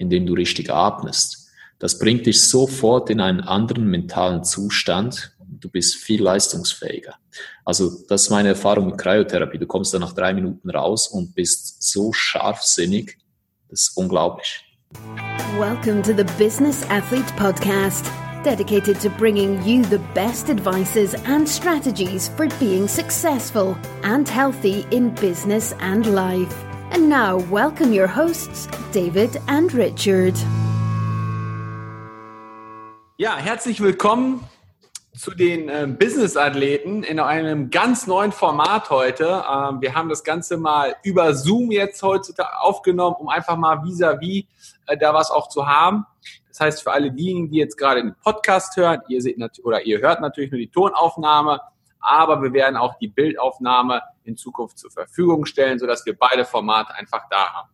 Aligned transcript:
indem 0.00 0.26
du 0.26 0.32
richtig 0.32 0.70
atmest. 0.70 1.48
Das 1.78 1.98
bringt 1.98 2.26
dich 2.26 2.42
sofort 2.42 3.10
in 3.10 3.20
einen 3.20 3.40
anderen 3.40 3.86
mentalen 3.86 4.44
Zustand. 4.44 5.32
Du 5.38 5.68
bist 5.68 5.96
viel 5.96 6.22
leistungsfähiger. 6.22 7.14
Also 7.64 7.90
das 8.08 8.22
ist 8.22 8.30
meine 8.30 8.50
Erfahrung 8.50 8.86
mit 8.86 8.98
Kryotherapie. 8.98 9.58
Du 9.58 9.66
kommst 9.66 9.92
dann 9.92 10.00
nach 10.00 10.14
drei 10.14 10.32
Minuten 10.32 10.70
raus 10.70 11.06
und 11.08 11.34
bist 11.34 11.82
so 11.82 12.12
scharfsinnig. 12.12 13.18
Das 13.68 13.82
ist 13.82 13.96
unglaublich. 13.96 14.64
Welcome 15.58 16.02
to 16.02 16.12
the 16.16 16.24
Business 16.38 16.82
Athlete 16.88 17.32
Podcast, 17.36 18.06
dedicated 18.42 19.00
to 19.02 19.10
bringing 19.10 19.62
you 19.64 19.84
the 19.84 20.00
best 20.14 20.48
advices 20.48 21.14
and 21.26 21.46
strategies 21.46 22.28
for 22.36 22.48
being 22.58 22.88
successful 22.88 23.76
and 24.02 24.26
healthy 24.28 24.84
in 24.90 25.14
business 25.16 25.74
and 25.80 26.06
life. 26.06 26.69
And 26.92 27.08
now, 27.08 27.38
welcome 27.50 27.92
your 27.92 28.08
hosts, 28.08 28.66
David 28.92 29.40
and 29.46 29.72
Richard. 29.72 30.34
Ja, 33.16 33.36
herzlich 33.36 33.80
willkommen 33.80 34.40
zu 35.14 35.30
den 35.30 35.68
äh, 35.68 35.86
Business-Athleten 35.86 37.04
in 37.04 37.20
einem 37.20 37.70
ganz 37.70 38.08
neuen 38.08 38.32
Format 38.32 38.90
heute. 38.90 39.44
Ähm, 39.48 39.80
wir 39.80 39.94
haben 39.94 40.08
das 40.08 40.24
Ganze 40.24 40.56
mal 40.56 40.96
über 41.04 41.34
Zoom 41.34 41.70
jetzt 41.70 42.02
heute 42.02 42.34
aufgenommen, 42.60 43.14
um 43.20 43.28
einfach 43.28 43.56
mal 43.56 43.84
vis-à-vis 43.84 44.44
-vis, 44.44 44.74
äh, 44.86 44.96
da 44.98 45.14
was 45.14 45.30
auch 45.30 45.48
zu 45.48 45.68
haben. 45.68 46.06
Das 46.48 46.58
heißt, 46.58 46.82
für 46.82 46.90
alle 46.90 47.12
diejenigen, 47.12 47.50
die 47.50 47.58
jetzt 47.58 47.76
gerade 47.76 48.02
den 48.02 48.16
Podcast 48.16 48.76
hören, 48.76 49.00
ihr 49.06 49.22
seht 49.22 49.38
oder 49.62 49.86
ihr 49.86 50.00
hört 50.00 50.20
natürlich 50.20 50.50
nur 50.50 50.58
die 50.58 50.70
Tonaufnahme, 50.70 51.60
aber 52.00 52.42
wir 52.42 52.52
werden 52.52 52.76
auch 52.76 52.98
die 52.98 53.08
Bildaufnahme 53.08 54.02
in 54.30 54.36
Zukunft 54.36 54.78
zur 54.78 54.90
Verfügung 54.90 55.44
stellen, 55.44 55.78
sodass 55.78 56.04
wir 56.06 56.16
beide 56.16 56.44
Formate 56.44 56.94
einfach 56.94 57.24
da 57.30 57.52
haben. 57.52 57.70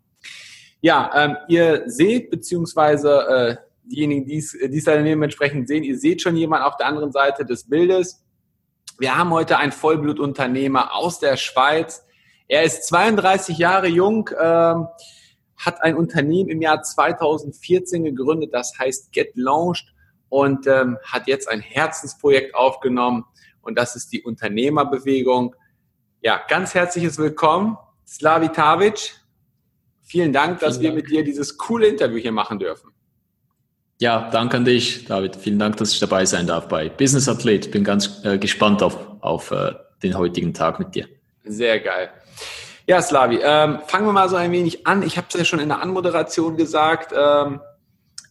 Ja, 0.81 1.11
ähm, 1.15 1.37
ihr 1.49 1.85
seht, 1.87 2.31
beziehungsweise 2.31 3.21
äh, 3.29 3.57
diejenigen, 3.85 4.27
die 4.27 4.37
es 4.39 4.85
daneben 4.85 5.23
entsprechend 5.23 5.69
sehen, 5.69 5.85
ihr 5.85 5.99
seht 5.99 6.23
schon 6.23 6.37
jemand 6.37 6.65
auf 6.65 6.77
der 6.77 6.87
anderen 6.87 7.13
Seite 7.13 7.45
des 7.45 7.69
Bildes. 7.69 8.25
Wir 8.99 9.17
haben 9.17 9.31
heute 9.31 9.59
einen 9.59 9.73
Vollblutunternehmer 9.73 10.95
aus 10.95 11.19
der 11.19 11.37
Schweiz. 11.37 12.05
Er 12.49 12.63
ist 12.63 12.87
32 12.87 13.59
Jahre 13.59 13.89
jung, 13.89 14.31
ähm, 14.41 14.87
hat 15.57 15.83
ein 15.83 15.97
Unternehmen 15.97 16.51
im 16.51 16.63
Jahr 16.63 16.83
2014 16.83 18.05
gegründet, 18.05 18.53
das 18.53 18.79
heißt 18.79 19.13
Get 19.13 19.33
Launched 19.35 19.93
und 20.29 20.67
ähm, 20.67 20.99
hat 21.05 21.27
jetzt 21.27 21.49
ein 21.49 21.61
Herzensprojekt 21.61 22.55
aufgenommen 22.55 23.25
und 23.63 23.77
das 23.77 23.97
ist 23.97 24.13
die 24.13 24.23
Unternehmerbewegung. 24.23 25.55
Ja, 26.27 26.41
ganz 26.49 26.75
herzliches 26.75 27.19
Willkommen, 27.19 27.79
Slavi 28.05 28.49
Tavic. 28.49 29.15
Vielen 30.03 30.33
Dank, 30.33 30.59
dass 30.59 30.79
Vielen 30.79 30.97
wir 30.97 31.03
mit 31.03 31.09
dir 31.09 31.23
dieses 31.23 31.57
coole 31.57 31.87
Interview 31.87 32.19
hier 32.19 32.33
machen 32.33 32.59
dürfen. 32.59 32.91
Ja, 34.01 34.29
danke 34.31 34.57
an 34.57 34.65
dich, 34.65 35.05
David. 35.05 35.37
Vielen 35.37 35.61
Dank, 35.61 35.77
dass 35.77 35.93
ich 35.93 36.01
dabei 36.01 36.27
sein 36.27 36.49
darf 36.49 36.67
bei 36.67 36.89
Business 36.89 37.29
Athlet. 37.29 37.71
Bin 37.71 37.85
ganz 37.85 38.25
äh, 38.25 38.39
gespannt 38.39 38.83
auf, 38.83 38.99
auf 39.21 39.53
äh, 39.53 39.75
den 40.03 40.19
heutigen 40.19 40.53
Tag 40.53 40.81
mit 40.81 40.97
dir. 40.97 41.07
Sehr 41.45 41.79
geil. 41.79 42.11
Ja, 42.89 43.01
Slavi, 43.01 43.39
ähm, 43.41 43.79
fangen 43.87 44.07
wir 44.07 44.13
mal 44.13 44.29
so 44.29 44.35
ein 44.35 44.51
wenig 44.51 44.85
an. 44.85 45.05
Ich 45.05 45.17
habe 45.17 45.29
es 45.31 45.39
ja 45.39 45.45
schon 45.45 45.61
in 45.61 45.69
der 45.69 45.81
Anmoderation 45.81 46.57
gesagt. 46.57 47.13
Ähm, 47.17 47.61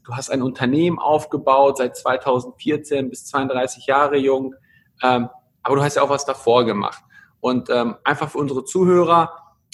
du 0.04 0.14
hast 0.14 0.30
ein 0.32 0.42
Unternehmen 0.42 1.00
aufgebaut, 1.00 1.78
seit 1.78 1.96
2014 1.96 3.10
bis 3.10 3.26
32 3.28 3.86
Jahre 3.86 4.18
jung. 4.18 4.54
Ähm, 5.02 5.30
aber 5.64 5.78
du 5.78 5.82
hast 5.82 5.96
ja 5.96 6.02
auch 6.02 6.10
was 6.10 6.26
davor 6.26 6.66
gemacht. 6.66 7.05
Und 7.46 7.70
ähm, 7.70 7.94
einfach 8.04 8.32
für 8.32 8.40
unsere 8.40 8.66
Zuhörer, 8.66 9.32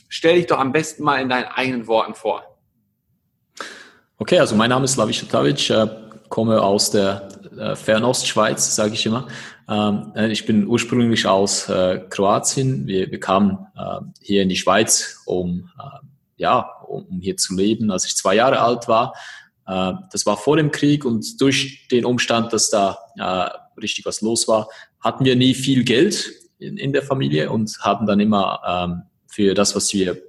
stell 0.10 0.36
dich 0.36 0.48
doch 0.48 0.60
am 0.60 0.74
besten 0.74 1.04
mal 1.04 1.22
in 1.22 1.30
deinen 1.30 1.46
eigenen 1.46 1.88
Worten 1.88 2.16
vor. 2.16 2.44
Okay, 4.18 4.40
also 4.40 4.58
mein 4.58 4.70
Name 4.70 4.84
ist 4.84 4.96
Slavi 4.96 5.14
Šatavic, 5.14 5.70
äh, 5.70 5.88
komme 6.28 6.62
aus 6.62 6.92
der 6.92 7.30
äh, 7.58 7.78
Fernostschweiz, 7.78 8.76
sage 8.76 8.96
ich 8.96 9.06
immer. 9.06 9.30
Ähm, 9.70 10.12
äh, 10.18 10.30
ich 10.34 10.46
bin 10.46 10.68
ursprünglich 10.68 11.26
aus 11.26 11.70
äh, 11.70 12.02
Kroatien. 12.10 12.88
Wir, 12.88 13.10
wir 13.10 13.22
kamen 13.22 13.66
äh, 13.78 14.02
hier 14.20 14.42
in 14.44 14.50
die 14.50 14.58
Schweiz, 14.58 15.22
um, 15.26 15.70
äh, 15.80 16.06
ja, 16.36 16.60
um, 16.90 17.06
um 17.06 17.22
hier 17.22 17.38
zu 17.38 17.56
leben, 17.56 17.90
als 17.90 18.04
ich 18.04 18.18
zwei 18.18 18.36
Jahre 18.36 18.60
alt 18.60 18.90
war. 18.90 19.14
Das 19.64 20.26
war 20.26 20.36
vor 20.36 20.58
dem 20.58 20.72
Krieg 20.72 21.06
und 21.06 21.40
durch 21.40 21.88
den 21.90 22.04
Umstand, 22.04 22.52
dass 22.52 22.70
da 22.70 22.98
äh, 23.16 23.80
richtig 23.80 24.06
was 24.06 24.20
los 24.20 24.50
war, 24.50 24.68
hatten 25.00 25.24
wir 25.24 25.38
nie 25.38 25.54
viel 25.54 25.86
Geld 25.86 26.41
in, 26.62 26.78
in 26.78 26.94
der 26.94 27.04
Familie 27.04 27.50
und 27.52 27.78
hatten 27.82 28.06
dann 28.06 28.20
immer 28.20 28.62
ähm, 28.68 29.02
für 29.28 29.54
das, 29.54 29.76
was 29.76 29.94
wir 29.94 30.22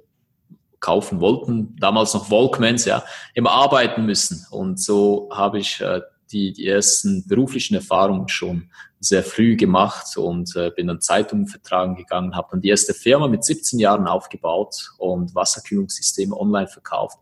kaufen 0.79 1.21
wollten, 1.21 1.75
damals 1.79 2.13
noch 2.13 2.29
Walkmans, 2.29 2.85
ja, 2.85 3.03
immer 3.33 3.51
arbeiten 3.51 4.05
müssen. 4.05 4.45
Und 4.51 4.81
so 4.81 5.29
habe 5.31 5.59
ich 5.59 5.79
äh, 5.79 6.01
die, 6.33 6.51
die 6.51 6.67
ersten 6.67 7.25
beruflichen 7.27 7.75
Erfahrungen 7.75 8.27
schon 8.27 8.69
sehr 8.99 9.23
früh 9.23 9.55
gemacht 9.55 10.17
und 10.17 10.55
äh, 10.55 10.71
bin 10.75 10.87
dann 10.87 11.01
Zeitungen 11.01 11.47
vertragen 11.47 11.95
gegangen, 11.95 12.35
habe 12.35 12.49
dann 12.51 12.61
die 12.61 12.69
erste 12.69 12.93
Firma 12.93 13.27
mit 13.27 13.43
17 13.43 13.79
Jahren 13.79 14.07
aufgebaut 14.07 14.91
und 14.97 15.35
Wasserkühlungssysteme 15.35 16.35
online 16.35 16.67
verkauft. 16.67 17.17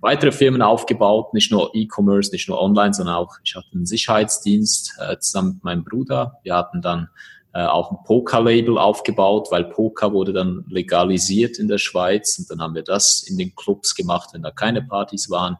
Weitere 0.00 0.32
Firmen 0.32 0.62
aufgebaut, 0.62 1.34
nicht 1.34 1.50
nur 1.50 1.74
E-Commerce, 1.74 2.30
nicht 2.32 2.48
nur 2.48 2.60
online, 2.60 2.94
sondern 2.94 3.16
auch 3.16 3.36
ich 3.44 3.54
hatte 3.54 3.68
einen 3.74 3.86
Sicherheitsdienst 3.86 4.98
äh, 5.00 5.18
zusammen 5.18 5.54
mit 5.54 5.64
meinem 5.64 5.84
Bruder. 5.84 6.38
Wir 6.42 6.54
hatten 6.54 6.82
dann 6.82 7.08
äh, 7.54 7.64
auch 7.64 7.92
ein 7.92 7.98
Poker-Label 8.04 8.78
aufgebaut, 8.78 9.48
weil 9.50 9.64
Poker 9.64 10.12
wurde 10.12 10.32
dann 10.32 10.64
legalisiert 10.68 11.58
in 11.58 11.68
der 11.68 11.78
Schweiz 11.78 12.36
und 12.38 12.50
dann 12.50 12.60
haben 12.60 12.74
wir 12.74 12.82
das 12.82 13.22
in 13.22 13.38
den 13.38 13.54
Clubs 13.54 13.94
gemacht, 13.94 14.30
wenn 14.32 14.42
da 14.42 14.50
keine 14.50 14.82
Partys 14.82 15.30
waren. 15.30 15.56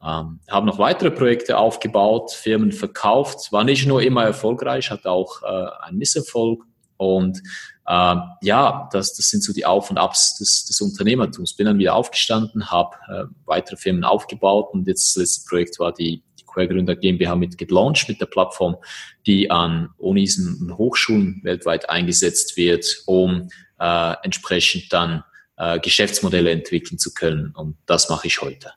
Ähm, 0.00 0.38
haben 0.48 0.66
noch 0.66 0.78
weitere 0.78 1.10
Projekte 1.10 1.58
aufgebaut, 1.58 2.30
Firmen 2.30 2.70
verkauft, 2.70 3.50
war 3.50 3.64
nicht 3.64 3.86
nur 3.86 4.02
immer 4.02 4.24
erfolgreich, 4.24 4.90
hatte 4.90 5.10
auch 5.10 5.42
äh, 5.42 5.86
einen 5.86 5.98
Misserfolg. 5.98 6.62
Und 6.96 7.42
äh, 7.88 8.16
ja, 8.42 8.88
das, 8.92 9.14
das 9.14 9.28
sind 9.28 9.42
so 9.42 9.52
die 9.52 9.66
Auf 9.66 9.90
und 9.90 9.98
Abs 9.98 10.36
des, 10.36 10.66
des 10.66 10.80
Unternehmertums. 10.80 11.54
Bin 11.54 11.66
dann 11.66 11.78
wieder 11.78 11.96
aufgestanden, 11.96 12.70
habe 12.70 12.96
äh, 13.08 13.24
weitere 13.46 13.76
Firmen 13.76 14.04
aufgebaut 14.04 14.68
und 14.72 14.86
jetzt 14.86 15.16
das 15.16 15.22
letzte 15.22 15.48
Projekt 15.48 15.80
war 15.80 15.92
die, 15.92 16.22
die 16.56 16.66
Quergründer 16.66 16.96
GmbH 16.96 17.36
mit 17.36 17.58
gelauncht 17.58 18.08
mit 18.08 18.20
der 18.20 18.26
Plattform, 18.26 18.76
die 19.26 19.50
an 19.50 19.90
Unis 19.98 20.38
und 20.38 20.76
Hochschulen 20.76 21.40
weltweit 21.42 21.90
eingesetzt 21.90 22.56
wird, 22.56 23.02
um 23.06 23.48
äh, 23.78 24.14
entsprechend 24.22 24.92
dann 24.92 25.22
äh, 25.56 25.78
Geschäftsmodelle 25.78 26.50
entwickeln 26.50 26.98
zu 26.98 27.12
können. 27.12 27.52
Und 27.54 27.76
das 27.86 28.08
mache 28.08 28.26
ich 28.26 28.40
heute. 28.40 28.72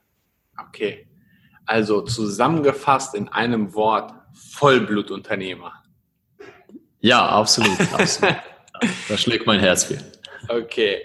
Okay. 0.68 1.06
Also 1.66 2.02
zusammengefasst 2.02 3.14
in 3.14 3.28
einem 3.28 3.74
Wort, 3.74 4.12
Vollblutunternehmer. 4.34 5.72
Ja, 7.00 7.26
absolut, 7.26 7.80
absolut. 7.92 8.36
da 9.08 9.16
schlägt 9.16 9.46
mein 9.46 9.60
Herz 9.60 9.84
für. 9.84 9.98
Okay. 10.48 11.02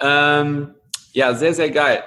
Ähm, 0.00 0.74
ja, 1.12 1.34
sehr, 1.34 1.54
sehr 1.54 1.70
geil. 1.70 2.02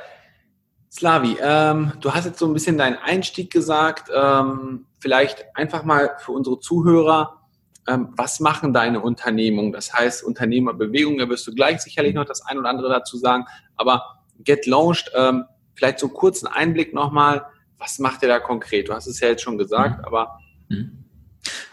Slavi, 0.95 1.37
ähm, 1.41 1.93
du 1.99 2.13
hast 2.13 2.25
jetzt 2.25 2.39
so 2.39 2.45
ein 2.45 2.53
bisschen 2.53 2.77
deinen 2.77 2.97
Einstieg 2.97 3.51
gesagt. 3.51 4.09
Ähm, 4.15 4.85
vielleicht 4.99 5.45
einfach 5.55 5.83
mal 5.83 6.15
für 6.19 6.31
unsere 6.31 6.59
Zuhörer, 6.59 7.41
ähm, 7.87 8.13
was 8.15 8.39
machen 8.39 8.73
deine 8.73 9.01
Unternehmungen? 9.01 9.71
Das 9.71 9.93
heißt, 9.93 10.23
Unternehmerbewegung, 10.23 11.17
da 11.17 11.27
wirst 11.27 11.45
du 11.47 11.53
gleich 11.53 11.81
sicherlich 11.81 12.13
noch 12.13 12.25
das 12.25 12.45
ein 12.45 12.57
oder 12.57 12.69
andere 12.69 12.89
dazu 12.89 13.17
sagen. 13.17 13.45
Aber 13.75 14.03
Get 14.39 14.65
Launched, 14.65 15.11
ähm, 15.15 15.45
vielleicht 15.73 15.99
so 15.99 16.07
einen 16.07 16.47
Einblick 16.47 16.93
nochmal 16.93 17.45
was 17.77 17.99
macht 17.99 18.21
ihr 18.23 18.29
da 18.29 18.39
konkret? 18.39 18.89
Du 18.89 18.93
hast 18.93 19.07
es 19.07 19.19
ja 19.19 19.29
jetzt 19.29 19.43
schon 19.43 19.57
gesagt, 19.57 19.99
mhm. 19.99 20.05
aber. 20.05 20.39
Mhm. 20.69 21.03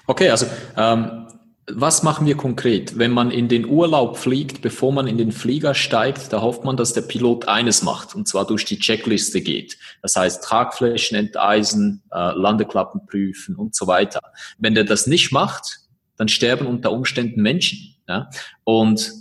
Okay, 0.06 0.28
also 0.28 0.46
ähm, 0.76 1.28
was 1.66 2.02
machen 2.02 2.26
wir 2.26 2.36
konkret? 2.36 2.98
Wenn 2.98 3.12
man 3.12 3.30
in 3.30 3.48
den 3.48 3.66
Urlaub 3.66 4.16
fliegt, 4.16 4.62
bevor 4.62 4.92
man 4.92 5.06
in 5.06 5.16
den 5.16 5.30
Flieger 5.30 5.74
steigt, 5.74 6.32
da 6.32 6.40
hofft 6.40 6.64
man, 6.64 6.76
dass 6.76 6.92
der 6.92 7.02
Pilot 7.02 7.46
eines 7.46 7.82
macht, 7.82 8.14
und 8.14 8.26
zwar 8.26 8.46
durch 8.46 8.64
die 8.64 8.78
Checkliste 8.78 9.40
geht. 9.40 9.78
Das 10.02 10.16
heißt, 10.16 10.42
Tragflächen 10.42 11.16
enteisen, 11.16 12.02
äh, 12.10 12.32
Landeklappen 12.32 13.06
prüfen 13.06 13.54
und 13.54 13.76
so 13.76 13.86
weiter. 13.86 14.20
Wenn 14.58 14.74
der 14.74 14.84
das 14.84 15.06
nicht 15.06 15.30
macht, 15.30 15.78
dann 16.16 16.28
sterben 16.28 16.66
unter 16.66 16.90
Umständen 16.90 17.42
Menschen. 17.42 17.96
Ja? 18.08 18.28
Und 18.64 19.12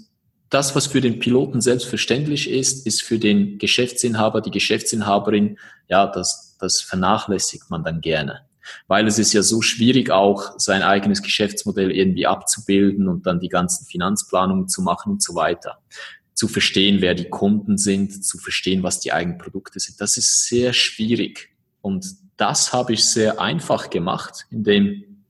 das, 0.50 0.76
was 0.76 0.88
für 0.88 1.00
den 1.00 1.20
Piloten 1.20 1.62
selbstverständlich 1.62 2.50
ist, 2.50 2.86
ist 2.86 3.04
für 3.04 3.20
den 3.20 3.60
Geschäftsinhaber, 3.60 4.42
die 4.42 4.52
Geschäftsinhaberin, 4.52 5.58
ja, 5.88 6.08
das, 6.08 6.58
das 6.60 6.82
vernachlässigt 6.82 7.70
man 7.70 7.84
dann 7.84 8.02
gerne. 8.02 8.42
Weil 8.88 9.08
es 9.08 9.20
ist 9.20 9.34
ja 9.34 9.42
so 9.42 9.62
schwierig 9.62 10.12
auch, 10.12 10.58
sein 10.58 10.82
eigenes 10.84 11.22
Geschäftsmodell 11.22 11.92
irgendwie 11.92 12.28
abzubilden 12.28 13.08
und 13.08 13.26
dann 13.26 13.40
die 13.40 13.50
ganzen 13.50 13.86
Finanzplanungen 13.86 14.68
zu 14.68 14.82
machen 14.82 15.14
und 15.14 15.24
so 15.24 15.36
weiter. 15.36 15.80
Zu 16.34 16.48
verstehen, 16.48 17.02
wer 17.02 17.14
die 17.14 17.30
Kunden 17.30 17.78
sind, 17.78 18.26
zu 18.26 18.38
verstehen, 18.38 18.84
was 18.84 19.00
die 19.00 19.14
eigenen 19.14 19.38
Produkte 19.38 19.80
sind. 19.80 20.00
Das 20.02 20.18
ist 20.18 20.48
sehr 20.48 20.74
schwierig. 20.74 21.50
Und 21.82 22.06
das 22.38 22.74
habe 22.74 22.94
ich 22.94 23.06
sehr 23.06 23.40
einfach 23.40 23.90
gemacht, 23.90 24.46
indem 24.50 25.24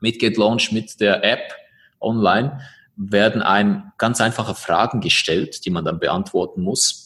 mit 0.00 0.18
GetLaunch, 0.18 0.72
mit 0.72 1.00
der 1.00 1.24
App 1.24 1.52
online, 2.00 2.60
werden 2.96 3.42
einem 3.42 3.92
ganz 3.98 4.20
einfache 4.20 4.54
Fragen 4.54 5.00
gestellt, 5.00 5.64
die 5.64 5.70
man 5.70 5.84
dann 5.84 6.00
beantworten 6.00 6.62
muss 6.62 7.05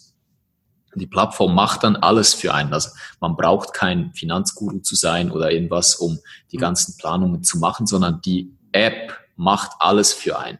Die 0.95 1.07
Plattform 1.07 1.55
macht 1.55 1.85
dann 1.85 1.97
alles 1.97 2.35
für 2.35 2.55
einen. 2.55 2.73
Also 2.73 2.91
man 3.21 3.37
braucht 3.37 3.73
kein 3.75 4.13
Finanzguru 4.15 4.81
zu 4.81 4.95
sein 4.97 5.31
oder 5.31 5.51
irgendwas, 5.51 5.95
um 5.95 6.19
die 6.51 6.57
mhm. 6.57 6.63
ganzen 6.63 6.97
Planungen 6.97 7.43
zu 7.43 7.59
machen, 7.59 7.87
sondern 7.87 8.21
die 8.23 8.53
App 8.73 9.17
macht 9.37 9.73
alles 9.79 10.13
für 10.13 10.39
einen. 10.39 10.59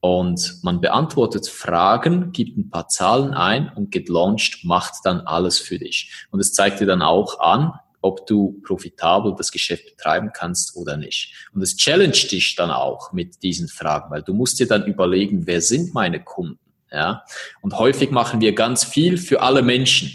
Und 0.00 0.60
man 0.62 0.80
beantwortet 0.80 1.46
Fragen, 1.46 2.32
gibt 2.32 2.56
ein 2.56 2.70
paar 2.70 2.88
Zahlen 2.88 3.34
ein 3.34 3.70
und 3.74 3.90
geht 3.90 4.08
launched, 4.08 4.64
macht 4.64 4.94
dann 5.04 5.20
alles 5.20 5.58
für 5.58 5.78
dich. 5.78 6.26
Und 6.30 6.40
es 6.40 6.52
zeigt 6.52 6.80
dir 6.80 6.86
dann 6.86 7.02
auch 7.02 7.38
an, 7.40 7.74
ob 8.00 8.26
du 8.26 8.60
profitabel 8.62 9.34
das 9.36 9.52
Geschäft 9.52 9.84
betreiben 9.84 10.30
kannst 10.32 10.74
oder 10.74 10.96
nicht. 10.96 11.34
Und 11.52 11.60
es 11.60 11.76
challenge 11.76 12.12
dich 12.30 12.56
dann 12.56 12.70
auch 12.70 13.12
mit 13.12 13.42
diesen 13.42 13.68
Fragen, 13.68 14.10
weil 14.10 14.22
du 14.22 14.32
musst 14.32 14.58
dir 14.58 14.66
dann 14.66 14.86
überlegen, 14.86 15.46
wer 15.46 15.60
sind 15.60 15.92
meine 15.92 16.22
Kunden? 16.24 16.58
Ja? 16.92 17.24
Und 17.60 17.78
häufig 17.78 18.10
machen 18.10 18.40
wir 18.40 18.54
ganz 18.54 18.84
viel 18.84 19.18
für 19.18 19.42
alle 19.42 19.62
Menschen. 19.62 20.12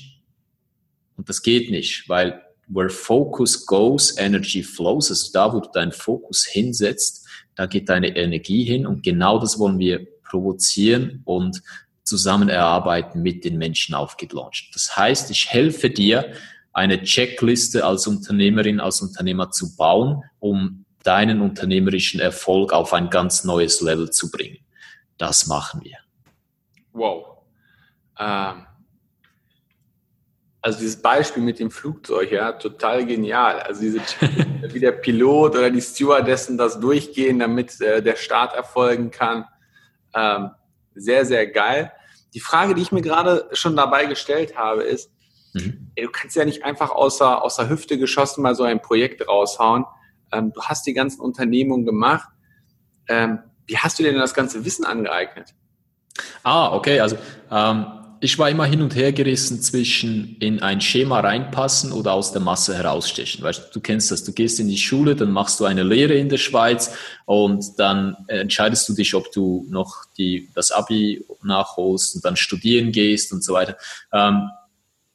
Und 1.17 1.29
das 1.29 1.41
geht 1.41 1.71
nicht, 1.71 2.09
weil 2.09 2.41
where 2.67 2.89
focus 2.89 3.65
goes, 3.65 4.17
energy 4.17 4.63
flows, 4.63 5.09
also 5.09 5.31
da, 5.31 5.53
wo 5.53 5.59
du 5.59 5.69
deinen 5.71 5.91
Fokus 5.91 6.45
hinsetzt, 6.45 7.27
da 7.55 7.67
geht 7.67 7.89
deine 7.89 8.15
Energie 8.15 8.63
hin 8.65 8.85
und 8.85 9.03
genau 9.03 9.39
das 9.39 9.59
wollen 9.59 9.79
wir 9.79 10.05
provozieren 10.23 11.21
und 11.25 11.61
zusammen 12.03 12.49
erarbeiten 12.49 13.21
mit 13.21 13.45
den 13.45 13.57
Menschen 13.57 13.95
aufgelauncht. 13.95 14.69
Das 14.73 14.97
heißt, 14.97 15.31
ich 15.31 15.49
helfe 15.49 15.89
dir, 15.89 16.33
eine 16.73 17.01
Checkliste 17.01 17.85
als 17.85 18.05
Unternehmerin, 18.05 18.81
als 18.81 19.01
Unternehmer 19.01 19.49
zu 19.49 19.77
bauen, 19.77 20.23
um 20.39 20.85
deinen 21.03 21.39
unternehmerischen 21.39 22.19
Erfolg 22.19 22.73
auf 22.73 22.93
ein 22.93 23.09
ganz 23.09 23.45
neues 23.45 23.79
Level 23.79 24.09
zu 24.09 24.29
bringen. 24.29 24.57
Das 25.17 25.47
machen 25.47 25.81
wir. 25.85 26.04
Wow. 26.95 27.37
Ähm, 28.19 28.65
also 30.61 30.79
dieses 30.79 30.99
Beispiel 31.01 31.43
mit 31.43 31.59
dem 31.59 31.69
Flugzeug, 31.69 32.31
ja, 32.31 32.53
total 32.53 33.05
genial. 33.05 33.59
Also 33.59 33.81
diese 33.81 33.99
wie 34.73 34.79
der 34.79 34.93
Pilot 34.93 35.55
oder 35.55 35.69
die 35.69 35.81
Stewardessen 35.81 36.57
das 36.57 36.79
durchgehen, 36.79 37.39
damit 37.39 37.79
äh, 37.81 38.01
der 38.01 38.15
Start 38.15 38.55
erfolgen 38.55 39.11
kann. 39.11 39.45
Ähm, 40.15 40.51
sehr, 40.95 41.25
sehr 41.25 41.45
geil. 41.47 41.91
Die 42.33 42.39
Frage, 42.39 42.73
die 42.73 42.81
ich 42.81 42.91
mir 42.91 43.01
gerade 43.01 43.47
schon 43.53 43.75
dabei 43.75 44.05
gestellt 44.05 44.57
habe, 44.57 44.83
ist, 44.83 45.11
Mhm. 45.55 45.91
Du 45.95 46.11
kannst 46.11 46.35
ja 46.35 46.45
nicht 46.45 46.63
einfach 46.63 46.91
außer, 46.91 47.41
außer 47.41 47.69
Hüfte 47.69 47.97
geschossen 47.97 48.41
mal 48.41 48.55
so 48.55 48.63
ein 48.63 48.81
Projekt 48.81 49.27
raushauen. 49.27 49.85
Ähm, 50.31 50.51
du 50.53 50.61
hast 50.61 50.85
die 50.85 50.93
ganzen 50.93 51.21
Unternehmungen 51.21 51.85
gemacht. 51.85 52.29
Ähm, 53.07 53.39
wie 53.65 53.77
hast 53.77 53.97
du 53.97 54.03
dir 54.03 54.11
denn 54.11 54.19
das 54.19 54.33
ganze 54.33 54.65
Wissen 54.65 54.85
angeeignet? 54.85 55.55
Ah, 56.43 56.73
okay. 56.73 56.99
Also 56.99 57.17
ähm, 57.51 57.85
ich 58.21 58.39
war 58.39 58.49
immer 58.49 58.65
hin 58.65 58.81
und 58.81 58.95
her 58.95 59.11
gerissen 59.11 59.61
zwischen 59.61 60.37
in 60.39 60.61
ein 60.61 60.81
Schema 60.81 61.19
reinpassen 61.19 61.91
oder 61.91 62.13
aus 62.13 62.31
der 62.31 62.41
Masse 62.41 62.75
herausstechen. 62.75 63.43
Weißt 63.43 63.67
du, 63.67 63.73
du 63.73 63.81
kennst 63.81 64.11
das. 64.11 64.23
Du 64.23 64.31
gehst 64.31 64.59
in 64.59 64.67
die 64.67 64.77
Schule, 64.77 65.15
dann 65.15 65.31
machst 65.31 65.59
du 65.59 65.65
eine 65.65 65.83
Lehre 65.83 66.13
in 66.13 66.29
der 66.29 66.37
Schweiz 66.37 66.95
und 67.25 67.77
dann 67.77 68.15
entscheidest 68.27 68.87
du 68.89 68.93
dich, 68.93 69.13
ob 69.13 69.31
du 69.31 69.65
noch 69.69 70.05
die, 70.17 70.49
das 70.55 70.71
Abi 70.71 71.25
nachholst 71.43 72.15
und 72.15 72.25
dann 72.25 72.35
studieren 72.35 72.91
gehst 72.91 73.31
und 73.33 73.43
so 73.43 73.53
weiter. 73.53 73.77
Ähm, 74.11 74.49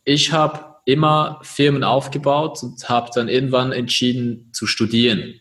ich 0.04 0.32
habe 0.32 0.76
immer 0.84 1.40
Firmen 1.42 1.84
aufgebaut 1.84 2.62
und 2.62 2.88
habe 2.88 3.10
dann 3.14 3.28
irgendwann 3.28 3.72
entschieden 3.72 4.50
zu 4.52 4.66
studieren 4.66 5.34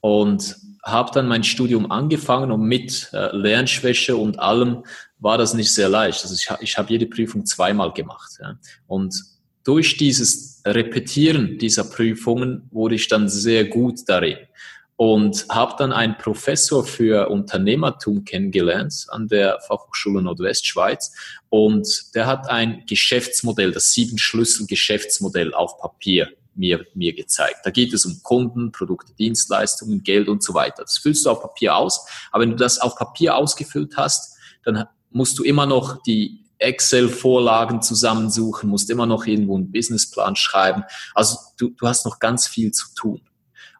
und 0.00 0.56
habe 0.86 1.10
dann 1.12 1.26
mein 1.26 1.42
Studium 1.42 1.90
angefangen 1.90 2.52
und 2.52 2.62
mit 2.62 3.10
äh, 3.12 3.34
Lernschwäche 3.36 4.16
und 4.16 4.38
allem 4.38 4.84
war 5.18 5.36
das 5.36 5.52
nicht 5.52 5.72
sehr 5.72 5.88
leicht. 5.88 6.22
Also 6.22 6.34
ich, 6.34 6.48
ich 6.60 6.78
habe 6.78 6.92
jede 6.92 7.06
Prüfung 7.06 7.44
zweimal 7.44 7.92
gemacht. 7.92 8.38
Ja. 8.40 8.56
Und 8.86 9.20
durch 9.64 9.96
dieses 9.96 10.62
Repetieren 10.64 11.58
dieser 11.58 11.84
Prüfungen 11.84 12.68
wurde 12.70 12.94
ich 12.94 13.08
dann 13.08 13.28
sehr 13.28 13.64
gut 13.64 14.00
darin 14.06 14.38
und 14.94 15.46
habe 15.50 15.74
dann 15.76 15.92
einen 15.92 16.16
Professor 16.18 16.84
für 16.84 17.30
Unternehmertum 17.30 18.24
kennengelernt 18.24 19.06
an 19.08 19.26
der 19.26 19.58
Fachhochschule 19.66 20.22
Nordwestschweiz 20.22 21.12
und 21.48 22.14
der 22.14 22.26
hat 22.26 22.48
ein 22.48 22.84
Geschäftsmodell, 22.86 23.72
das 23.72 23.90
sieben 23.90 24.18
Schlüssel 24.18 24.66
Geschäftsmodell 24.66 25.52
auf 25.52 25.78
Papier 25.78 26.28
mir, 26.56 26.86
mir 26.94 27.14
gezeigt. 27.14 27.60
Da 27.64 27.70
geht 27.70 27.92
es 27.92 28.06
um 28.06 28.20
Kunden, 28.22 28.72
Produkte, 28.72 29.14
Dienstleistungen, 29.14 30.02
Geld 30.02 30.28
und 30.28 30.42
so 30.42 30.54
weiter. 30.54 30.82
Das 30.82 30.98
füllst 30.98 31.26
du 31.26 31.30
auf 31.30 31.42
Papier 31.42 31.76
aus, 31.76 32.06
aber 32.32 32.42
wenn 32.42 32.50
du 32.50 32.56
das 32.56 32.80
auf 32.80 32.96
Papier 32.96 33.36
ausgefüllt 33.36 33.96
hast, 33.96 34.36
dann 34.64 34.86
musst 35.10 35.38
du 35.38 35.44
immer 35.44 35.66
noch 35.66 36.02
die 36.02 36.44
Excel-Vorlagen 36.58 37.82
zusammensuchen, 37.82 38.70
musst 38.70 38.90
immer 38.90 39.06
noch 39.06 39.26
irgendwo 39.26 39.56
einen 39.56 39.70
Businessplan 39.70 40.36
schreiben. 40.36 40.84
Also 41.14 41.36
du, 41.58 41.70
du 41.70 41.86
hast 41.86 42.06
noch 42.06 42.18
ganz 42.18 42.46
viel 42.46 42.72
zu 42.72 42.86
tun. 42.94 43.20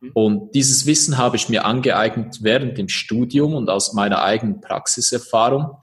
Mhm. 0.00 0.11
Und 0.12 0.55
dieses 0.55 0.87
Wissen 0.87 1.17
habe 1.17 1.37
ich 1.37 1.49
mir 1.49 1.64
angeeignet 1.64 2.38
während 2.43 2.76
dem 2.78 2.88
Studium 2.88 3.55
und 3.55 3.70
aus 3.70 3.93
meiner 3.93 4.23
eigenen 4.23 4.61
Praxiserfahrung 4.61 5.78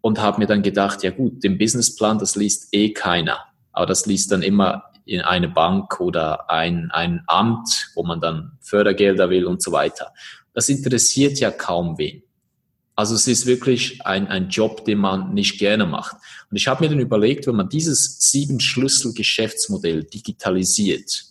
und 0.00 0.20
habe 0.20 0.38
mir 0.38 0.46
dann 0.46 0.62
gedacht, 0.62 1.02
ja 1.02 1.10
gut, 1.10 1.44
den 1.44 1.58
Businessplan, 1.58 2.18
das 2.18 2.36
liest 2.36 2.68
eh 2.72 2.92
keiner. 2.92 3.44
Aber 3.72 3.86
das 3.86 4.06
liest 4.06 4.32
dann 4.32 4.42
immer 4.42 4.84
in 5.08 5.22
eine 5.22 5.48
Bank 5.48 6.00
oder 6.00 6.50
ein, 6.50 6.90
ein 6.92 7.22
Amt, 7.26 7.90
wo 7.94 8.04
man 8.04 8.20
dann 8.20 8.58
Fördergelder 8.60 9.30
will 9.30 9.46
und 9.46 9.62
so 9.62 9.72
weiter. 9.72 10.12
Das 10.52 10.68
interessiert 10.68 11.40
ja 11.40 11.50
kaum 11.50 11.98
wen. 11.98 12.22
Also 12.94 13.14
es 13.14 13.28
ist 13.28 13.46
wirklich 13.46 14.04
ein, 14.04 14.26
ein 14.26 14.48
Job, 14.48 14.84
den 14.84 14.98
man 14.98 15.32
nicht 15.32 15.58
gerne 15.58 15.86
macht. 15.86 16.16
Und 16.50 16.56
ich 16.56 16.66
habe 16.66 16.82
mir 16.82 16.90
dann 16.90 16.98
überlegt, 16.98 17.46
wenn 17.46 17.54
man 17.54 17.68
dieses 17.68 18.18
sieben 18.18 18.58
Schlüssel 18.58 19.14
Geschäftsmodell 19.14 20.04
digitalisiert, 20.04 21.24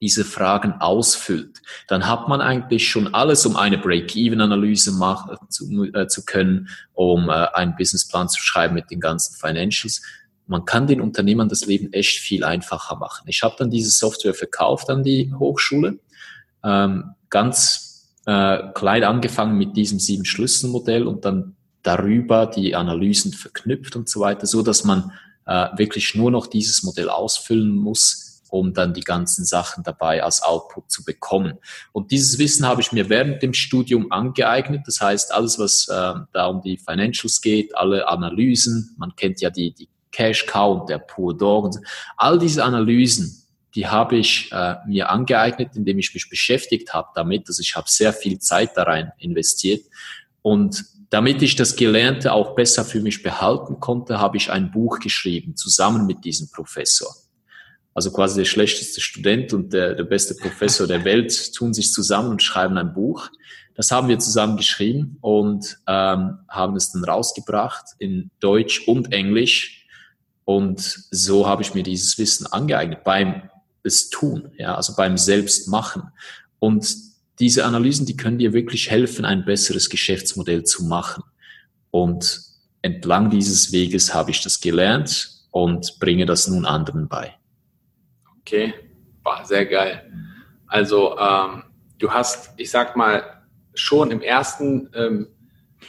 diese 0.00 0.24
Fragen 0.24 0.74
ausfüllt, 0.80 1.62
dann 1.88 2.06
hat 2.06 2.28
man 2.28 2.40
eigentlich 2.40 2.88
schon 2.88 3.12
alles, 3.12 3.44
um 3.44 3.56
eine 3.56 3.78
Break-Even-Analyse 3.78 4.92
machen 4.92 5.36
zu, 5.48 5.84
äh, 5.92 6.06
zu 6.06 6.24
können, 6.24 6.68
um 6.92 7.28
äh, 7.28 7.32
einen 7.32 7.74
Businessplan 7.74 8.28
zu 8.28 8.40
schreiben 8.40 8.74
mit 8.74 8.90
den 8.90 9.00
ganzen 9.00 9.34
Financials. 9.36 10.00
Man 10.46 10.64
kann 10.64 10.86
den 10.86 11.00
Unternehmern 11.00 11.48
das 11.48 11.66
Leben 11.66 11.92
echt 11.92 12.18
viel 12.18 12.44
einfacher 12.44 12.96
machen. 12.96 13.24
Ich 13.28 13.42
habe 13.42 13.54
dann 13.58 13.70
diese 13.70 13.90
Software 13.90 14.34
verkauft 14.34 14.90
an 14.90 15.02
die 15.02 15.32
Hochschule, 15.38 15.98
ähm, 16.62 17.14
ganz 17.30 18.10
äh, 18.26 18.58
klein 18.74 19.04
angefangen 19.04 19.56
mit 19.56 19.76
diesem 19.76 19.98
sieben 19.98 20.24
Schlüsselmodell 20.24 21.06
und 21.06 21.24
dann 21.24 21.56
darüber 21.82 22.46
die 22.46 22.74
Analysen 22.74 23.32
verknüpft 23.32 23.96
und 23.96 24.08
so 24.08 24.20
weiter, 24.20 24.46
so 24.46 24.62
dass 24.62 24.84
man 24.84 25.12
äh, 25.46 25.68
wirklich 25.76 26.14
nur 26.14 26.30
noch 26.30 26.46
dieses 26.46 26.82
Modell 26.82 27.10
ausfüllen 27.10 27.76
muss, 27.76 28.42
um 28.48 28.72
dann 28.72 28.94
die 28.94 29.02
ganzen 29.02 29.44
Sachen 29.44 29.82
dabei 29.82 30.22
als 30.22 30.42
Output 30.42 30.90
zu 30.90 31.04
bekommen. 31.04 31.58
Und 31.92 32.10
dieses 32.10 32.38
Wissen 32.38 32.66
habe 32.66 32.80
ich 32.80 32.92
mir 32.92 33.08
während 33.08 33.42
dem 33.42 33.52
Studium 33.52 34.12
angeeignet. 34.12 34.82
Das 34.86 35.00
heißt, 35.00 35.34
alles, 35.34 35.58
was 35.58 35.88
äh, 35.88 36.14
da 36.32 36.46
um 36.46 36.62
die 36.62 36.78
Financials 36.78 37.40
geht, 37.40 37.76
alle 37.76 38.08
Analysen, 38.08 38.94
man 38.96 39.14
kennt 39.16 39.40
ja 39.40 39.50
die, 39.50 39.74
die 39.74 39.88
Cash 40.14 40.46
Cow 40.46 40.80
und 40.80 40.88
der 40.88 40.98
Poor 40.98 41.36
Dog, 41.36 41.64
und 41.64 41.78
all 42.16 42.38
diese 42.38 42.64
Analysen, 42.64 43.42
die 43.74 43.88
habe 43.88 44.16
ich 44.16 44.52
äh, 44.52 44.76
mir 44.86 45.10
angeeignet, 45.10 45.70
indem 45.74 45.98
ich 45.98 46.14
mich 46.14 46.30
beschäftigt 46.30 46.94
habe 46.94 47.08
damit. 47.14 47.48
Also 47.48 47.60
ich 47.60 47.74
habe 47.74 47.88
sehr 47.88 48.12
viel 48.12 48.38
Zeit 48.38 48.76
da 48.76 48.84
rein 48.84 49.10
investiert. 49.18 49.84
Und 50.42 50.84
damit 51.10 51.42
ich 51.42 51.56
das 51.56 51.74
Gelernte 51.74 52.32
auch 52.32 52.54
besser 52.54 52.84
für 52.84 53.00
mich 53.00 53.22
behalten 53.22 53.80
konnte, 53.80 54.20
habe 54.20 54.36
ich 54.36 54.50
ein 54.52 54.70
Buch 54.70 55.00
geschrieben, 55.00 55.56
zusammen 55.56 56.06
mit 56.06 56.24
diesem 56.24 56.50
Professor. 56.50 57.12
Also 57.94 58.12
quasi 58.12 58.40
der 58.40 58.44
schlechteste 58.44 59.00
Student 59.00 59.52
und 59.52 59.72
der, 59.72 59.94
der 59.94 60.04
beste 60.04 60.34
Professor 60.34 60.86
der 60.86 61.04
Welt 61.04 61.54
tun 61.54 61.74
sich 61.74 61.92
zusammen 61.92 62.30
und 62.30 62.42
schreiben 62.42 62.76
ein 62.78 62.92
Buch. 62.92 63.28
Das 63.74 63.90
haben 63.90 64.08
wir 64.08 64.18
zusammen 64.18 64.56
geschrieben 64.56 65.16
und 65.20 65.78
ähm, 65.86 66.38
haben 66.48 66.76
es 66.76 66.92
dann 66.92 67.04
rausgebracht 67.04 67.86
in 67.98 68.30
Deutsch 68.40 68.86
und 68.86 69.12
Englisch. 69.12 69.83
Und 70.44 70.80
so 71.10 71.46
habe 71.46 71.62
ich 71.62 71.74
mir 71.74 71.82
dieses 71.82 72.18
Wissen 72.18 72.46
angeeignet 72.46 73.04
beim 73.04 73.48
es 73.84 74.08
tun, 74.08 74.50
ja, 74.56 74.74
also 74.74 74.96
beim 74.96 75.16
Selbstmachen. 75.16 76.10
Und 76.58 76.96
diese 77.38 77.64
Analysen, 77.64 78.06
die 78.06 78.16
können 78.16 78.38
dir 78.38 78.52
wirklich 78.52 78.90
helfen, 78.90 79.24
ein 79.24 79.44
besseres 79.44 79.90
Geschäftsmodell 79.90 80.64
zu 80.64 80.84
machen. 80.84 81.22
Und 81.90 82.40
entlang 82.82 83.30
dieses 83.30 83.72
Weges 83.72 84.14
habe 84.14 84.30
ich 84.30 84.42
das 84.42 84.60
gelernt 84.60 85.44
und 85.50 85.98
bringe 86.00 86.26
das 86.26 86.48
nun 86.48 86.64
anderen 86.64 87.08
bei. 87.08 87.34
Okay, 88.40 88.74
war 89.22 89.44
sehr 89.44 89.66
geil. 89.66 90.10
Also 90.66 91.18
ähm, 91.18 91.64
du 91.98 92.10
hast, 92.10 92.50
ich 92.56 92.70
sag 92.70 92.96
mal, 92.96 93.42
schon 93.74 94.10
im 94.10 94.20
ersten 94.20 94.90
ähm, 94.94 95.28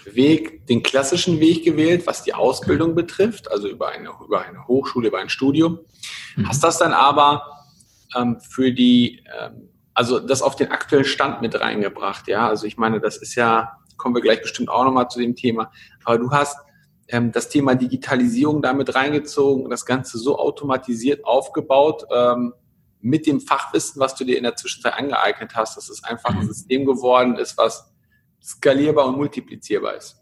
Weg 0.06 0.68
den 0.68 0.84
klassischen 0.84 1.40
Weg 1.40 1.64
gewählt, 1.64 2.06
was 2.06 2.24
die 2.24 2.34
Ausbildung 2.34 2.96
betrifft, 2.96 3.52
also 3.52 3.68
über 3.68 3.90
eine, 3.90 4.12
über 4.24 4.42
eine 4.42 4.68
Hochschule, 4.68 5.08
über 5.08 5.20
ein 5.20 5.30
Studium. 5.30 5.80
Mhm. 6.36 6.48
Hast 6.48 6.64
das 6.64 6.78
dann 6.78 6.94
aber 6.94 7.44
ähm, 8.16 8.40
für 8.40 8.72
die, 8.72 9.24
ähm, 9.40 9.70
also 9.94 10.20
das 10.20 10.42
auf 10.42 10.56
den 10.56 10.72
aktuellen 10.72 11.06
Stand 11.06 11.42
mit 11.42 11.60
reingebracht, 11.60 12.28
ja. 12.28 12.48
Also 12.48 12.68
ich 12.68 12.78
meine, 12.78 13.00
das 13.00 13.18
ist 13.18 13.36
ja, 13.36 13.78
kommen 13.98 14.16
wir 14.16 14.22
gleich 14.22 14.42
bestimmt 14.42 14.70
auch 14.70 14.84
nochmal 14.84 15.10
zu 15.10 15.20
dem 15.20 15.36
Thema, 15.36 15.72
aber 16.04 16.18
du 16.18 16.32
hast 16.32 16.58
ähm, 17.08 17.32
das 17.32 17.50
Thema 17.50 17.76
Digitalisierung 17.76 18.62
damit 18.62 18.94
reingezogen 18.96 19.64
und 19.64 19.70
das 19.70 19.86
Ganze 19.86 20.18
so 20.18 20.38
automatisiert 20.38 21.26
aufgebaut 21.26 22.06
ähm, 22.12 22.54
mit 23.02 23.28
dem 23.28 23.40
Fachwissen, 23.40 24.00
was 24.00 24.16
du 24.16 24.24
dir 24.24 24.38
in 24.38 24.44
der 24.44 24.56
Zwischenzeit 24.56 24.94
angeeignet 24.94 25.56
hast, 25.56 25.78
dass 25.78 25.90
es 25.90 26.04
einfach 26.04 26.32
ein 26.32 26.42
mhm. 26.42 26.48
System 26.48 26.86
geworden 26.86 27.38
ist, 27.38 27.58
was 27.58 27.95
skalierbar 28.46 29.08
und 29.08 29.18
multiplizierbar 29.18 29.96
ist. 29.96 30.16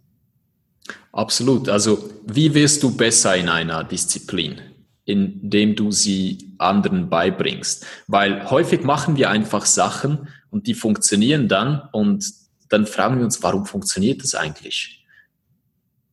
Absolut. 1.12 1.70
Also 1.70 2.10
wie 2.26 2.54
wirst 2.54 2.82
du 2.84 2.96
besser 2.96 3.36
in 3.36 3.50
einer 3.50 3.84
Disziplin? 3.84 4.62
indem 5.06 5.76
du 5.76 5.92
sie 5.92 6.54
anderen 6.58 7.10
beibringst. 7.10 7.86
Weil 8.08 8.50
häufig 8.50 8.84
machen 8.84 9.18
wir 9.18 9.30
einfach 9.30 9.66
Sachen 9.66 10.30
und 10.50 10.68
die 10.68 10.74
funktionieren 10.74 11.48
dann 11.48 11.82
und 11.92 12.26
dann 12.70 12.86
fragen 12.86 13.18
wir 13.18 13.26
uns, 13.26 13.44
warum 13.44 13.66
funktioniert 13.66 14.24
das 14.24 14.34
eigentlich? 14.34 15.06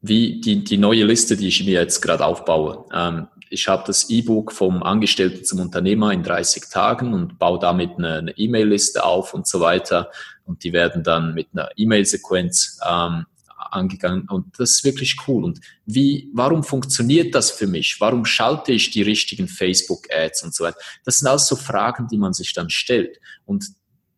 Wie 0.02 0.40
die, 0.40 0.64
die 0.64 0.78
neue 0.78 1.04
Liste, 1.04 1.36
die 1.36 1.48
ich 1.48 1.64
mir 1.64 1.80
jetzt 1.80 2.00
gerade 2.00 2.24
aufbaue. 2.24 2.86
Ähm, 2.92 3.28
ich 3.50 3.66
habe 3.68 3.82
das 3.86 4.08
E-Book 4.08 4.52
vom 4.52 4.82
Angestellten 4.82 5.44
zum 5.44 5.58
Unternehmer 5.60 6.12
in 6.12 6.22
30 6.22 6.70
Tagen 6.70 7.12
und 7.12 7.38
baue 7.38 7.58
damit 7.58 7.98
eine 7.98 8.32
E-Mail-Liste 8.36 9.04
auf 9.04 9.34
und 9.34 9.46
so 9.46 9.60
weiter. 9.60 10.10
Und 10.44 10.62
die 10.62 10.72
werden 10.72 11.02
dann 11.02 11.34
mit 11.34 11.48
einer 11.52 11.68
E-Mail-Sequenz 11.76 12.78
ähm, 12.88 13.26
angegangen 13.72 14.28
und 14.28 14.58
das 14.58 14.70
ist 14.70 14.84
wirklich 14.84 15.16
cool. 15.26 15.44
Und 15.44 15.60
wie, 15.84 16.30
warum 16.32 16.62
funktioniert 16.62 17.34
das 17.34 17.50
für 17.50 17.66
mich? 17.66 18.00
Warum 18.00 18.24
schalte 18.24 18.72
ich 18.72 18.90
die 18.90 19.02
richtigen 19.02 19.48
Facebook-Ads 19.48 20.44
und 20.44 20.54
so 20.54 20.64
weiter? 20.64 20.78
Das 21.04 21.18
sind 21.18 21.28
alles 21.28 21.46
so 21.46 21.56
Fragen, 21.56 22.08
die 22.08 22.18
man 22.18 22.32
sich 22.32 22.52
dann 22.52 22.70
stellt. 22.70 23.20
Und 23.44 23.66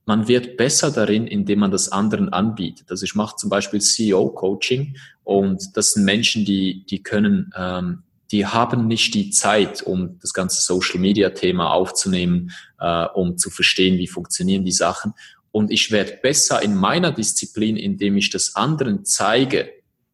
man 0.05 0.29
wird 0.29 0.57
besser 0.57 0.91
darin, 0.91 1.27
indem 1.27 1.61
man 1.61 1.71
das 1.71 1.91
anderen 1.91 2.29
anbietet. 2.29 2.91
Also 2.91 3.05
ich 3.05 3.15
mache 3.15 3.37
zum 3.37 3.51
Beispiel 3.51 3.81
CEO-Coaching 3.81 4.97
und 5.25 5.77
das 5.77 5.93
sind 5.93 6.05
Menschen, 6.05 6.45
die, 6.45 6.85
die 6.87 7.03
können, 7.03 7.53
ähm, 7.57 8.03
die 8.33 8.47
haben 8.47 8.87
nicht 8.87 9.15
die 9.15 9.31
Zeit, 9.31 9.83
um 9.83 10.19
das 10.21 10.33
ganze 10.33 10.63
Social-Media-Thema 10.63 11.71
aufzunehmen, 11.71 12.51
äh, 12.81 13.05
um 13.15 13.37
zu 13.37 13.51
verstehen, 13.51 13.99
wie 13.99 14.09
funktionieren 14.09 14.65
die 14.65 14.73
Sachen. 14.73 15.13
Und 15.51 15.71
ich 15.71 15.91
werde 15.91 16.19
besser 16.23 16.63
in 16.63 16.75
meiner 16.75 17.13
Disziplin, 17.13 17.77
indem 17.77 18.17
ich 18.17 18.31
das 18.31 18.57
anderen 18.57 19.05
zeige 19.05 19.71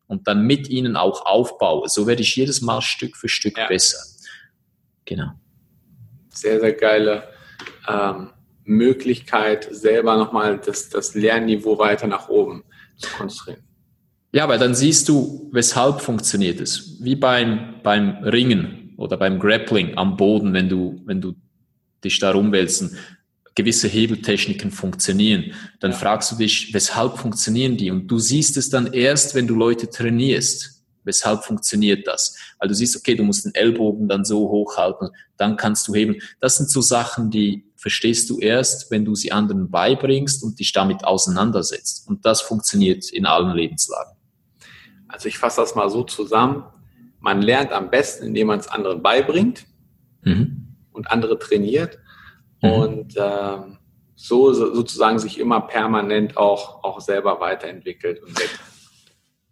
und 0.08 0.26
dann 0.26 0.42
mit 0.42 0.68
ihnen 0.68 0.96
auch 0.96 1.26
aufbaue. 1.26 1.88
So 1.88 2.08
werde 2.08 2.22
ich 2.22 2.34
jedes 2.34 2.60
Mal 2.60 2.82
Stück 2.82 3.16
für 3.16 3.28
Stück 3.28 3.56
ja. 3.56 3.68
besser. 3.68 3.98
Genau. 5.04 5.30
Sehr, 6.34 6.58
sehr 6.58 6.72
geile 6.72 7.28
ähm, 7.86 8.30
Möglichkeit, 8.64 9.68
selber 9.70 10.16
nochmal 10.16 10.58
das, 10.58 10.88
das 10.88 11.14
Lernniveau 11.14 11.78
weiter 11.78 12.08
nach 12.08 12.28
oben 12.28 12.64
zu 12.96 13.10
konstruieren. 13.10 13.67
Ja, 14.32 14.48
weil 14.48 14.58
dann 14.58 14.74
siehst 14.74 15.08
du, 15.08 15.48
weshalb 15.52 16.00
funktioniert 16.00 16.60
es. 16.60 16.96
Wie 17.00 17.16
beim, 17.16 17.76
beim 17.82 18.22
Ringen 18.22 18.94
oder 18.96 19.16
beim 19.16 19.38
Grappling 19.38 19.96
am 19.96 20.16
Boden, 20.16 20.52
wenn 20.52 20.68
du, 20.68 21.00
wenn 21.06 21.20
du 21.20 21.34
dich 22.04 22.18
da 22.18 22.30
rumwälzen 22.32 22.96
gewisse 23.58 23.88
Hebeltechniken 23.88 24.70
funktionieren, 24.70 25.52
dann 25.80 25.90
ja. 25.90 25.96
fragst 25.96 26.30
du 26.30 26.36
dich, 26.36 26.72
weshalb 26.72 27.18
funktionieren 27.18 27.76
die? 27.76 27.90
Und 27.90 28.06
du 28.06 28.20
siehst 28.20 28.56
es 28.56 28.70
dann 28.70 28.92
erst, 28.92 29.34
wenn 29.34 29.48
du 29.48 29.56
Leute 29.56 29.90
trainierst. 29.90 30.84
Weshalb 31.02 31.42
funktioniert 31.42 32.06
das? 32.06 32.36
Weil 32.60 32.68
du 32.68 32.74
siehst, 32.74 32.96
okay, 32.96 33.16
du 33.16 33.24
musst 33.24 33.46
den 33.46 33.54
Ellbogen 33.56 34.06
dann 34.08 34.24
so 34.24 34.48
hochhalten, 34.48 35.08
dann 35.38 35.56
kannst 35.56 35.88
du 35.88 35.94
heben. 35.94 36.20
Das 36.40 36.56
sind 36.56 36.70
so 36.70 36.80
Sachen, 36.80 37.30
die 37.30 37.64
verstehst 37.74 38.30
du 38.30 38.38
erst, 38.38 38.92
wenn 38.92 39.04
du 39.04 39.16
sie 39.16 39.32
anderen 39.32 39.68
beibringst 39.68 40.44
und 40.44 40.60
dich 40.60 40.72
damit 40.72 41.02
auseinandersetzt. 41.04 42.06
Und 42.06 42.24
das 42.24 42.40
funktioniert 42.42 43.10
in 43.10 43.26
allen 43.26 43.56
Lebenslagen. 43.56 44.17
Also 45.08 45.28
ich 45.28 45.38
fasse 45.38 45.60
das 45.60 45.74
mal 45.74 45.90
so 45.90 46.04
zusammen. 46.04 46.64
Man 47.20 47.42
lernt 47.42 47.72
am 47.72 47.90
besten, 47.90 48.26
indem 48.26 48.48
man 48.48 48.60
es 48.60 48.68
anderen 48.68 49.02
beibringt 49.02 49.66
mhm. 50.22 50.76
und 50.92 51.10
andere 51.10 51.38
trainiert 51.38 51.98
mhm. 52.62 52.70
und 52.70 53.14
ähm, 53.16 53.78
so 54.14 54.52
sozusagen 54.52 55.18
sich 55.18 55.38
immer 55.38 55.60
permanent 55.60 56.36
auch, 56.36 56.82
auch 56.82 57.00
selber 57.00 57.40
weiterentwickelt 57.40 58.22
und 58.22 58.38
wächst. 58.38 58.58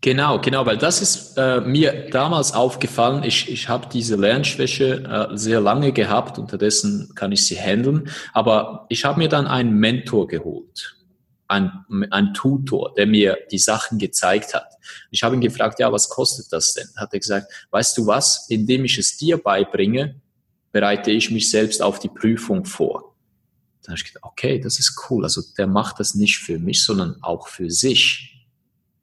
Genau, 0.07 0.39
genau, 0.41 0.67
weil 0.67 0.77
das 0.77 1.03
ist 1.03 1.37
äh, 1.37 1.61
mir 1.61 2.11
damals 2.11 2.53
aufgefallen. 2.53 3.25
Ich, 3.25 3.51
ich 3.51 3.69
habe 3.69 3.89
diese 3.93 4.15
Lernschwäche 4.15 5.31
äh, 5.33 5.37
sehr 5.37 5.61
lange 5.61 5.93
gehabt, 5.93 6.39
unterdessen 6.39 7.13
kann 7.17 7.33
ich 7.33 7.45
sie 7.45 7.57
handeln. 7.57 8.09
Aber 8.33 8.87
ich 8.89 9.05
habe 9.05 9.19
mir 9.19 9.29
dann 9.29 9.49
einen 9.49 9.75
Mentor 9.79 10.29
geholt, 10.29 10.97
ein, 11.49 11.85
ein 12.11 12.35
Tutor, 12.35 12.93
der 12.97 13.07
mir 13.07 13.39
die 13.51 13.59
Sachen 13.59 13.99
gezeigt 13.99 14.55
hat. 14.55 14.75
Ich 15.11 15.23
habe 15.23 15.35
ihn 15.35 15.41
gefragt, 15.41 15.79
ja, 15.79 15.93
was 15.93 16.09
kostet 16.09 16.53
das 16.53 16.75
denn? 16.75 16.89
Hat 16.97 17.13
er 17.13 17.21
gesagt, 17.21 17.53
weißt 17.71 17.97
du 17.99 18.07
was, 18.07 18.47
indem 18.49 18.85
ich 18.85 18.99
es 18.99 19.17
dir 19.17 19.39
beibringe, 19.39 20.21
bereite 20.73 21.11
ich 21.11 21.31
mich 21.31 21.51
selbst 21.51 21.83
auf 21.83 21.99
die 21.99 22.09
Prüfung 22.09 22.65
vor. 22.65 23.15
Dann 23.83 23.93
habe 23.93 23.99
ich 23.99 24.05
gedacht, 24.05 24.25
okay, 24.25 24.59
das 24.59 24.79
ist 24.79 24.99
cool. 25.09 25.25
Also 25.25 25.43
der 25.57 25.67
macht 25.67 26.01
das 26.01 26.15
nicht 26.15 26.39
für 26.39 26.59
mich, 26.59 26.85
sondern 26.85 27.23
auch 27.23 27.49
für 27.49 27.71
sich, 27.71 28.47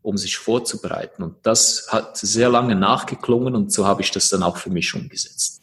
um 0.02 0.18
sich 0.18 0.38
vorzubereiten. 0.38 1.24
Und 1.24 1.38
das 1.44 1.88
hat 1.90 2.18
sehr 2.18 2.50
lange 2.50 2.76
nachgeklungen 2.76 3.56
und 3.56 3.72
so 3.72 3.88
habe 3.88 4.02
ich 4.02 4.12
das 4.12 4.30
dann 4.30 4.44
auch 4.44 4.58
für 4.58 4.70
mich 4.70 4.94
umgesetzt. 4.94 5.62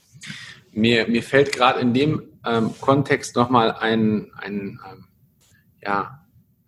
Mir, 0.72 1.06
mir 1.08 1.22
fällt 1.22 1.52
gerade 1.52 1.80
in 1.80 1.92
dem 1.92 2.22
ähm, 2.46 2.74
Kontext 2.80 3.36
nochmal 3.36 3.72
ein, 3.72 4.32
ein 4.34 4.80
ähm, 4.90 5.04
ja, 5.82 6.19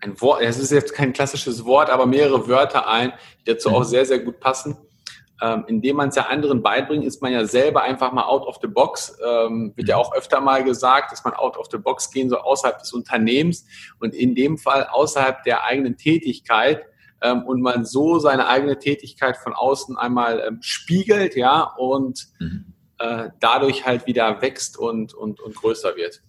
ein 0.03 0.21
Wort, 0.21 0.43
es 0.43 0.59
ist 0.59 0.73
jetzt 0.73 0.95
kein 0.95 1.13
klassisches 1.13 1.65
Wort, 1.65 1.89
aber 1.89 2.07
mehrere 2.07 2.49
Wörter 2.49 2.89
ein, 2.89 3.13
die 3.41 3.53
dazu 3.53 3.71
mhm. 3.71 3.77
auch 3.77 3.85
sehr, 3.85 4.05
sehr 4.05 4.19
gut 4.19 4.41
passen 4.41 4.77
ähm, 5.43 5.65
indem 5.67 5.97
man 5.97 6.11
es 6.11 6.15
ja 6.15 6.27
anderen 6.27 6.63
beibringt, 6.63 7.05
ist 7.05 7.21
man 7.21 7.33
ja 7.33 7.45
selber 7.45 7.83
einfach 7.83 8.13
mal 8.13 8.23
out 8.23 8.47
of 8.47 8.59
the 8.63 8.69
box. 8.69 9.19
Ähm, 9.27 9.73
wird 9.75 9.89
ja 9.89 9.97
mhm. 9.97 10.03
auch 10.03 10.15
öfter 10.15 10.41
mal 10.41 10.63
gesagt, 10.63 11.11
dass 11.11 11.25
man 11.25 11.35
out 11.35 11.57
of 11.57 11.67
the 11.71 11.79
box 11.79 12.11
gehen 12.13 12.29
soll 12.29 12.39
außerhalb 12.39 12.79
des 12.79 12.93
Unternehmens 12.93 13.67
und 13.99 14.15
in 14.15 14.37
dem 14.37 14.57
Fall 14.57 14.87
außerhalb 14.87 15.43
der 15.43 15.65
eigenen 15.65 15.97
Tätigkeit 15.97 16.85
ähm, 17.23 17.43
und 17.43 17.61
man 17.61 17.85
so 17.85 18.21
seine 18.21 18.47
eigene 18.47 18.79
Tätigkeit 18.79 19.37
von 19.37 19.53
außen 19.53 19.97
einmal 19.97 20.41
ähm, 20.47 20.59
spiegelt, 20.61 21.35
ja, 21.35 21.63
und 21.77 22.29
mhm. 22.39 22.75
äh, 22.99 23.31
dadurch 23.41 23.85
halt 23.85 24.07
wieder 24.07 24.41
wächst 24.43 24.79
und, 24.79 25.13
und, 25.13 25.41
und 25.41 25.57
größer 25.57 25.97
wird. 25.97 26.23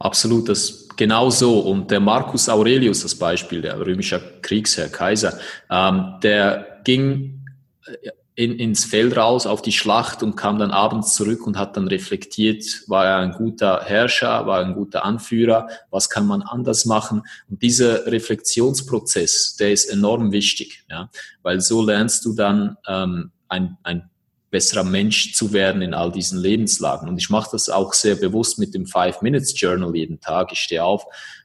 Absolut, 0.00 0.48
das 0.48 0.88
genau 0.96 1.28
so. 1.28 1.60
Und 1.60 1.90
der 1.90 2.00
Marcus 2.00 2.48
Aurelius, 2.48 3.02
das 3.02 3.14
Beispiel, 3.14 3.60
der 3.60 3.78
römische 3.78 4.20
Kriegsherr, 4.40 4.88
Kaiser, 4.88 5.38
ähm, 5.70 6.14
der 6.22 6.80
ging 6.84 7.44
äh, 7.84 8.10
in, 8.34 8.58
ins 8.58 8.86
Feld 8.86 9.18
raus 9.18 9.46
auf 9.46 9.60
die 9.60 9.72
Schlacht 9.72 10.22
und 10.22 10.36
kam 10.36 10.58
dann 10.58 10.70
abends 10.70 11.14
zurück 11.14 11.46
und 11.46 11.58
hat 11.58 11.76
dann 11.76 11.86
reflektiert, 11.86 12.64
war 12.86 13.04
er 13.04 13.16
ein 13.18 13.32
guter 13.32 13.82
Herrscher, 13.84 14.46
war 14.46 14.60
er 14.60 14.66
ein 14.66 14.74
guter 14.74 15.04
Anführer, 15.04 15.68
was 15.90 16.08
kann 16.08 16.26
man 16.26 16.40
anders 16.40 16.86
machen? 16.86 17.22
Und 17.50 17.60
dieser 17.60 18.06
Reflexionsprozess, 18.06 19.56
der 19.56 19.72
ist 19.72 19.84
enorm 19.84 20.32
wichtig, 20.32 20.84
ja, 20.88 21.10
weil 21.42 21.60
so 21.60 21.84
lernst 21.84 22.24
du 22.24 22.32
dann 22.32 22.78
ähm, 22.88 23.32
ein, 23.48 23.76
ein 23.82 24.08
besserer 24.50 24.84
Mensch 24.84 25.32
zu 25.34 25.52
werden 25.52 25.82
in 25.82 25.94
all 25.94 26.10
diesen 26.10 26.38
Lebenslagen. 26.38 27.08
Und 27.08 27.18
ich 27.18 27.30
mache 27.30 27.50
das 27.52 27.68
auch 27.68 27.92
sehr 27.92 28.16
bewusst 28.16 28.58
mit 28.58 28.74
dem 28.74 28.86
Five 28.86 29.22
Minutes 29.22 29.58
Journal 29.58 29.94
jeden 29.94 30.20
Tag. 30.20 30.52
Ich 30.52 30.60
stehe 30.60 30.84
auf 30.84 31.04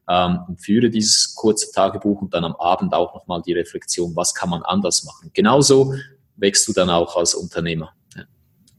ähm, 0.09 0.39
und 0.47 0.61
führe 0.61 0.89
dieses 0.89 1.35
kurze 1.35 1.71
Tagebuch 1.71 2.21
und 2.21 2.33
dann 2.33 2.43
am 2.43 2.55
Abend 2.55 2.93
auch 2.93 3.13
nochmal 3.13 3.41
die 3.45 3.53
Reflexion, 3.53 4.15
was 4.15 4.33
kann 4.33 4.49
man 4.49 4.63
anders 4.63 5.03
machen. 5.03 5.31
Genauso 5.33 5.93
wächst 6.35 6.67
du 6.67 6.73
dann 6.73 6.89
auch 6.89 7.15
als 7.15 7.35
Unternehmer. 7.35 7.93
Ja. 8.15 8.23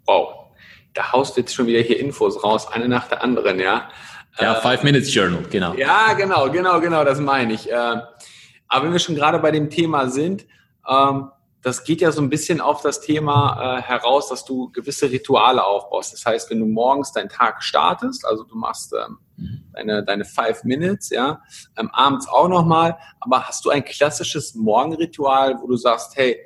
Wow, 0.07 0.35
da 0.93 1.13
haust 1.13 1.37
du 1.37 1.41
jetzt 1.41 1.55
schon 1.55 1.67
wieder 1.67 1.81
hier 1.81 2.01
Infos 2.01 2.43
raus, 2.43 2.69
eine 2.71 2.89
nach 2.89 3.09
der 3.09 3.23
anderen, 3.23 3.61
ja. 3.61 3.89
Ja, 4.39 4.59
äh, 4.59 4.61
Five 4.61 4.83
Minutes 4.83 5.15
Journal, 5.15 5.45
genau. 5.51 5.75
Ja, 5.75 6.13
genau, 6.15 6.51
genau, 6.51 6.81
genau, 6.81 7.05
das 7.05 7.21
meine 7.21 7.55
ich. 7.55 7.71
Äh, 7.71 7.75
aber 8.69 8.85
wenn 8.85 8.93
wir 8.93 8.99
schon 8.99 9.15
gerade 9.15 9.39
bei 9.39 9.51
dem 9.51 9.71
Thema 9.71 10.09
sind, 10.11 10.47
ähm, 10.89 11.31
das 11.67 11.83
geht 11.83 12.01
ja 12.01 12.13
so 12.13 12.23
ein 12.23 12.31
bisschen 12.31 12.61
auf 12.61 12.81
das 12.81 13.01
Thema 13.01 13.79
äh, 13.79 13.83
heraus, 13.83 14.29
dass 14.29 14.45
du 14.45 14.71
gewisse 14.71 15.11
Rituale 15.11 15.65
aufbaust. 15.65 16.13
Das 16.13 16.25
heißt, 16.25 16.49
wenn 16.49 16.61
du 16.61 16.67
morgens 16.67 17.11
deinen 17.11 17.29
Tag 17.29 17.61
startest, 17.61 18.25
also 18.25 18.45
du 18.45 18.55
machst 18.55 18.95
ähm, 18.95 19.19
mhm. 19.37 19.65
deine, 19.73 20.05
deine 20.05 20.25
Five 20.25 20.63
Minutes, 20.63 21.11
ja, 21.11 21.43
ähm, 21.77 21.91
abends 21.93 22.29
auch 22.29 22.47
nochmal, 22.47 22.97
aber 23.19 23.49
hast 23.49 23.65
du 23.65 23.71
ein 23.71 23.85
klassisches 23.85 24.55
Morgenritual, 24.55 25.61
wo 25.61 25.67
du 25.67 25.75
sagst, 25.75 26.15
hey, 26.15 26.39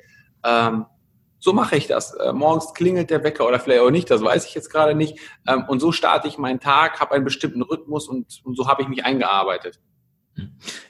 ähm, 0.42 0.86
so 1.38 1.52
mache 1.52 1.76
ich 1.76 1.86
das. 1.86 2.14
Äh, 2.14 2.32
morgens 2.32 2.72
klingelt 2.72 3.10
der 3.10 3.22
Wecker 3.22 3.46
oder 3.46 3.60
vielleicht 3.60 3.82
auch 3.82 3.90
nicht, 3.90 4.10
das 4.10 4.22
weiß 4.22 4.46
ich 4.46 4.54
jetzt 4.54 4.70
gerade 4.70 4.94
nicht. 4.94 5.18
Ähm, 5.46 5.66
und 5.68 5.80
so 5.80 5.92
starte 5.92 6.28
ich 6.28 6.38
meinen 6.38 6.60
Tag, 6.60 6.98
habe 6.98 7.12
einen 7.12 7.26
bestimmten 7.26 7.60
Rhythmus 7.60 8.08
und, 8.08 8.40
und 8.42 8.56
so 8.56 8.68
habe 8.68 8.80
ich 8.80 8.88
mich 8.88 9.04
eingearbeitet. 9.04 9.80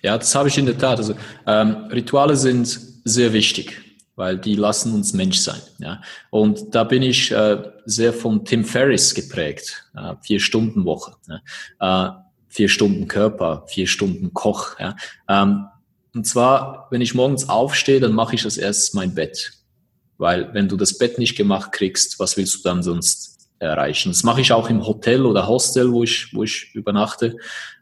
Ja, 0.03 0.17
das 0.17 0.33
habe 0.37 0.49
ich 0.49 0.57
in 0.57 0.67
der 0.67 0.79
Tat. 0.79 0.99
Also 0.99 1.15
ähm, 1.49 1.89
Rituale 1.91 2.37
sind 2.37 2.69
sehr 3.05 3.33
wichtig, 3.33 3.90
weil 4.21 4.37
die 4.37 4.55
lassen 4.55 4.93
uns 4.93 5.15
Mensch 5.15 5.39
sein. 5.39 5.63
Ja? 5.79 6.03
Und 6.29 6.75
da 6.75 6.85
bin 6.85 7.03
ich 7.03 7.33
äh, 7.33 7.63
sehr 7.87 8.13
von 8.13 8.45
Tim 8.45 8.67
Ferriss 8.67 9.15
geprägt. 9.15 9.87
Äh, 9.97 10.15
vier 10.21 10.41
Stunden 10.41 10.85
Woche, 10.85 11.15
ja? 11.27 12.11
äh, 12.11 12.13
vier 12.49 12.69
Stunden 12.69 13.09
Körper, 13.09 13.65
vier 13.67 13.87
Stunden 13.87 14.35
Koch. 14.35 14.79
Ja? 14.79 14.95
Ähm, 15.27 15.65
und 16.15 16.27
zwar, 16.27 16.89
wenn 16.91 17.01
ich 17.01 17.15
morgens 17.15 17.49
aufstehe, 17.49 17.99
dann 17.99 18.13
mache 18.13 18.35
ich 18.35 18.45
als 18.45 18.59
erstes 18.59 18.93
mein 18.93 19.15
Bett 19.15 19.53
Weil 20.19 20.53
wenn 20.53 20.69
du 20.69 20.77
das 20.77 20.99
Bett 20.99 21.19
nicht 21.19 21.35
gemacht 21.35 21.73
kriegst, 21.73 22.19
was 22.19 22.37
willst 22.37 22.57
du 22.57 22.69
dann 22.69 22.83
sonst 22.83 23.49
erreichen? 23.59 24.11
Das 24.11 24.23
mache 24.23 24.43
ich 24.43 24.53
auch 24.53 24.69
im 24.69 24.87
Hotel 24.87 25.25
oder 25.25 25.49
Hostel, 25.49 25.93
wo 25.93 26.03
ich, 26.03 26.35
wo 26.35 26.43
ich 26.43 26.75
übernachte, 26.75 27.37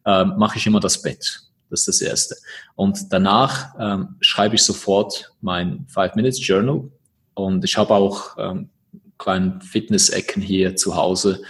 äh, 0.04 0.25
mache 0.25 0.59
ich 0.59 0.68
immer 0.68 0.78
das 0.78 1.02
Bett. 1.02 1.48
Das 1.71 1.81
ist 1.81 1.89
das 1.89 2.01
Erste. 2.01 2.37
Und 2.75 3.13
danach 3.13 3.75
ähm, 3.79 4.17
schreibe 4.21 4.55
ich 4.55 4.63
sofort 4.63 5.33
mein 5.41 5.87
Five 5.89 6.15
Minutes 6.15 6.45
Journal. 6.47 6.91
Und 7.35 7.65
ich 7.65 7.77
habe 7.77 7.95
auch 7.95 8.37
ähm, 8.39 8.71
kleinen 9.19 9.61
Fitness-Ecken 9.61 10.43
hier 10.43 10.77
zu 10.77 10.97
Hause. 10.97 11.43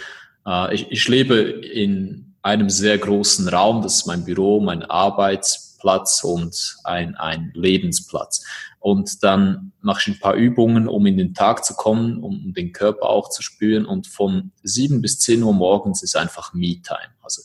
Äh, 0.47 0.75
ich, 0.75 0.91
ich 0.91 1.09
lebe 1.09 1.37
in 1.37 2.35
einem 2.43 2.71
sehr 2.71 2.99
großen 2.99 3.49
Raum. 3.49 3.83
Das 3.83 3.97
ist 3.97 4.07
mein 4.07 4.25
Büro, 4.25 4.61
mein 4.61 4.83
Arbeitsplatz 4.83 6.25
und 6.25 6.77
ein, 6.85 7.15
ein 7.17 7.53
Lebensplatz. 7.55 8.45
Und 8.81 9.23
dann 9.25 9.73
mache 9.81 10.01
ich 10.01 10.09
ein 10.09 10.21
paar 10.21 10.35
Übungen, 10.35 10.89
um 10.89 11.05
in 11.07 11.17
den 11.17 11.35
Tag 11.35 11.65
zu 11.65 11.75
kommen, 11.75 12.23
um 12.23 12.55
den 12.55 12.73
Körper 12.73 13.11
auch 13.11 13.29
zu 13.29 13.43
spüren. 13.43 13.85
Und 13.85 14.07
von 14.07 14.53
sieben 14.63 15.03
bis 15.03 15.21
zehn 15.21 15.43
Uhr 15.43 15.53
morgens 15.53 16.03
ist 16.03 16.17
einfach 16.17 16.55
Me-Time. 16.55 17.13
Also 17.23 17.43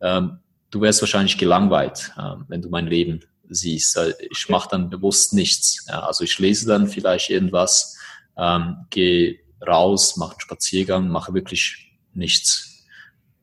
ähm, 0.00 0.38
du 0.74 0.80
wärst 0.80 1.00
wahrscheinlich 1.02 1.38
gelangweilt, 1.38 2.12
äh, 2.18 2.34
wenn 2.48 2.60
du 2.60 2.68
mein 2.68 2.88
Leben 2.88 3.20
siehst. 3.48 3.96
Also 3.96 4.14
ich 4.30 4.48
mache 4.48 4.68
dann 4.70 4.90
bewusst 4.90 5.32
nichts. 5.32 5.86
Ja, 5.88 6.00
also 6.00 6.24
ich 6.24 6.38
lese 6.38 6.66
dann 6.66 6.88
vielleicht 6.88 7.30
irgendwas, 7.30 7.96
ähm, 8.36 8.78
gehe 8.90 9.38
raus, 9.64 10.16
mache 10.16 10.32
einen 10.32 10.40
Spaziergang, 10.40 11.08
mache 11.08 11.32
wirklich 11.32 11.92
nichts 12.12 12.84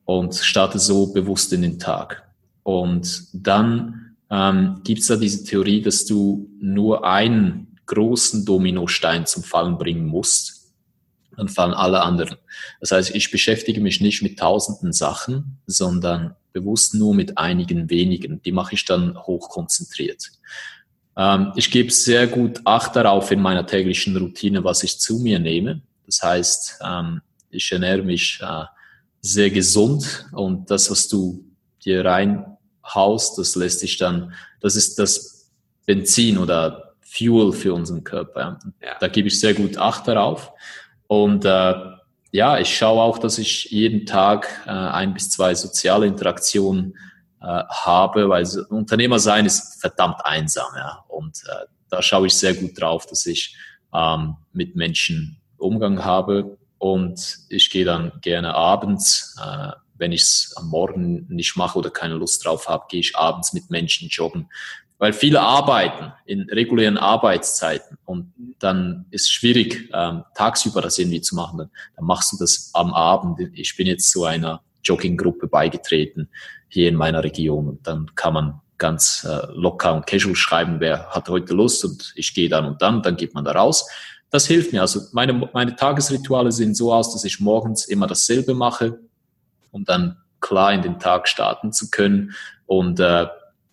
und 0.04 0.34
starte 0.34 0.78
so 0.78 1.12
bewusst 1.12 1.52
in 1.54 1.62
den 1.62 1.78
Tag. 1.78 2.30
Und 2.64 3.28
dann 3.32 4.16
ähm, 4.30 4.80
gibt 4.84 5.00
es 5.00 5.06
da 5.06 5.16
diese 5.16 5.44
Theorie, 5.44 5.80
dass 5.80 6.04
du 6.04 6.50
nur 6.60 7.06
einen 7.06 7.78
großen 7.86 8.44
Dominostein 8.44 9.26
zum 9.26 9.42
Fallen 9.42 9.78
bringen 9.78 10.06
musst 10.06 10.62
dann 11.36 11.48
fallen 11.48 11.72
alle 11.72 12.02
anderen. 12.02 12.36
Das 12.80 12.92
heißt, 12.92 13.14
ich 13.14 13.30
beschäftige 13.30 13.80
mich 13.80 14.02
nicht 14.02 14.22
mit 14.22 14.38
tausenden 14.38 14.92
Sachen, 14.92 15.58
sondern 15.66 16.36
bewusst 16.52 16.94
nur 16.94 17.14
mit 17.14 17.38
einigen 17.38 17.90
wenigen. 17.90 18.42
Die 18.42 18.52
mache 18.52 18.74
ich 18.74 18.84
dann 18.84 19.16
hochkonzentriert. 19.16 20.30
Ähm, 21.16 21.52
ich 21.56 21.70
gebe 21.70 21.90
sehr 21.90 22.26
gut 22.26 22.60
Acht 22.64 22.96
darauf 22.96 23.30
in 23.30 23.40
meiner 23.40 23.66
täglichen 23.66 24.16
Routine, 24.16 24.64
was 24.64 24.82
ich 24.82 24.98
zu 24.98 25.18
mir 25.18 25.38
nehme. 25.38 25.82
Das 26.06 26.22
heißt, 26.22 26.80
ähm, 26.84 27.20
ich 27.50 27.70
ernähre 27.70 28.02
mich 28.02 28.40
äh, 28.42 28.64
sehr 29.20 29.50
gesund 29.50 30.26
und 30.32 30.70
das, 30.70 30.90
was 30.90 31.08
du 31.08 31.44
dir 31.84 32.04
reinhaust, 32.04 33.38
das 33.38 33.54
lässt 33.56 33.80
sich 33.80 33.98
dann, 33.98 34.32
das 34.60 34.76
ist 34.76 34.98
das 34.98 35.50
Benzin 35.86 36.38
oder 36.38 36.94
Fuel 37.00 37.52
für 37.52 37.74
unseren 37.74 38.04
Körper. 38.04 38.58
Ja. 38.82 38.96
Da 39.00 39.08
gebe 39.08 39.28
ich 39.28 39.38
sehr 39.38 39.54
gut 39.54 39.76
Acht 39.76 40.08
darauf. 40.08 40.52
Und 41.06 41.44
äh, 41.44 41.74
ja, 42.32 42.58
ich 42.58 42.74
schaue 42.74 43.02
auch, 43.02 43.18
dass 43.18 43.38
ich 43.38 43.66
jeden 43.66 44.06
Tag 44.06 44.62
äh, 44.66 44.70
ein 44.70 45.12
bis 45.12 45.30
zwei 45.30 45.54
soziale 45.54 46.06
Interaktionen 46.06 46.96
äh, 47.42 47.44
habe, 47.68 48.28
weil 48.30 48.46
Unternehmer 48.70 49.18
sein 49.18 49.44
ist 49.44 49.80
verdammt 49.80 50.24
einsam. 50.24 50.72
Ja. 50.74 51.04
Und 51.08 51.42
äh, 51.46 51.66
da 51.90 52.00
schaue 52.00 52.26
ich 52.26 52.34
sehr 52.34 52.54
gut 52.54 52.80
drauf, 52.80 53.04
dass 53.04 53.26
ich 53.26 53.54
ähm, 53.94 54.36
mit 54.52 54.76
Menschen 54.76 55.40
Umgang 55.58 56.04
habe. 56.04 56.56
Und 56.78 57.38
ich 57.50 57.68
gehe 57.68 57.84
dann 57.84 58.12
gerne 58.22 58.54
abends, 58.54 59.36
äh, 59.38 59.72
wenn 59.94 60.12
ich 60.12 60.22
es 60.22 60.54
am 60.56 60.68
Morgen 60.68 61.26
nicht 61.28 61.54
mache 61.56 61.78
oder 61.78 61.90
keine 61.90 62.14
Lust 62.14 62.44
drauf 62.44 62.66
habe, 62.66 62.86
gehe 62.88 63.00
ich 63.00 63.14
abends 63.14 63.52
mit 63.52 63.70
Menschen 63.70 64.08
joggen, 64.08 64.48
weil 65.02 65.12
viele 65.12 65.40
arbeiten 65.40 66.12
in 66.26 66.48
regulären 66.48 66.96
Arbeitszeiten 66.96 67.98
und 68.04 68.32
dann 68.60 69.06
ist 69.10 69.22
es 69.22 69.30
schwierig, 69.32 69.90
ähm, 69.92 70.22
tagsüber 70.36 70.80
das 70.80 70.96
irgendwie 70.96 71.20
zu 71.20 71.34
machen. 71.34 71.58
Dann, 71.58 71.70
dann 71.96 72.04
machst 72.04 72.32
du 72.32 72.36
das 72.38 72.70
am 72.72 72.94
Abend. 72.94 73.40
Ich 73.54 73.76
bin 73.76 73.88
jetzt 73.88 74.12
zu 74.12 74.22
einer 74.24 74.62
Jogginggruppe 74.84 75.48
beigetreten 75.48 76.28
hier 76.68 76.88
in 76.88 76.94
meiner 76.94 77.24
Region 77.24 77.68
und 77.68 77.84
dann 77.84 78.14
kann 78.14 78.32
man 78.32 78.60
ganz 78.78 79.26
äh, 79.28 79.44
locker 79.52 79.92
und 79.92 80.06
casual 80.06 80.36
schreiben, 80.36 80.78
wer 80.78 81.08
hat 81.08 81.28
heute 81.28 81.52
Lust 81.52 81.84
und 81.84 82.12
ich 82.14 82.32
gehe 82.32 82.48
dann 82.48 82.64
und 82.64 82.80
dann, 82.80 83.02
dann 83.02 83.16
geht 83.16 83.34
man 83.34 83.44
da 83.44 83.50
raus. 83.50 83.90
Das 84.30 84.46
hilft 84.46 84.72
mir. 84.72 84.82
Also 84.82 85.00
meine, 85.10 85.50
meine 85.52 85.74
Tagesrituale 85.74 86.52
sehen 86.52 86.76
so 86.76 86.94
aus, 86.94 87.12
dass 87.12 87.24
ich 87.24 87.40
morgens 87.40 87.86
immer 87.86 88.06
dasselbe 88.06 88.54
mache, 88.54 89.00
um 89.72 89.84
dann 89.84 90.18
klar 90.40 90.72
in 90.72 90.82
den 90.82 91.00
Tag 91.00 91.26
starten 91.26 91.72
zu 91.72 91.90
können 91.90 92.34
und 92.66 93.00
äh, 93.00 93.26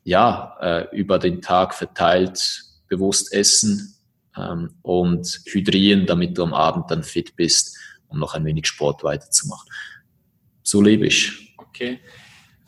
ja, 0.04 0.58
äh, 0.62 0.96
über 0.96 1.20
den 1.20 1.42
Tag 1.42 1.74
verteilt 1.74 2.64
bewusst 2.88 3.34
essen 3.34 3.96
ähm, 4.36 4.76
und 4.82 5.42
hydrieren, 5.46 6.06
damit 6.06 6.38
du 6.38 6.44
am 6.44 6.54
Abend 6.54 6.90
dann 6.92 7.04
fit 7.04 7.36
bist, 7.36 7.78
um 8.08 8.20
noch 8.20 8.34
ein 8.34 8.46
wenig 8.46 8.68
Sport 8.68 9.04
weiterzumachen. 9.04 9.70
So 10.64 10.82
lebe 10.82 11.06
ich. 11.06 11.56
Okay. 11.58 12.00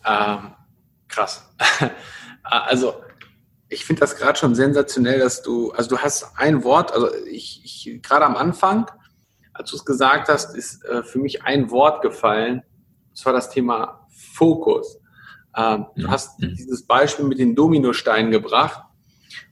Ähm, 0.05 0.53
krass. 1.07 1.49
also 2.43 2.95
ich 3.69 3.85
finde 3.85 4.01
das 4.01 4.17
gerade 4.17 4.37
schon 4.37 4.53
sensationell, 4.53 5.19
dass 5.19 5.41
du, 5.41 5.71
also 5.71 5.89
du 5.89 5.97
hast 5.99 6.37
ein 6.37 6.63
Wort, 6.63 6.91
also 6.91 7.13
ich, 7.25 7.61
ich 7.63 8.01
gerade 8.01 8.25
am 8.25 8.35
Anfang, 8.35 8.89
als 9.53 9.71
du 9.71 9.77
es 9.77 9.85
gesagt 9.85 10.27
hast, 10.27 10.55
ist 10.55 10.83
äh, 10.85 11.03
für 11.03 11.19
mich 11.19 11.43
ein 11.43 11.71
Wort 11.71 12.01
gefallen. 12.01 12.63
Das 13.11 13.25
war 13.25 13.33
das 13.33 13.49
Thema 13.49 14.07
Fokus. 14.09 15.00
Ähm, 15.55 15.85
du 15.95 16.07
hast 16.07 16.39
mhm. 16.39 16.55
dieses 16.55 16.85
Beispiel 16.85 17.25
mit 17.25 17.39
den 17.39 17.55
Dominosteinen 17.55 18.31
gebracht 18.31 18.83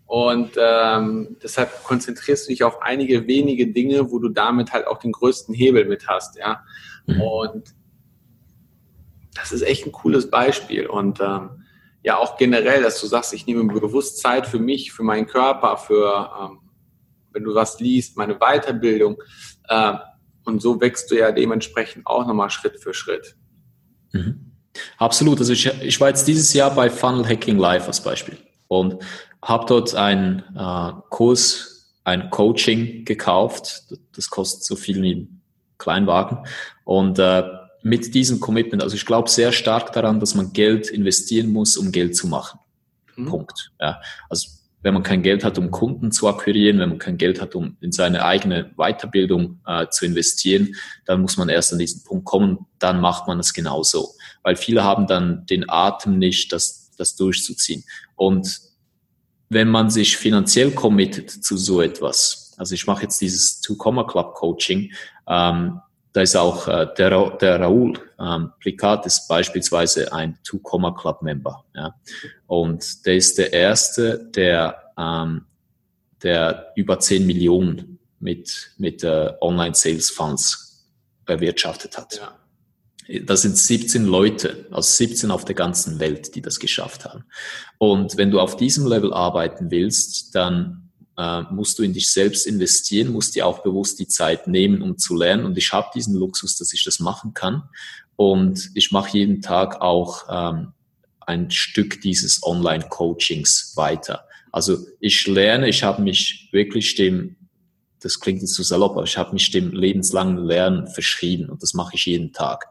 und 0.05 0.51
ähm, 0.57 1.37
deshalb 1.43 1.83
konzentrierst 1.83 2.47
du 2.47 2.51
dich 2.51 2.63
auf 2.63 2.81
einige 2.81 3.27
wenige 3.27 3.67
Dinge, 3.67 4.11
wo 4.11 4.19
du 4.19 4.29
damit 4.29 4.71
halt 4.71 4.87
auch 4.87 4.97
den 4.97 5.11
größten 5.11 5.53
Hebel 5.53 5.85
mit 5.85 6.07
hast, 6.07 6.37
ja. 6.37 6.63
Mhm. 7.05 7.21
Und 7.21 7.75
das 9.35 9.51
ist 9.51 9.61
echt 9.61 9.85
ein 9.85 9.91
cooles 9.91 10.29
Beispiel 10.29 10.87
und 10.87 11.19
ähm, 11.19 11.63
ja 12.01 12.17
auch 12.17 12.37
generell, 12.37 12.81
dass 12.81 12.99
du 13.01 13.07
sagst, 13.07 13.33
ich 13.33 13.45
nehme 13.45 13.63
bewusst 13.65 14.19
Zeit 14.19 14.47
für 14.47 14.59
mich, 14.59 14.91
für 14.91 15.03
meinen 15.03 15.27
Körper, 15.27 15.77
für 15.77 16.31
ähm, 16.41 16.59
wenn 17.31 17.43
du 17.43 17.53
was 17.53 17.79
liest, 17.79 18.17
meine 18.17 18.35
Weiterbildung 18.35 19.21
äh, 19.67 19.93
und 20.45 20.61
so 20.61 20.81
wächst 20.81 21.11
du 21.11 21.15
ja 21.15 21.31
dementsprechend 21.31 22.07
auch 22.07 22.25
nochmal 22.25 22.49
Schritt 22.49 22.81
für 22.81 22.93
Schritt. 22.93 23.35
Mhm. 24.13 24.48
Absolut. 24.97 25.39
Also 25.39 25.53
ich, 25.53 25.65
ich 25.81 25.99
war 25.99 26.09
jetzt 26.09 26.27
dieses 26.27 26.53
Jahr 26.53 26.73
bei 26.73 26.89
Funnel 26.89 27.27
Hacking 27.27 27.57
Live 27.57 27.87
als 27.87 28.01
Beispiel 28.01 28.37
und 28.67 28.97
habe 29.41 29.65
dort 29.67 29.95
einen 29.95 30.43
äh, 30.55 30.91
Kurs, 31.09 31.93
ein 32.03 32.29
Coaching 32.29 33.05
gekauft. 33.05 33.83
Das 34.15 34.29
kostet 34.29 34.63
so 34.63 34.75
viel 34.75 35.01
wie 35.01 35.15
ein 35.15 35.41
Kleinwagen. 35.77 36.39
Und 36.83 37.19
äh, 37.19 37.43
mit 37.81 38.13
diesem 38.13 38.39
Commitment, 38.39 38.83
also 38.83 38.95
ich 38.95 39.05
glaube 39.05 39.29
sehr 39.29 39.51
stark 39.51 39.93
daran, 39.93 40.19
dass 40.19 40.35
man 40.35 40.53
Geld 40.53 40.89
investieren 40.89 41.51
muss, 41.51 41.77
um 41.77 41.91
Geld 41.91 42.15
zu 42.15 42.27
machen. 42.27 42.59
Mhm. 43.15 43.25
Punkt. 43.25 43.71
Ja. 43.79 44.01
Also 44.29 44.49
wenn 44.81 44.93
man 44.93 45.03
kein 45.03 45.23
Geld 45.23 45.43
hat, 45.43 45.57
um 45.57 45.71
Kunden 45.71 46.11
zu 46.11 46.27
akquirieren, 46.27 46.79
wenn 46.79 46.89
man 46.89 46.99
kein 46.99 47.17
Geld 47.17 47.41
hat, 47.41 47.53
um 47.55 47.75
in 47.81 47.91
seine 47.91 48.23
eigene 48.23 48.71
Weiterbildung 48.77 49.59
äh, 49.65 49.87
zu 49.89 50.05
investieren, 50.05 50.75
dann 51.05 51.21
muss 51.21 51.37
man 51.37 51.49
erst 51.49 51.73
an 51.73 51.79
diesen 51.79 52.03
Punkt 52.03 52.25
kommen, 52.25 52.65
dann 52.79 53.01
macht 53.01 53.27
man 53.27 53.39
es 53.39 53.53
genauso. 53.53 54.09
Weil 54.43 54.55
viele 54.55 54.83
haben 54.83 55.07
dann 55.07 55.45
den 55.45 55.69
Atem 55.69 56.17
nicht, 56.17 56.51
das, 56.53 56.91
das 56.97 57.15
durchzuziehen. 57.15 57.83
Und 58.15 58.59
wenn 59.49 59.67
man 59.67 59.89
sich 59.89 60.17
finanziell 60.17 60.71
committet 60.71 61.29
zu 61.31 61.57
so 61.57 61.81
etwas, 61.81 62.53
also 62.57 62.75
ich 62.75 62.85
mache 62.87 63.03
jetzt 63.03 63.19
dieses 63.21 63.61
Two-Comma-Club 63.61 64.35
Coaching, 64.35 64.93
ähm, 65.27 65.81
da 66.13 66.21
ist 66.21 66.35
auch 66.35 66.67
äh, 66.67 66.87
der, 66.97 67.37
der 67.37 67.59
Raoul 67.61 67.99
ähm, 68.19 68.51
Plikat 68.59 69.05
ist 69.05 69.27
beispielsweise 69.27 70.11
ein 70.11 70.37
Two-Comma-Club-Member. 70.43 71.65
Ja? 71.75 71.95
Und 72.47 73.05
der 73.05 73.15
ist 73.15 73.37
der 73.37 73.53
Erste, 73.53 74.29
der, 74.35 74.91
ähm, 74.97 75.45
der 76.23 76.71
über 76.75 76.99
10 76.99 77.25
Millionen 77.25 77.99
mit, 78.19 78.71
mit 78.77 79.03
äh, 79.03 79.33
Online-Sales-Funds 79.39 80.87
erwirtschaftet 81.25 81.97
hat. 81.97 82.17
Ja. 82.17 82.35
Das 83.23 83.41
sind 83.41 83.57
17 83.57 84.05
Leute, 84.05 84.67
also 84.69 84.87
17 84.87 85.31
auf 85.31 85.43
der 85.43 85.55
ganzen 85.55 85.99
Welt, 85.99 86.35
die 86.35 86.41
das 86.41 86.59
geschafft 86.59 87.05
haben. 87.05 87.23
Und 87.77 88.17
wenn 88.17 88.29
du 88.29 88.39
auf 88.39 88.55
diesem 88.55 88.85
Level 88.85 89.13
arbeiten 89.13 89.71
willst, 89.71 90.35
dann 90.35 90.89
äh, 91.17 91.41
musst 91.51 91.79
du 91.79 91.83
in 91.83 91.93
dich 91.93 92.11
selbst 92.11 92.45
investieren, 92.45 93.11
musst 93.11 93.35
dir 93.35 93.47
auch 93.47 93.63
bewusst 93.63 93.99
die 93.99 94.07
Zeit 94.07 94.47
nehmen, 94.47 94.81
um 94.81 94.97
zu 94.97 95.15
lernen. 95.15 95.45
Und 95.45 95.57
ich 95.57 95.73
habe 95.73 95.89
diesen 95.93 96.15
Luxus, 96.15 96.55
dass 96.55 96.71
ich 96.71 96.83
das 96.83 96.99
machen 96.99 97.33
kann. 97.33 97.63
Und 98.15 98.69
ich 98.75 98.91
mache 98.91 99.17
jeden 99.17 99.41
Tag 99.41 99.81
auch 99.81 100.25
ähm, 100.29 100.73
ein 101.21 101.51
Stück 101.51 102.01
dieses 102.01 102.43
Online-Coachings 102.43 103.73
weiter. 103.75 104.25
Also 104.51 104.77
ich 104.99 105.27
lerne, 105.27 105.69
ich 105.69 105.83
habe 105.83 106.01
mich 106.01 106.49
wirklich 106.51 106.95
dem, 106.95 107.35
das 108.01 108.19
klingt 108.19 108.41
jetzt 108.41 108.55
so 108.55 108.63
salopp, 108.63 108.93
aber 108.93 109.03
ich 109.03 109.17
habe 109.17 109.33
mich 109.33 109.51
dem 109.51 109.71
lebenslangen 109.71 110.37
Lernen 110.37 110.87
verschrieben 110.87 111.49
und 111.49 111.61
das 111.61 111.73
mache 111.73 111.95
ich 111.95 112.05
jeden 112.05 112.33
Tag. 112.33 112.65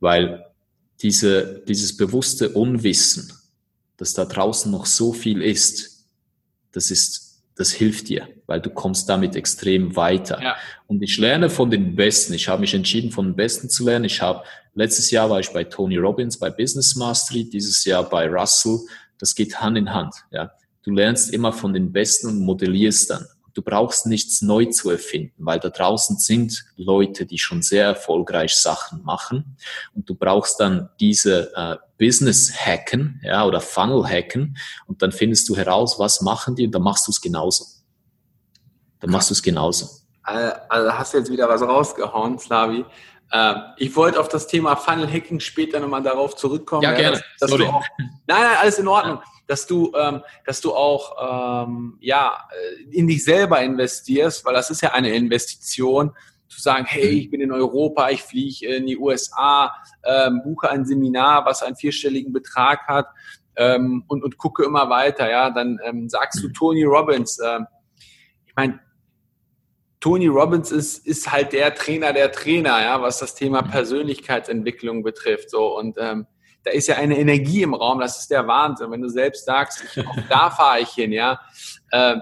Weil 0.00 0.46
diese, 1.02 1.62
dieses 1.66 1.96
bewusste 1.96 2.50
Unwissen, 2.50 3.32
dass 3.96 4.14
da 4.14 4.24
draußen 4.24 4.70
noch 4.70 4.86
so 4.86 5.12
viel 5.12 5.42
ist, 5.42 6.06
das 6.72 6.90
ist 6.90 7.28
das 7.58 7.72
hilft 7.72 8.08
dir, 8.08 8.28
weil 8.46 8.60
du 8.60 8.70
kommst 8.70 9.08
damit 9.08 9.34
extrem 9.34 9.96
weiter. 9.96 10.40
Ja. 10.40 10.56
Und 10.86 11.02
ich 11.02 11.18
lerne 11.18 11.50
von 11.50 11.70
den 11.70 11.96
Besten. 11.96 12.32
Ich 12.34 12.48
habe 12.48 12.60
mich 12.60 12.72
entschieden, 12.72 13.10
von 13.10 13.26
den 13.26 13.36
Besten 13.36 13.68
zu 13.68 13.84
lernen. 13.84 14.04
Ich 14.04 14.22
habe 14.22 14.44
letztes 14.74 15.10
Jahr 15.10 15.28
war 15.28 15.40
ich 15.40 15.50
bei 15.50 15.64
Tony 15.64 15.96
Robbins 15.96 16.38
bei 16.38 16.50
Business 16.50 16.94
Mastery, 16.94 17.50
dieses 17.50 17.84
Jahr 17.84 18.08
bei 18.08 18.28
Russell. 18.28 18.78
Das 19.18 19.34
geht 19.34 19.60
Hand 19.60 19.76
in 19.76 19.92
Hand. 19.92 20.14
Ja, 20.30 20.52
du 20.84 20.92
lernst 20.92 21.34
immer 21.34 21.52
von 21.52 21.72
den 21.72 21.90
Besten 21.90 22.28
und 22.28 22.38
modellierst 22.38 23.10
dann. 23.10 23.26
Du 23.58 23.64
brauchst 23.64 24.06
nichts 24.06 24.40
neu 24.40 24.66
zu 24.66 24.88
erfinden, 24.88 25.34
weil 25.44 25.58
da 25.58 25.68
draußen 25.68 26.16
sind 26.16 26.64
Leute, 26.76 27.26
die 27.26 27.38
schon 27.38 27.60
sehr 27.60 27.86
erfolgreich 27.86 28.54
Sachen 28.54 29.02
machen. 29.02 29.56
Und 29.96 30.08
du 30.08 30.14
brauchst 30.14 30.60
dann 30.60 30.90
diese 31.00 31.52
äh, 31.56 31.76
Business 31.98 32.52
hacken, 32.54 33.20
ja, 33.24 33.44
oder 33.44 33.60
Funnel 33.60 34.06
hacken. 34.06 34.56
Und 34.86 35.02
dann 35.02 35.10
findest 35.10 35.48
du 35.48 35.56
heraus, 35.56 35.98
was 35.98 36.20
machen 36.20 36.54
die, 36.54 36.66
und 36.66 36.72
dann 36.72 36.82
machst 36.82 37.08
du 37.08 37.10
es 37.10 37.20
genauso. 37.20 37.64
Dann 39.00 39.10
machst 39.10 39.30
du 39.30 39.34
es 39.34 39.42
genauso. 39.42 39.88
Also 40.22 40.92
hast 40.92 41.14
du 41.14 41.18
jetzt 41.18 41.32
wieder 41.32 41.48
was 41.48 41.60
rausgehauen, 41.60 42.38
Slavi. 42.38 42.84
Ähm, 43.32 43.56
ich 43.76 43.96
wollte 43.96 44.20
auf 44.20 44.28
das 44.28 44.46
Thema 44.46 44.76
Funnel 44.76 45.12
Hacking 45.12 45.40
später 45.40 45.80
nochmal 45.80 46.04
darauf 46.04 46.36
zurückkommen. 46.36 46.84
Ja, 46.84 46.92
gerne. 46.92 47.20
Dass, 47.40 47.50
dass 47.50 47.58
du 47.58 47.66
auch, 47.66 47.84
nein, 47.98 48.12
nein, 48.28 48.56
alles 48.60 48.78
in 48.78 48.86
Ordnung 48.86 49.18
dass 49.48 49.66
du, 49.66 49.92
ähm, 49.96 50.22
dass 50.46 50.60
du 50.60 50.72
auch 50.74 51.66
ähm, 51.66 51.98
ja, 52.00 52.48
in 52.90 53.08
dich 53.08 53.24
selber 53.24 53.60
investierst, 53.60 54.44
weil 54.44 54.54
das 54.54 54.70
ist 54.70 54.82
ja 54.82 54.92
eine 54.92 55.12
Investition, 55.14 56.12
zu 56.48 56.60
sagen, 56.60 56.86
hey, 56.86 57.08
ich 57.10 57.30
bin 57.30 57.40
in 57.40 57.52
Europa, 57.52 58.08
ich 58.10 58.22
fliege 58.22 58.66
in 58.74 58.86
die 58.86 58.96
USA, 58.96 59.72
ähm, 60.04 60.40
buche 60.42 60.70
ein 60.70 60.84
Seminar, 60.84 61.44
was 61.44 61.62
einen 61.62 61.76
vierstelligen 61.76 62.32
Betrag 62.32 62.86
hat 62.86 63.06
ähm, 63.56 64.04
und, 64.08 64.24
und 64.24 64.38
gucke 64.38 64.64
immer 64.64 64.88
weiter. 64.88 65.30
Ja, 65.30 65.50
dann 65.50 65.78
ähm, 65.84 66.08
sagst 66.08 66.42
du 66.42 66.48
Tony 66.48 66.84
Robbins. 66.84 67.38
Ähm, 67.44 67.66
ich 68.46 68.54
meine, 68.56 68.80
Tony 70.00 70.28
Robbins 70.28 70.70
ist, 70.70 71.06
ist 71.06 71.30
halt 71.30 71.52
der 71.52 71.74
Trainer 71.74 72.12
der 72.12 72.32
Trainer, 72.32 72.80
ja, 72.80 73.02
was 73.02 73.18
das 73.18 73.34
Thema 73.34 73.62
Persönlichkeitsentwicklung 73.62 75.02
betrifft. 75.02 75.50
So 75.50 75.76
und 75.76 75.96
ähm, 75.98 76.26
da 76.68 76.74
ist 76.74 76.86
ja 76.86 76.96
eine 76.96 77.18
Energie 77.18 77.62
im 77.62 77.72
Raum, 77.72 77.98
das 77.98 78.20
ist 78.20 78.30
der 78.30 78.46
Wahnsinn. 78.46 78.90
Wenn 78.90 79.00
du 79.00 79.08
selbst 79.08 79.46
sagst, 79.46 79.82
ich, 79.84 80.06
auch 80.06 80.16
da 80.28 80.50
fahre 80.50 80.80
ich 80.80 80.90
hin, 80.90 81.12
ja, 81.12 81.40
äh, 81.90 82.16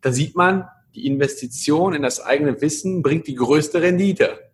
da 0.00 0.12
sieht 0.12 0.34
man, 0.34 0.68
die 0.94 1.06
Investition 1.06 1.94
in 1.94 2.02
das 2.02 2.20
eigene 2.20 2.60
Wissen 2.60 3.02
bringt 3.02 3.26
die 3.28 3.34
größte 3.36 3.80
Rendite. 3.80 4.50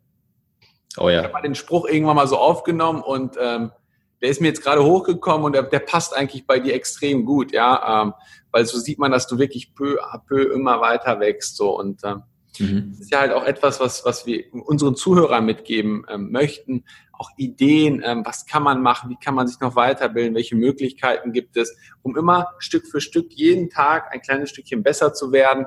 Oh 0.99 1.09
ja. 1.09 1.19
Ich 1.19 1.25
habe 1.25 1.33
mal 1.33 1.43
den 1.43 1.55
Spruch 1.55 1.87
irgendwann 1.87 2.17
mal 2.17 2.29
so 2.29 2.37
aufgenommen 2.37 3.01
und 3.03 3.37
ähm, 3.41 3.73
der 4.21 4.29
ist 4.29 4.43
mir 4.43 4.49
jetzt 4.49 4.63
gerade 4.63 4.85
hochgekommen 4.85 5.47
und 5.47 5.55
der, 5.55 5.63
der 5.63 5.79
passt 5.79 6.15
eigentlich 6.15 6.47
bei 6.47 6.59
dir 6.59 6.75
extrem 6.75 7.25
gut, 7.25 7.53
ja, 7.53 8.03
ähm, 8.03 8.15
weil 8.51 8.67
so 8.67 8.79
sieht 8.79 8.99
man, 8.99 9.13
dass 9.13 9.27
du 9.27 9.39
wirklich 9.39 9.75
peu 9.75 9.99
à 10.03 10.19
peu 10.19 10.53
immer 10.53 10.81
weiter 10.83 11.21
wächst, 11.21 11.57
so 11.57 11.79
und 11.79 12.05
ähm, 12.05 12.23
mhm. 12.61 12.91
das 12.91 13.01
ist 13.01 13.13
ja 13.13 13.21
halt 13.21 13.33
auch 13.33 13.45
etwas, 13.45 13.81
was 13.81 14.05
was 14.05 14.27
wir 14.27 14.45
unseren 14.53 14.95
Zuhörern 14.95 15.45
mitgeben 15.45 16.05
ähm, 16.09 16.31
möchten, 16.31 16.85
auch 17.13 17.31
Ideen, 17.37 18.03
ähm, 18.05 18.23
was 18.25 18.47
kann 18.47 18.63
man 18.63 18.81
machen, 18.81 19.11
wie 19.11 19.17
kann 19.23 19.35
man 19.35 19.47
sich 19.47 19.61
noch 19.61 19.77
weiterbilden, 19.77 20.35
welche 20.35 20.57
Möglichkeiten 20.57 21.33
gibt 21.33 21.57
es, 21.57 21.77
um 22.03 22.17
immer 22.17 22.49
Stück 22.59 22.87
für 22.87 23.01
Stück 23.01 23.33
jeden 23.33 23.69
Tag 23.69 24.13
ein 24.13 24.23
kleines 24.23 24.51
Stückchen 24.51 24.83
besser 24.83 25.13
zu 25.13 25.33
werden, 25.33 25.67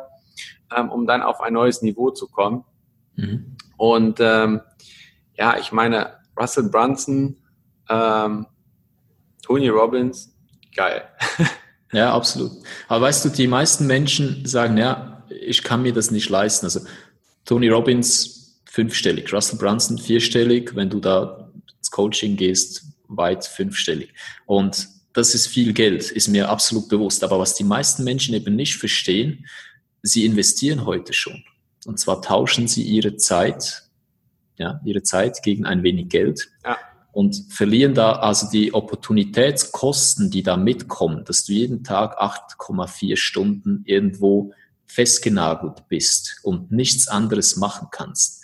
ähm, 0.75 0.89
um 0.89 1.05
dann 1.05 1.21
auf 1.21 1.41
ein 1.41 1.53
neues 1.53 1.81
Niveau 1.81 2.09
zu 2.09 2.27
kommen. 2.27 2.63
Mhm. 3.15 3.55
Und 3.77 4.19
ähm, 4.19 4.61
ja, 5.35 5.57
ich 5.59 5.71
meine, 5.71 6.17
Russell 6.39 6.69
Brunson, 6.69 7.37
ähm, 7.89 8.47
Tony 9.43 9.69
Robbins, 9.69 10.35
geil. 10.75 11.03
Ja, 11.93 12.11
absolut. 12.11 12.51
Aber 12.87 13.05
weißt 13.05 13.23
du, 13.23 13.29
die 13.29 13.47
meisten 13.47 13.85
Menschen 13.85 14.47
sagen, 14.47 14.77
ja, 14.77 15.12
ich 15.43 15.63
kann 15.63 15.81
mir 15.81 15.93
das 15.93 16.11
nicht 16.11 16.29
leisten. 16.29 16.65
Also 16.65 16.81
Tony 17.45 17.69
Robbins 17.69 18.61
fünfstellig, 18.65 19.31
Russell 19.31 19.59
Brunson 19.59 19.97
vierstellig, 19.97 20.75
wenn 20.75 20.89
du 20.89 20.99
da 20.99 21.51
Coaching 21.93 22.35
gehst, 22.35 22.85
weit 23.07 23.45
fünfstellig. 23.45 24.13
Und 24.45 24.89
das 25.13 25.35
ist 25.35 25.47
viel 25.47 25.73
Geld, 25.73 26.11
ist 26.11 26.27
mir 26.27 26.49
absolut 26.49 26.89
bewusst. 26.89 27.23
Aber 27.23 27.39
was 27.39 27.53
die 27.53 27.63
meisten 27.63 28.03
Menschen 28.03 28.33
eben 28.33 28.55
nicht 28.55 28.77
verstehen, 28.77 29.45
sie 30.01 30.25
investieren 30.25 30.85
heute 30.85 31.13
schon. 31.13 31.43
Und 31.85 31.99
zwar 31.99 32.21
tauschen 32.21 32.67
sie 32.67 32.81
ihre 32.81 33.15
Zeit, 33.15 33.83
ja, 34.57 34.81
ihre 34.83 35.03
Zeit 35.03 35.43
gegen 35.43 35.65
ein 35.65 35.83
wenig 35.83 36.09
Geld. 36.09 36.49
Ja. 36.65 36.77
Und 37.11 37.45
verlieren 37.49 37.93
da 37.93 38.13
also 38.13 38.49
die 38.49 38.73
Opportunitätskosten, 38.73 40.31
die 40.31 40.41
da 40.41 40.57
mitkommen, 40.57 41.23
dass 41.25 41.45
du 41.45 41.53
jeden 41.53 41.83
Tag 41.83 42.19
8,4 42.19 43.17
Stunden 43.17 43.83
irgendwo 43.85 44.51
festgenagelt 44.93 45.87
bist 45.89 46.39
und 46.43 46.71
nichts 46.71 47.07
anderes 47.07 47.57
machen 47.57 47.87
kannst 47.91 48.43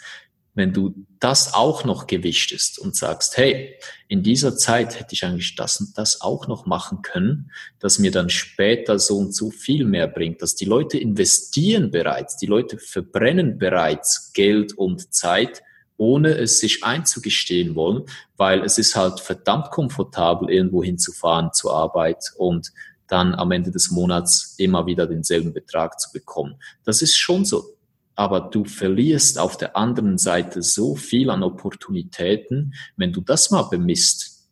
wenn 0.59 0.73
du 0.73 0.93
das 1.19 1.53
auch 1.53 1.85
noch 1.85 2.05
gewichtest 2.05 2.79
und 2.79 2.95
sagst, 2.95 3.37
hey, 3.37 3.75
in 4.07 4.23
dieser 4.23 4.57
Zeit 4.57 4.99
hätte 4.99 5.13
ich 5.15 5.23
eigentlich 5.23 5.55
das 5.55 5.79
und 5.79 5.97
das 5.97 6.21
auch 6.21 6.47
noch 6.47 6.65
machen 6.65 7.01
können, 7.01 7.51
dass 7.79 7.97
mir 7.97 8.11
dann 8.11 8.29
später 8.29 8.99
so 8.99 9.17
und 9.17 9.33
so 9.33 9.51
viel 9.51 9.85
mehr 9.85 10.07
bringt, 10.07 10.41
dass 10.41 10.55
die 10.55 10.65
Leute 10.65 10.97
investieren 10.97 11.91
bereits, 11.91 12.37
die 12.37 12.45
Leute 12.45 12.77
verbrennen 12.77 13.57
bereits 13.57 14.33
Geld 14.33 14.73
und 14.73 15.13
Zeit, 15.13 15.63
ohne 15.95 16.29
es 16.37 16.59
sich 16.59 16.83
einzugestehen 16.83 17.75
wollen, 17.75 18.03
weil 18.35 18.63
es 18.63 18.77
ist 18.77 18.95
halt 18.95 19.21
verdammt 19.21 19.71
komfortabel, 19.71 20.49
irgendwo 20.49 20.83
hinzufahren 20.83 21.51
zur 21.53 21.73
Arbeit 21.73 22.23
und 22.37 22.71
dann 23.09 23.35
am 23.35 23.51
Ende 23.51 23.71
des 23.71 23.91
Monats 23.91 24.55
immer 24.57 24.85
wieder 24.85 25.07
denselben 25.07 25.53
Betrag 25.53 25.99
zu 25.99 26.11
bekommen. 26.13 26.55
Das 26.83 27.01
ist 27.01 27.17
schon 27.17 27.45
so 27.45 27.75
aber 28.19 28.41
du 28.41 28.65
verlierst 28.65 29.39
auf 29.39 29.55
der 29.55 29.77
anderen 29.77 30.17
Seite 30.17 30.61
so 30.61 30.97
viel 30.97 31.29
an 31.29 31.41
Opportunitäten. 31.41 32.73
Wenn 32.97 33.13
du 33.13 33.21
das 33.21 33.49
mal 33.49 33.61
bemisst, 33.61 34.49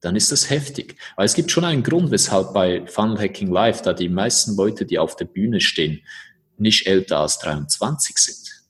dann 0.00 0.16
ist 0.16 0.32
das 0.32 0.50
heftig. 0.50 0.96
Weil 1.14 1.26
es 1.26 1.34
gibt 1.34 1.52
schon 1.52 1.64
einen 1.64 1.84
Grund, 1.84 2.10
weshalb 2.10 2.52
bei 2.52 2.84
Funnel 2.86 3.16
Hacking 3.16 3.46
Live 3.46 3.82
da 3.82 3.92
die 3.92 4.08
meisten 4.08 4.56
Leute, 4.56 4.86
die 4.86 4.98
auf 4.98 5.14
der 5.14 5.26
Bühne 5.26 5.60
stehen, 5.60 6.00
nicht 6.58 6.88
älter 6.88 7.20
als 7.20 7.38
23 7.38 8.18
sind. 8.18 8.66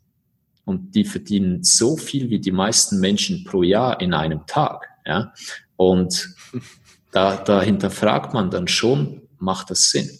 Und 0.66 0.94
die 0.94 1.06
verdienen 1.06 1.64
so 1.64 1.96
viel 1.96 2.28
wie 2.28 2.38
die 2.38 2.52
meisten 2.52 3.00
Menschen 3.00 3.42
pro 3.44 3.62
Jahr 3.62 4.02
in 4.02 4.12
einem 4.12 4.46
Tag. 4.46 4.86
Ja? 5.06 5.32
Und 5.76 6.34
da, 7.16 7.36
da 7.36 7.62
hinterfragt 7.62 8.34
man 8.34 8.50
dann 8.50 8.68
schon, 8.68 9.22
macht 9.38 9.70
das 9.70 9.90
Sinn? 9.90 10.10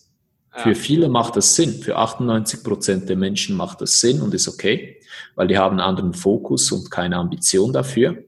Für 0.50 0.74
viele 0.74 1.10
macht 1.10 1.36
das 1.36 1.54
Sinn. 1.54 1.82
Für 1.82 1.96
98 1.96 2.64
Prozent 2.64 3.10
der 3.10 3.16
Menschen 3.16 3.54
macht 3.54 3.82
das 3.82 4.00
Sinn 4.00 4.22
und 4.22 4.32
ist 4.32 4.48
okay, 4.48 4.98
weil 5.34 5.48
die 5.48 5.58
haben 5.58 5.72
einen 5.72 5.86
anderen 5.86 6.14
Fokus 6.14 6.72
und 6.72 6.90
keine 6.90 7.16
Ambition 7.16 7.74
dafür. 7.74 8.24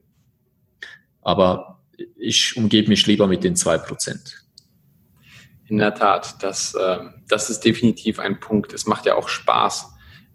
Aber 1.23 1.79
ich 2.15 2.55
umgebe 2.55 2.89
mich 2.89 3.07
lieber 3.07 3.25
mit 3.25 3.43
den 3.43 3.55
zwei 3.55 3.79
Prozent. 3.79 4.45
In 5.65 5.79
der 5.79 5.95
Tat, 5.95 6.35
das, 6.43 6.75
äh, 6.75 6.99
das 7.27 7.49
ist 7.49 7.61
definitiv 7.61 8.19
ein 8.19 8.39
Punkt. 8.39 8.71
Es 8.73 8.85
macht 8.85 9.07
ja 9.07 9.15
auch 9.15 9.29
Spaß, 9.29 9.89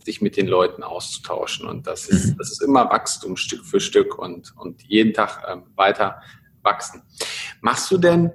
sich 0.05 0.21
mit 0.21 0.37
den 0.37 0.49
Leuten 0.49 0.83
auszutauschen. 0.83 1.69
Und 1.69 1.87
das 1.87 2.09
ist, 2.09 2.33
mhm. 2.33 2.39
das 2.39 2.51
ist 2.51 2.63
immer 2.63 2.91
Wachstum 2.91 3.37
Stück 3.37 3.65
für 3.65 3.79
Stück 3.79 4.19
und, 4.19 4.53
und 4.57 4.83
jeden 4.83 5.15
Tag 5.15 5.45
ähm, 5.49 5.63
weiter 5.77 6.21
wachsen. 6.65 7.03
Machst 7.65 7.91
du 7.91 7.97
denn 7.97 8.31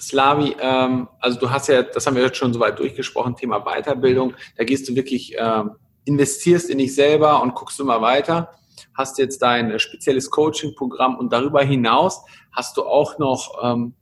Slavi, 0.00 0.56
ähm, 0.58 1.08
also 1.20 1.38
du 1.38 1.50
hast 1.50 1.68
ja, 1.68 1.82
das 1.82 2.06
haben 2.06 2.16
wir 2.16 2.22
jetzt 2.22 2.38
schon 2.38 2.54
soweit 2.54 2.78
durchgesprochen, 2.78 3.36
Thema 3.36 3.60
Weiterbildung. 3.60 4.32
Da 4.56 4.64
gehst 4.64 4.88
du 4.88 4.94
wirklich, 4.94 5.36
ähm, 5.38 5.72
investierst 6.06 6.70
in 6.70 6.78
dich 6.78 6.94
selber 6.94 7.42
und 7.42 7.54
guckst 7.54 7.78
immer 7.80 8.00
weiter. 8.00 8.50
Hast 8.94 9.18
jetzt 9.18 9.42
dein 9.42 9.72
äh, 9.72 9.78
spezielles 9.78 10.30
Coaching-Programm 10.30 11.16
und 11.16 11.34
darüber 11.34 11.62
hinaus 11.62 12.24
hast 12.50 12.78
du 12.78 12.84
auch 12.84 13.18
noch 13.18 13.58
ähm, 13.62 13.92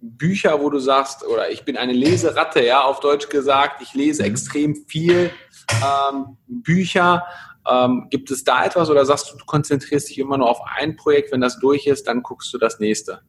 Bücher, 0.00 0.60
wo 0.60 0.70
du 0.70 0.80
sagst, 0.80 1.24
oder 1.24 1.52
ich 1.52 1.64
bin 1.64 1.76
eine 1.76 1.92
Leseratte, 1.92 2.64
ja, 2.64 2.82
auf 2.82 2.98
Deutsch 2.98 3.28
gesagt, 3.28 3.80
ich 3.80 3.94
lese 3.94 4.24
mhm. 4.24 4.30
extrem 4.30 4.74
viel 4.88 5.30
ähm, 5.70 6.36
Bücher. 6.48 7.24
Ähm, 7.70 8.08
gibt 8.10 8.32
es 8.32 8.42
da 8.42 8.64
etwas 8.64 8.90
oder 8.90 9.06
sagst 9.06 9.32
du, 9.32 9.36
du 9.36 9.44
konzentrierst 9.44 10.08
dich 10.08 10.18
immer 10.18 10.36
nur 10.36 10.50
auf 10.50 10.58
ein 10.78 10.96
Projekt, 10.96 11.30
wenn 11.30 11.40
das 11.40 11.60
durch 11.60 11.86
ist, 11.86 12.08
dann 12.08 12.24
guckst 12.24 12.52
du 12.52 12.58
das 12.58 12.80
nächste? 12.80 13.22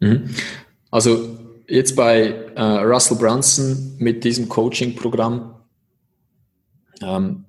Mhm. 0.00 0.34
Also 0.90 1.38
jetzt 1.68 1.94
bei 1.94 2.28
äh, 2.56 2.62
Russell 2.62 3.16
Brunson 3.16 3.94
mit 3.98 4.24
diesem 4.24 4.48
Coaching-Programm, 4.48 5.54
ähm, 7.02 7.44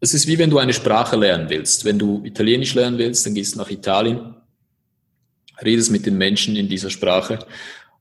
es 0.00 0.14
ist 0.14 0.26
wie 0.26 0.38
wenn 0.38 0.50
du 0.50 0.58
eine 0.58 0.72
Sprache 0.72 1.16
lernen 1.16 1.48
willst. 1.48 1.84
Wenn 1.84 1.98
du 1.98 2.24
Italienisch 2.24 2.74
lernen 2.74 2.98
willst, 2.98 3.24
dann 3.24 3.34
gehst 3.34 3.54
du 3.54 3.58
nach 3.58 3.70
Italien, 3.70 4.34
redest 5.62 5.92
mit 5.92 6.06
den 6.06 6.18
Menschen 6.18 6.56
in 6.56 6.68
dieser 6.68 6.90
Sprache 6.90 7.38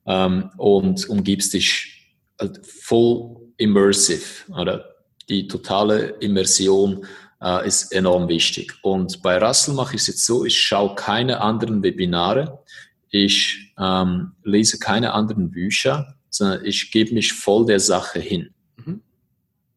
ähm, 0.08 0.50
und 0.58 1.08
umgibst 1.08 1.54
dich 1.54 2.16
halt 2.40 2.66
full 2.66 3.38
immersive 3.58 4.52
oder 4.52 4.86
die 5.30 5.48
totale 5.48 6.16
Immersion 6.20 7.06
äh, 7.42 7.68
ist 7.68 7.92
enorm 7.94 8.28
wichtig. 8.28 8.74
Und 8.82 9.22
bei 9.22 9.38
Russell 9.38 9.76
mache 9.76 9.96
ich 9.96 10.02
es 10.02 10.08
jetzt 10.08 10.26
so, 10.26 10.44
ich 10.44 10.60
schaue 10.60 10.96
keine 10.96 11.42
anderen 11.42 11.84
Webinare, 11.84 12.64
ich 13.12 13.74
ähm, 13.78 14.32
lese 14.44 14.80
keine 14.80 15.14
anderen 15.14 15.52
Bücher. 15.52 16.16
sondern 16.30 16.66
ich 16.66 16.92
gebe 16.92 17.14
mich 17.14 17.34
voll 17.34 17.66
der 17.66 17.80
Sache 17.80 18.20
hin. 18.20 18.54
Mhm. 18.78 19.02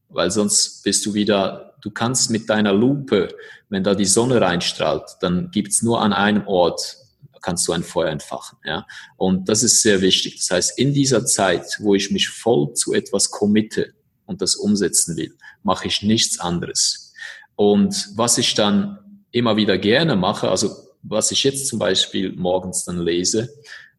Weil 0.08 0.30
sonst 0.30 0.82
bist 0.84 1.04
du 1.04 1.12
wieder, 1.12 1.74
du 1.82 1.90
kannst 1.90 2.30
mit 2.30 2.48
deiner 2.48 2.72
Lupe, 2.72 3.28
wenn 3.68 3.82
da 3.82 3.94
die 3.94 4.04
Sonne 4.04 4.40
reinstrahlt, 4.40 5.16
dann 5.20 5.50
gibt's 5.50 5.82
nur 5.82 6.00
an 6.00 6.12
einem 6.12 6.46
Ort, 6.46 6.96
kannst 7.44 7.68
du 7.68 7.72
ein 7.72 7.82
Feuer 7.82 8.10
entfachen. 8.10 8.58
Ja? 8.64 8.86
Und 9.16 9.48
das 9.48 9.62
ist 9.62 9.82
sehr 9.82 10.00
wichtig. 10.00 10.36
Das 10.38 10.50
heißt, 10.50 10.78
in 10.78 10.94
dieser 10.94 11.26
Zeit, 11.26 11.76
wo 11.80 11.94
ich 11.94 12.10
mich 12.10 12.28
voll 12.28 12.72
zu 12.72 12.94
etwas 12.94 13.30
committe 13.30 13.92
und 14.24 14.40
das 14.40 14.56
umsetzen 14.56 15.16
will, 15.16 15.36
mache 15.62 15.86
ich 15.86 16.02
nichts 16.02 16.40
anderes. 16.40 17.12
Und 17.54 18.08
was 18.16 18.38
ich 18.38 18.54
dann 18.54 19.24
immer 19.30 19.56
wieder 19.56 19.76
gerne 19.76 20.16
mache, 20.16 20.48
also 20.48 20.74
was 21.04 21.30
ich 21.30 21.44
jetzt 21.44 21.68
zum 21.68 21.78
Beispiel 21.78 22.32
morgens 22.32 22.84
dann 22.84 23.00
lese, 23.00 23.48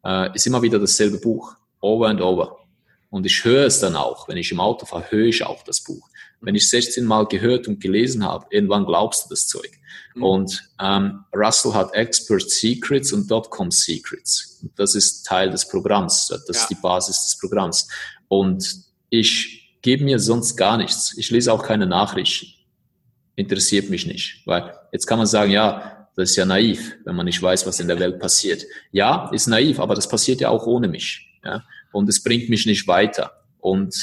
äh, 0.04 0.34
ist 0.34 0.46
immer 0.46 0.62
wieder 0.62 0.78
dasselbe 0.78 1.18
Buch, 1.18 1.54
over 1.80 2.08
and 2.08 2.20
over. 2.20 2.58
Und 3.10 3.24
ich 3.24 3.44
höre 3.44 3.66
es 3.66 3.80
dann 3.80 3.96
auch, 3.96 4.28
wenn 4.28 4.36
ich 4.36 4.52
im 4.52 4.60
Auto 4.60 4.84
fahre, 4.84 5.10
höre 5.10 5.26
ich 5.26 5.44
auch 5.44 5.62
das 5.62 5.80
Buch. 5.80 6.08
Wenn 6.40 6.54
ich 6.54 6.68
16 6.68 7.04
Mal 7.04 7.26
gehört 7.26 7.66
und 7.66 7.80
gelesen 7.80 8.24
habe, 8.24 8.46
irgendwann 8.50 8.84
glaubst 8.84 9.24
du 9.24 9.28
das 9.30 9.46
Zeug. 9.46 9.70
Mhm. 10.14 10.22
Und 10.22 10.68
ähm, 10.80 11.24
Russell 11.34 11.72
hat 11.72 11.94
Expert 11.94 12.50
Secrets 12.50 13.12
und 13.12 13.30
Dotcom 13.30 13.70
Secrets. 13.70 14.64
Das 14.76 14.94
ist 14.94 15.24
Teil 15.24 15.50
des 15.50 15.66
Programms. 15.66 16.26
Das 16.28 16.42
ist 16.48 16.62
ja. 16.62 16.66
die 16.70 16.74
Basis 16.82 17.24
des 17.24 17.38
Programms. 17.38 17.88
Und 18.28 18.84
ich 19.08 19.78
gebe 19.82 20.04
mir 20.04 20.18
sonst 20.18 20.56
gar 20.56 20.76
nichts. 20.76 21.16
Ich 21.16 21.30
lese 21.30 21.52
auch 21.52 21.62
keine 21.62 21.86
Nachrichten. 21.86 22.48
Interessiert 23.36 23.88
mich 23.88 24.06
nicht. 24.06 24.42
Weil 24.46 24.74
jetzt 24.92 25.06
kann 25.06 25.18
man 25.18 25.26
sagen, 25.26 25.52
ja, 25.52 25.95
das 26.16 26.30
ist 26.30 26.36
ja 26.36 26.46
naiv, 26.46 26.96
wenn 27.04 27.14
man 27.14 27.26
nicht 27.26 27.42
weiß, 27.42 27.66
was 27.66 27.78
in 27.78 27.88
der 27.88 27.98
Welt 27.98 28.18
passiert. 28.18 28.64
Ja, 28.90 29.30
ist 29.32 29.46
naiv, 29.46 29.78
aber 29.78 29.94
das 29.94 30.08
passiert 30.08 30.40
ja 30.40 30.48
auch 30.48 30.66
ohne 30.66 30.88
mich. 30.88 31.28
Ja? 31.44 31.62
Und 31.92 32.08
es 32.08 32.22
bringt 32.22 32.48
mich 32.48 32.66
nicht 32.66 32.88
weiter. 32.88 33.32
Und 33.58 33.94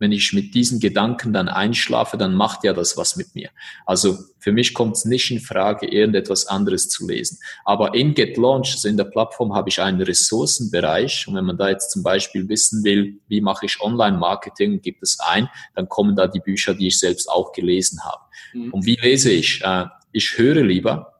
wenn 0.00 0.12
ich 0.12 0.32
mit 0.32 0.54
diesen 0.54 0.80
Gedanken 0.80 1.32
dann 1.32 1.48
einschlafe, 1.48 2.16
dann 2.16 2.34
macht 2.34 2.64
ja 2.64 2.72
das 2.72 2.96
was 2.96 3.16
mit 3.16 3.34
mir. 3.34 3.50
Also 3.84 4.18
für 4.38 4.50
mich 4.50 4.72
kommt 4.72 4.96
es 4.96 5.04
nicht 5.04 5.30
in 5.30 5.40
Frage, 5.40 5.86
irgendetwas 5.86 6.46
anderes 6.46 6.88
zu 6.88 7.06
lesen. 7.06 7.38
Aber 7.64 7.94
in 7.94 8.14
Get 8.14 8.36
Launch, 8.38 8.72
also 8.72 8.88
in 8.88 8.96
der 8.96 9.04
Plattform, 9.04 9.54
habe 9.54 9.68
ich 9.68 9.80
einen 9.80 10.00
Ressourcenbereich. 10.00 11.28
Und 11.28 11.34
wenn 11.34 11.44
man 11.44 11.58
da 11.58 11.68
jetzt 11.68 11.90
zum 11.90 12.02
Beispiel 12.02 12.48
wissen 12.48 12.82
will, 12.82 13.20
wie 13.28 13.42
mache 13.42 13.66
ich 13.66 13.80
Online-Marketing, 13.80 14.80
gibt 14.80 15.02
es 15.02 15.18
ein, 15.20 15.48
dann 15.74 15.88
kommen 15.88 16.16
da 16.16 16.26
die 16.26 16.40
Bücher, 16.40 16.74
die 16.74 16.88
ich 16.88 16.98
selbst 16.98 17.28
auch 17.28 17.52
gelesen 17.52 18.02
habe. 18.02 18.22
Mhm. 18.54 18.72
Und 18.72 18.86
wie 18.86 18.96
lese 18.96 19.30
ich? 19.30 19.62
Äh, 19.62 19.84
ich 20.12 20.38
höre 20.38 20.62
lieber. 20.64 21.19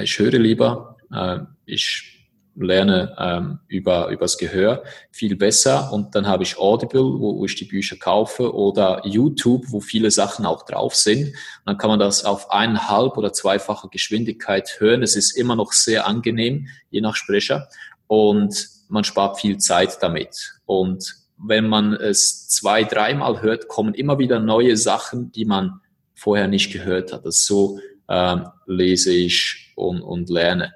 Ich 0.00 0.18
höre 0.18 0.38
lieber. 0.38 0.96
Äh, 1.12 1.40
ich 1.66 2.14
lerne 2.56 3.16
ähm, 3.18 3.58
über 3.66 4.08
übers 4.08 4.38
Gehör 4.38 4.84
viel 5.10 5.36
besser 5.36 5.92
und 5.92 6.14
dann 6.14 6.26
habe 6.26 6.44
ich 6.44 6.56
Audible, 6.56 7.02
wo, 7.02 7.38
wo 7.38 7.44
ich 7.44 7.56
die 7.56 7.64
Bücher 7.64 7.96
kaufe 7.96 8.54
oder 8.54 9.04
YouTube, 9.04 9.64
wo 9.68 9.80
viele 9.80 10.10
Sachen 10.10 10.46
auch 10.46 10.64
drauf 10.64 10.94
sind. 10.94 11.28
Und 11.28 11.34
dann 11.66 11.78
kann 11.78 11.90
man 11.90 11.98
das 11.98 12.24
auf 12.24 12.50
eineinhalb 12.50 13.16
oder 13.16 13.32
zweifache 13.32 13.88
Geschwindigkeit 13.88 14.76
hören. 14.78 15.02
Es 15.02 15.16
ist 15.16 15.36
immer 15.36 15.56
noch 15.56 15.72
sehr 15.72 16.06
angenehm, 16.06 16.68
je 16.90 17.00
nach 17.00 17.16
Sprecher 17.16 17.68
und 18.06 18.68
man 18.88 19.04
spart 19.04 19.40
viel 19.40 19.58
Zeit 19.58 19.98
damit. 20.02 20.60
Und 20.66 21.16
wenn 21.36 21.68
man 21.68 21.94
es 21.94 22.48
zwei, 22.48 22.84
dreimal 22.84 23.42
hört, 23.42 23.66
kommen 23.68 23.94
immer 23.94 24.18
wieder 24.18 24.38
neue 24.38 24.76
Sachen, 24.76 25.32
die 25.32 25.44
man 25.44 25.80
vorher 26.14 26.46
nicht 26.46 26.72
gehört 26.72 27.12
hat. 27.12 27.26
Das 27.26 27.44
so 27.44 27.80
ähm, 28.08 28.46
lese 28.66 29.12
ich 29.12 29.63
und, 29.74 30.00
und 30.02 30.28
lerne. 30.30 30.72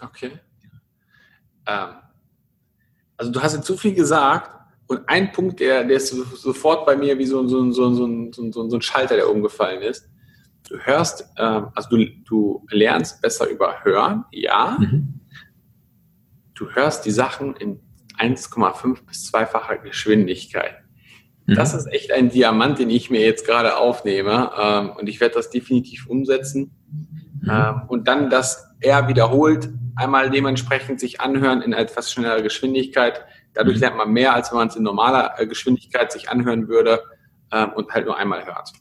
Okay. 0.00 0.32
Ähm, 1.66 1.88
also 3.16 3.30
du 3.32 3.42
hast 3.42 3.54
jetzt 3.54 3.66
so 3.66 3.76
viel 3.76 3.94
gesagt 3.94 4.50
und 4.86 5.08
ein 5.08 5.32
Punkt, 5.32 5.60
der, 5.60 5.84
der 5.84 5.96
ist 5.96 6.08
sofort 6.08 6.84
bei 6.86 6.96
mir 6.96 7.18
wie 7.18 7.26
so, 7.26 7.46
so, 7.46 7.70
so, 7.70 7.94
so, 7.94 8.32
so, 8.32 8.68
so 8.68 8.76
ein 8.76 8.82
Schalter, 8.82 9.16
der 9.16 9.30
umgefallen 9.30 9.82
ist. 9.82 10.08
Du 10.68 10.78
hörst, 10.78 11.24
ähm, 11.38 11.68
also 11.74 11.88
du, 11.90 12.06
du 12.24 12.66
lernst 12.70 13.20
besser 13.22 13.48
über 13.48 13.84
Hören, 13.84 14.24
ja. 14.32 14.76
Mhm. 14.78 15.20
Du 16.54 16.70
hörst 16.70 17.04
die 17.06 17.10
Sachen 17.10 17.56
in 17.56 17.80
1,5 18.18 19.06
bis 19.06 19.26
zweifacher 19.26 19.78
Geschwindigkeit. 19.78 20.76
Mhm. 21.46 21.54
Das 21.54 21.74
ist 21.74 21.86
echt 21.86 22.12
ein 22.12 22.30
Diamant, 22.30 22.78
den 22.78 22.90
ich 22.90 23.10
mir 23.10 23.20
jetzt 23.20 23.46
gerade 23.46 23.76
aufnehme 23.76 24.52
ähm, 24.58 24.90
und 24.90 25.08
ich 25.08 25.20
werde 25.20 25.34
das 25.36 25.50
definitiv 25.50 26.06
umsetzen. 26.06 26.70
Mhm. 27.42 27.50
Ähm, 27.50 27.82
und 27.88 28.08
dann 28.08 28.30
das 28.30 28.68
er 28.80 29.08
wiederholt 29.08 29.68
einmal 29.96 30.30
dementsprechend 30.30 31.00
sich 31.00 31.20
anhören 31.20 31.62
in 31.62 31.72
etwas 31.72 32.10
schnellerer 32.10 32.42
Geschwindigkeit. 32.42 33.24
Dadurch 33.54 33.76
mhm. 33.76 33.82
lernt 33.82 33.96
man 33.96 34.12
mehr, 34.12 34.34
als 34.34 34.50
wenn 34.50 34.58
man 34.58 34.68
es 34.68 34.76
in 34.76 34.82
normaler 34.82 35.34
äh, 35.38 35.46
Geschwindigkeit 35.46 36.10
sich 36.10 36.30
anhören 36.30 36.68
würde 36.68 37.00
ähm, 37.52 37.72
und 37.74 37.92
halt 37.92 38.06
nur 38.06 38.16
einmal 38.16 38.44
hört. 38.46 38.72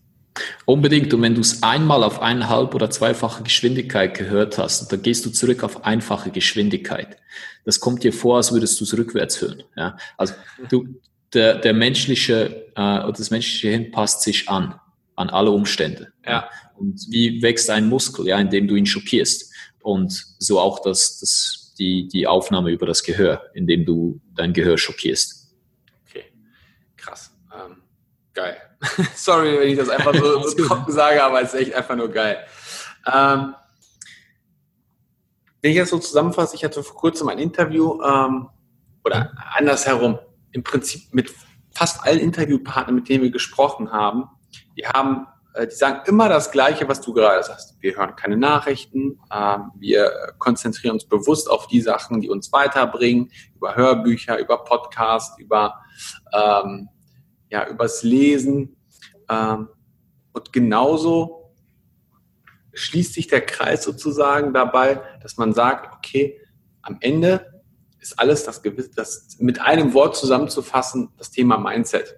Unbedingt. 0.66 1.14
Und 1.14 1.22
wenn 1.22 1.36
du 1.36 1.42
es 1.42 1.62
einmal 1.62 2.04
auf 2.04 2.22
eineinhalb 2.22 2.74
oder 2.74 2.90
zweifache 2.90 3.44
Geschwindigkeit 3.44 4.18
gehört 4.18 4.58
hast, 4.58 4.92
dann 4.92 5.02
gehst 5.02 5.26
du 5.26 5.30
zurück 5.30 5.64
auf 5.64 5.84
einfache 5.84 6.32
Geschwindigkeit. 6.32 7.18
Das 7.66 7.80
kommt 7.80 8.04
dir 8.04 8.14
vor, 8.14 8.38
als 8.38 8.54
würdest 8.54 8.80
du 8.80 8.86
es 8.86 8.98
rückwärts 8.98 9.42
hören. 9.42 9.64
Ja? 9.76 9.98
Also 10.18 10.34
du, 10.70 10.88
der, 11.34 11.56
der 11.56 11.74
menschliche 11.74 12.72
äh, 12.76 13.12
das 13.12 13.30
menschliche 13.30 13.70
Hirn 13.70 13.92
passt 13.92 14.22
sich 14.22 14.50
an 14.50 14.76
an 15.22 15.30
alle 15.30 15.52
Umstände. 15.52 16.12
Ja. 16.26 16.50
Und 16.82 17.06
wie 17.10 17.44
wächst 17.44 17.70
ein 17.70 17.88
Muskel, 17.88 18.28
ja, 18.28 18.40
indem 18.40 18.68
du 18.68 18.74
ihn 18.74 18.88
schockierst 18.88 19.54
und 19.84 20.12
so 20.40 20.60
auch 20.60 20.80
das, 20.80 21.20
das, 21.20 21.76
die, 21.78 22.08
die 22.08 22.26
Aufnahme 22.26 22.72
über 22.72 22.88
das 22.88 23.04
Gehör, 23.04 23.44
indem 23.54 23.86
du 23.86 24.20
dein 24.34 24.52
Gehör 24.52 24.80
schockierst. 24.80 25.54
Okay, 26.10 26.24
krass. 26.98 27.32
Ähm, 27.54 27.84
geil. 28.34 28.58
Sorry, 29.16 29.60
wenn 29.60 29.70
ich 29.70 29.78
das 29.78 29.90
einfach 29.90 30.16
so, 30.16 30.42
so 30.48 30.66
trocken 30.66 30.92
sage, 30.92 31.24
aber 31.24 31.44
es 31.44 31.54
ist 31.54 31.60
echt 31.60 31.76
einfach 31.76 31.96
nur 31.96 32.10
geil. 32.10 32.40
Ähm, 33.06 33.54
wenn 35.62 35.72
ich 35.72 35.78
das 35.78 35.92
so 35.92 36.00
zusammenfasse, 36.00 36.56
ich 36.56 36.64
hatte 36.64 36.82
vor 36.82 36.96
kurzem 36.96 37.30
ein 37.30 37.38
Interview 37.38 38.02
ähm, 38.02 38.50
oder 39.06 39.32
andersherum, 39.56 40.18
im 40.52 40.64
Prinzip 40.64 41.14
mit 41.14 41.32
fast 41.76 42.04
allen 42.04 42.20
Interviewpartnern, 42.20 42.96
mit 42.96 43.08
denen 43.08 43.24
wir 43.24 43.30
gesprochen 43.30 43.92
haben, 43.92 44.24
die 44.76 44.88
haben 44.88 45.28
die 45.60 45.76
sagen 45.76 46.02
immer 46.06 46.30
das 46.30 46.52
Gleiche, 46.52 46.88
was 46.88 47.02
du 47.02 47.14
gerade 47.14 47.44
sagst. 47.44 47.76
Wir 47.82 47.96
hören 47.98 48.16
keine 48.16 48.38
Nachrichten, 48.38 49.20
ähm, 49.34 49.72
wir 49.76 50.34
konzentrieren 50.38 50.94
uns 50.94 51.06
bewusst 51.06 51.50
auf 51.50 51.68
die 51.68 51.82
Sachen, 51.82 52.22
die 52.22 52.30
uns 52.30 52.52
weiterbringen, 52.52 53.32
über 53.56 53.76
Hörbücher, 53.76 54.40
über 54.40 54.64
Podcast, 54.64 55.40
über 55.40 55.76
ähm, 56.34 56.90
ja, 57.50 57.68
übers 57.68 58.04
Lesen. 58.04 58.78
Ähm, 59.30 59.68
und 60.32 60.54
genauso 60.54 61.54
schließt 62.74 63.14
sich 63.14 63.28
der 63.28 63.42
Kreis 63.46 63.84
sozusagen 63.84 64.54
dabei, 64.54 65.02
dass 65.22 65.38
man 65.38 65.54
sagt, 65.54 65.94
okay, 65.94 66.40
am 66.82 66.98
Ende 67.02 67.62
ist 68.00 68.18
alles 68.18 68.46
das, 68.46 68.62
das 68.96 69.38
mit 69.40 69.62
einem 69.62 69.94
Wort 69.94 70.16
zusammenzufassen, 70.16 71.10
das 71.18 71.30
Thema 71.32 71.58
Mindset. 71.58 72.16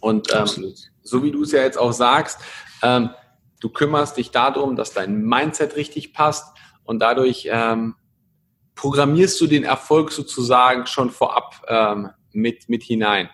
Und 0.00 0.32
ähm, 0.34 0.74
so 1.06 1.22
wie 1.22 1.30
du 1.30 1.42
es 1.42 1.52
ja 1.52 1.62
jetzt 1.62 1.78
auch 1.78 1.92
sagst, 1.92 2.38
ähm, 2.82 3.10
du 3.60 3.68
kümmerst 3.68 4.16
dich 4.16 4.30
darum, 4.30 4.76
dass 4.76 4.92
dein 4.92 5.22
Mindset 5.22 5.76
richtig 5.76 6.12
passt 6.12 6.56
und 6.84 7.00
dadurch 7.00 7.48
ähm, 7.50 7.94
programmierst 8.74 9.40
du 9.40 9.46
den 9.46 9.64
Erfolg 9.64 10.12
sozusagen 10.12 10.86
schon 10.86 11.10
vorab 11.10 11.64
ähm, 11.68 12.10
mit, 12.32 12.68
mit 12.68 12.82
hinein. 12.82 13.30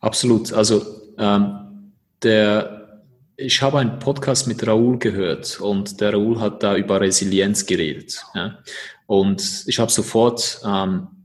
Absolut. 0.00 0.52
Also 0.52 0.84
ähm, 1.18 1.92
der, 2.22 3.02
ich 3.36 3.62
habe 3.62 3.78
einen 3.78 3.98
Podcast 3.98 4.48
mit 4.48 4.66
Raoul 4.66 4.98
gehört 4.98 5.60
und 5.60 6.00
der 6.00 6.12
Raoul 6.12 6.40
hat 6.40 6.62
da 6.62 6.76
über 6.76 7.00
Resilienz 7.00 7.66
geredet. 7.66 8.24
Ja? 8.34 8.58
Und 9.06 9.64
ich 9.66 9.78
habe 9.78 9.90
sofort 9.90 10.60
ähm, 10.64 11.19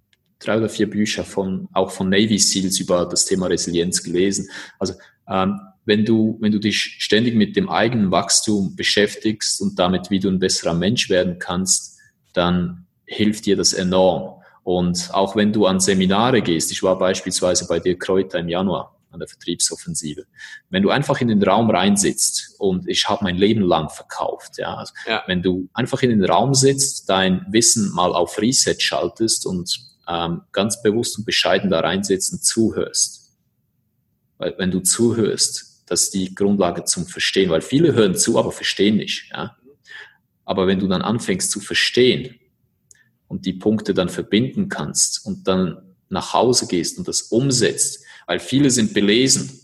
drei 0.46 0.58
oder 0.58 0.70
vier 0.70 0.90
Bücher 0.90 1.24
von, 1.24 1.68
auch 1.74 1.92
von 1.92 2.10
Navy 2.10 2.38
Seals 2.38 2.80
über 2.80 3.06
das 3.06 3.26
Thema 3.26 3.48
Resilienz 3.48 4.04
gelesen. 4.04 4.50
Also, 4.80 4.94
ähm, 5.28 5.60
wenn 5.86 6.04
du, 6.04 6.38
wenn 6.42 6.52
du 6.52 6.60
dich 6.60 6.98
ständig 7.00 7.36
mit 7.36 7.56
dem 7.56 7.70
eigenen 7.70 8.12
Wachstum 8.12 8.76
beschäftigst 8.76 9.62
und 9.62 9.78
damit, 9.78 10.10
wie 10.10 10.20
du 10.20 10.30
ein 10.30 10.40
besserer 10.40 10.74
Mensch 10.74 11.10
werden 11.10 11.38
kannst, 11.38 12.00
dann 12.34 12.88
hilft 13.06 13.46
dir 13.46 13.56
das 13.56 13.74
enorm. 13.74 14.42
Und 14.64 15.14
auch 15.14 15.36
wenn 15.36 15.54
du 15.54 15.68
an 15.68 15.80
Seminare 15.80 16.42
gehst, 16.42 16.72
ich 16.72 16.82
war 16.82 16.98
beispielsweise 16.98 17.68
bei 17.68 17.80
dir 17.80 17.98
Kräuter 18.00 18.40
im 18.40 18.50
Januar 18.50 18.96
an 19.12 19.20
der 19.20 19.28
Vertriebsoffensive. 19.28 20.26
Wenn 20.70 20.84
du 20.84 20.90
einfach 20.90 21.22
in 21.22 21.28
den 21.28 21.42
Raum 21.42 21.70
reinsitzt 21.70 22.56
und 22.60 22.88
ich 22.88 23.08
habe 23.08 23.24
mein 23.24 23.38
Leben 23.38 23.62
lang 23.62 23.90
verkauft, 23.90 24.58
ja, 24.58 24.76
also 24.76 24.94
ja. 25.08 25.24
wenn 25.28 25.42
du 25.42 25.70
einfach 25.74 26.02
in 26.02 26.10
den 26.10 26.26
Raum 26.26 26.54
sitzt, 26.54 27.10
dein 27.10 27.46
Wissen 27.50 27.94
mal 27.94 28.12
auf 28.12 28.40
Reset 28.40 28.76
schaltest 28.80 29.46
und 29.46 29.95
ähm, 30.08 30.42
ganz 30.52 30.82
bewusst 30.82 31.18
und 31.18 31.26
bescheiden 31.26 31.70
da 31.70 31.80
reinsetzen, 31.80 32.42
zuhörst. 32.42 33.34
Weil 34.38 34.56
wenn 34.58 34.72
du 34.72 34.82
zuhörst, 34.82 35.84
das 35.86 36.04
ist 36.04 36.14
die 36.14 36.34
Grundlage 36.34 36.84
zum 36.84 37.06
Verstehen, 37.06 37.50
weil 37.50 37.62
viele 37.62 37.94
hören 37.94 38.16
zu, 38.16 38.38
aber 38.40 38.52
verstehen 38.52 38.98
nicht. 38.98 39.30
Ja? 39.32 39.56
Aber 40.44 40.68
wenn 40.68 40.80
du 40.80 40.88
dann 40.88 41.02
anfängst 41.02 41.52
zu 41.52 41.60
verstehen, 41.60 42.36
und 43.28 43.46
die 43.46 43.54
Punkte 43.54 43.94
dann 43.94 44.10
verbinden 44.10 44.70
kannst 44.70 45.26
und 45.26 45.48
dann 45.48 45.96
nach 46.10 46.34
Hause 46.34 46.68
gehst 46.68 46.98
und 46.98 47.08
das 47.08 47.24
umsetzt, 47.24 48.04
weil 48.28 48.40
viele 48.40 48.70
sind 48.70 48.94
belesen. 48.94 49.60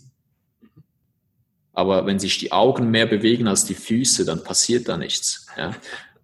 Aber 1.72 2.04
wenn 2.04 2.18
sich 2.18 2.38
die 2.38 2.52
Augen 2.52 2.90
mehr 2.90 3.06
bewegen 3.06 3.48
als 3.48 3.64
die 3.64 3.74
Füße, 3.74 4.24
dann 4.24 4.44
passiert 4.44 4.88
da 4.88 4.96
nichts. 4.96 5.46
Ja? 5.56 5.74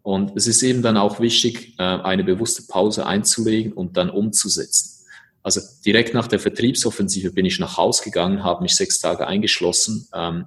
Und 0.03 0.37
es 0.37 0.47
ist 0.47 0.63
eben 0.63 0.83
dann 0.83 0.97
auch 0.97 1.21
wichtig, 1.21 1.75
äh, 1.79 1.83
eine 1.83 2.25
bewusste 2.25 2.63
Pause 2.63 3.07
einzulegen 3.07 3.73
und 3.73 3.97
dann 3.97 4.11
umzusetzen. 4.11 5.05
Also 5.43 5.61
direkt 5.85 6.15
nach 6.15 6.27
der 6.27 6.41
Vertriebsoffensive 6.41 7.33
bin 7.33 7.47
ich 7.47 7.59
nach 7.59 7.77
Haus 7.77 8.03
gegangen, 8.03 8.45
habe 8.45 8.63
mich 8.63 8.75
sechs 8.75 9.01
Tage 9.01 9.27
eingeschlossen, 9.27 10.09
ähm, 10.15 10.47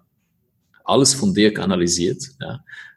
alles 0.83 1.13
von 1.13 1.33
Dirk 1.33 1.59
analysiert, 1.59 2.23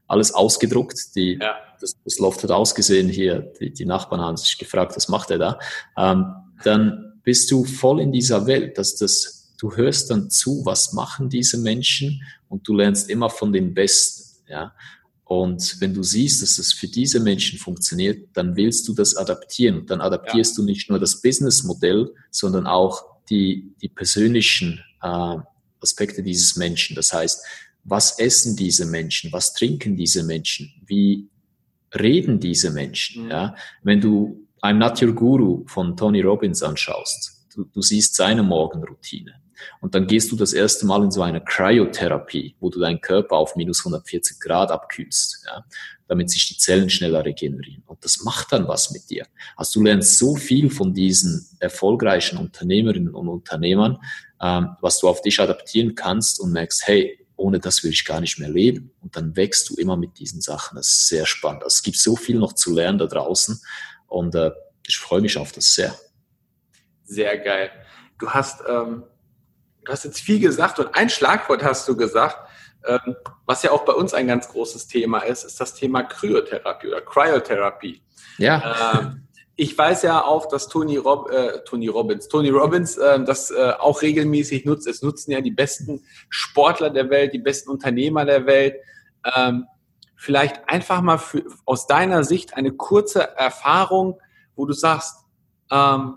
alles 0.07 0.33
ausgedruckt. 0.33 1.15
Die, 1.15 1.39
ja. 1.41 1.55
das, 1.81 1.95
das 2.05 2.19
Loft 2.19 2.43
hat 2.43 2.51
ausgesehen 2.51 3.09
hier, 3.09 3.53
die, 3.61 3.73
die 3.73 3.85
Nachbarn 3.85 4.21
haben 4.21 4.37
sich 4.37 4.59
gefragt, 4.59 4.97
was 4.97 5.09
macht 5.09 5.31
er 5.31 5.39
da? 5.39 5.59
Ähm, 5.97 6.35
dann 6.63 7.21
bist 7.23 7.51
du 7.51 7.65
voll 7.65 8.01
in 8.01 8.13
dieser 8.13 8.47
Welt, 8.47 8.79
dass 8.79 8.97
das, 8.97 9.55
du 9.59 9.77
hörst 9.77 10.11
dann 10.11 10.31
zu, 10.31 10.65
was 10.65 10.93
machen 10.93 11.29
diese 11.29 11.59
Menschen 11.59 12.23
und 12.49 12.67
du 12.69 12.75
lernst 12.75 13.09
immer 13.09 13.31
von 13.31 13.53
den 13.53 13.75
Besten. 13.75 14.43
Ja? 14.49 14.75
Und 15.41 15.81
wenn 15.81 15.95
du 15.95 16.03
siehst, 16.03 16.43
dass 16.43 16.57
das 16.57 16.73
für 16.73 16.89
diese 16.89 17.21
Menschen 17.21 17.59
funktioniert, 17.59 18.29
dann 18.35 18.57
willst 18.57 18.87
du 18.89 18.95
das 18.95 19.17
adaptieren. 19.17 19.81
Und 19.81 19.91
dann 19.91 20.01
adaptierst 20.01 20.57
ja. 20.57 20.63
du 20.63 20.67
nicht 20.67 20.91
nur 20.91 20.99
das 20.99 21.21
Businessmodell, 21.21 22.13
sondern 22.31 22.67
auch 22.67 23.05
die, 23.31 23.75
die 23.81 23.89
persönlichen 23.89 24.83
äh, 25.03 25.37
Aspekte 25.81 26.23
dieses 26.23 26.57
Menschen. 26.57 26.97
Das 26.97 27.13
heißt, 27.13 27.45
was 27.85 28.19
essen 28.19 28.57
diese 28.57 28.87
Menschen? 28.87 29.33
Was 29.33 29.53
trinken 29.53 29.97
diese 29.97 30.23
Menschen? 30.23 30.73
Wie 30.87 31.29
reden 31.95 32.41
diese 32.41 32.71
Menschen? 32.71 33.25
Mhm. 33.25 33.31
Ja? 33.31 33.55
Wenn 33.83 34.01
du 34.01 34.47
I'm 34.63 34.79
Not 34.79 35.03
Your 35.03 35.13
Guru 35.13 35.65
von 35.67 35.97
Tony 35.97 36.23
Robbins 36.23 36.63
anschaust, 36.63 37.47
du, 37.55 37.65
du 37.65 37.83
siehst 37.83 38.15
seine 38.15 38.43
Morgenroutine. 38.43 39.35
Und 39.81 39.95
dann 39.95 40.07
gehst 40.07 40.33
du 40.33 40.37
das 40.37 40.53
erste 40.53 40.87
Mal 40.87 41.03
in 41.03 41.11
so 41.11 41.23
eine 41.23 41.43
Cryotherapie, 41.43 42.57
wo 42.61 42.71
du 42.71 42.81
deinen 42.81 43.01
Körper 43.01 43.37
auf 43.37 43.57
minus 43.57 43.81
140 43.81 44.41
Grad 44.41 44.71
abkühlst, 44.71 45.45
ja, 45.47 45.65
damit 46.07 46.31
sich 46.31 46.49
die 46.49 46.57
Zellen 46.57 46.91
schneller 46.91 47.25
regenerieren. 47.25 47.83
Und 47.87 48.05
das 48.05 48.25
macht 48.25 48.53
dann 48.53 48.69
was 48.69 48.91
mit 48.91 49.11
dir. 49.11 49.27
Also 49.57 49.81
du 49.81 49.85
lernst 49.85 50.19
so 50.19 50.37
viel 50.37 50.71
von 50.71 50.93
diesen 50.93 51.47
erfolgreichen 51.61 52.39
Unternehmerinnen 52.39 53.15
und 53.15 53.29
Unternehmern, 53.29 53.99
ähm, 54.41 54.77
was 54.81 54.99
du 54.99 55.09
auf 55.09 55.23
dich 55.23 55.41
adaptieren 55.41 55.95
kannst 55.95 56.41
und 56.41 56.53
merkst, 56.53 56.87
hey, 56.87 57.19
ohne 57.37 57.59
das 57.59 57.83
will 57.83 57.91
ich 57.91 58.05
gar 58.05 58.21
nicht 58.21 58.39
mehr 58.39 58.49
leben. 58.49 58.93
Und 59.01 59.17
dann 59.17 59.37
wächst 59.37 59.69
du 59.69 59.75
immer 59.75 59.97
mit 59.97 60.19
diesen 60.19 60.41
Sachen. 60.41 60.77
Das 60.77 60.89
ist 60.89 61.09
sehr 61.09 61.27
spannend. 61.27 61.65
Also 61.65 61.75
es 61.75 61.83
gibt 61.83 61.97
so 61.97 62.17
viel 62.17 62.39
noch 62.39 62.53
zu 62.53 62.73
lernen 62.73 62.99
da 62.99 63.07
draußen 63.07 63.61
und 64.07 64.35
äh, 64.35 64.53
ich 64.87 64.99
freue 64.99 65.21
mich 65.21 65.39
auf 65.39 65.53
das 65.53 65.75
sehr. 65.75 65.95
Sehr 67.05 67.39
geil. 67.39 67.71
Du 68.19 68.31
hast 68.31 68.63
ähm, 68.69 69.05
du 69.85 69.93
hast 69.93 70.05
jetzt 70.05 70.21
viel 70.21 70.41
gesagt 70.41 70.79
und 70.79 70.95
ein 70.95 71.11
Schlagwort 71.11 71.63
hast 71.63 71.89
du 71.89 71.97
gesagt, 71.97 72.39
ähm, 72.87 73.17
was 73.47 73.63
ja 73.63 73.71
auch 73.71 73.85
bei 73.85 73.93
uns 73.93 74.15
ein 74.15 74.27
ganz 74.27 74.49
großes 74.49 74.87
Thema 74.87 75.21
ist, 75.21 75.45
ist 75.45 75.61
das 75.61 75.75
Thema 75.75 76.03
Kryotherapie 76.03 76.89
oder 76.89 77.01
Cryotherapie. 77.01 78.03
Ja. 78.39 78.99
Ähm, 78.99 79.29
ich 79.57 79.77
weiß 79.77 80.03
ja 80.03 80.25
auch, 80.25 80.47
dass 80.47 80.69
Tony, 80.69 80.97
Rob, 80.97 81.31
äh, 81.31 81.61
Tony 81.65 81.89
Robbins, 81.89 82.29
Tony 82.29 82.51
Robbins 82.51 82.97
äh, 82.97 83.23
das 83.25 83.51
äh, 83.51 83.73
auch 83.79 84.03
regelmäßig 84.03 84.65
nutzt. 84.65 84.87
Es 84.87 85.03
nutzen 85.03 85.31
ja 85.31 85.41
die 85.41 85.53
besten 85.53 86.05
Sportler 86.29 86.91
der 86.91 87.09
Welt, 87.09 87.33
die 87.33 87.39
besten 87.39 87.71
Unternehmer 87.71 88.25
der 88.25 88.47
Welt. 88.47 88.77
Ähm, 89.37 89.67
vielleicht 90.17 90.69
einfach 90.69 91.03
mal 91.03 91.19
für, 91.19 91.45
aus 91.65 91.87
deiner 91.87 92.25
Sicht 92.25 92.57
eine 92.57 92.73
kurze 92.73 93.37
Erfahrung, 93.37 94.21
wo 94.57 94.67
du 94.67 94.73
sagst, 94.73 95.25
ähm, 95.71 96.17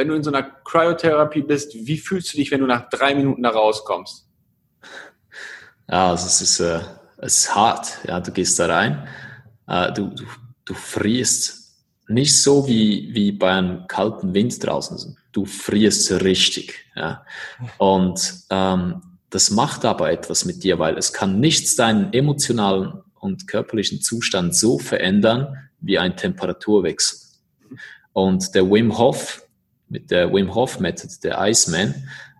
wenn 0.00 0.08
du 0.08 0.14
in 0.14 0.22
so 0.22 0.32
einer 0.32 0.42
Cryotherapie 0.42 1.42
bist, 1.42 1.74
wie 1.74 1.98
fühlst 1.98 2.32
du 2.32 2.38
dich, 2.38 2.50
wenn 2.50 2.60
du 2.60 2.66
nach 2.66 2.88
drei 2.88 3.14
Minuten 3.14 3.42
da 3.42 3.50
rauskommst? 3.50 4.26
Ja, 5.90 6.08
also 6.08 6.26
es 6.26 6.40
ist, 6.40 6.58
äh, 6.60 6.80
es 7.18 7.36
ist 7.36 7.54
hart. 7.54 7.98
Ja, 8.08 8.18
du 8.18 8.32
gehst 8.32 8.58
da 8.58 8.66
rein, 8.66 9.06
äh, 9.68 9.92
du, 9.92 10.06
du, 10.06 10.24
du 10.64 10.72
frierst 10.72 11.76
nicht 12.08 12.40
so 12.40 12.66
wie, 12.66 13.10
wie 13.12 13.30
bei 13.30 13.52
einem 13.52 13.86
kalten 13.88 14.32
Wind 14.32 14.64
draußen. 14.64 15.18
Du 15.32 15.44
frierst 15.44 16.10
richtig. 16.22 16.86
Ja. 16.96 17.26
Und 17.76 18.46
ähm, 18.48 19.02
das 19.28 19.50
macht 19.50 19.84
aber 19.84 20.10
etwas 20.10 20.46
mit 20.46 20.64
dir, 20.64 20.78
weil 20.78 20.96
es 20.96 21.12
kann 21.12 21.40
nichts 21.40 21.76
deinen 21.76 22.14
emotionalen 22.14 23.02
und 23.18 23.46
körperlichen 23.46 24.00
Zustand 24.00 24.56
so 24.56 24.78
verändern 24.78 25.58
wie 25.82 25.98
ein 25.98 26.16
Temperaturwechsel. 26.16 27.18
Und 28.14 28.54
der 28.54 28.70
Wim 28.70 28.96
Hof, 28.96 29.42
mit 29.90 30.10
der 30.10 30.32
Wim 30.32 30.54
Hof 30.54 30.80
Method, 30.80 31.12
der 31.22 31.38
Iceman, 31.40 31.94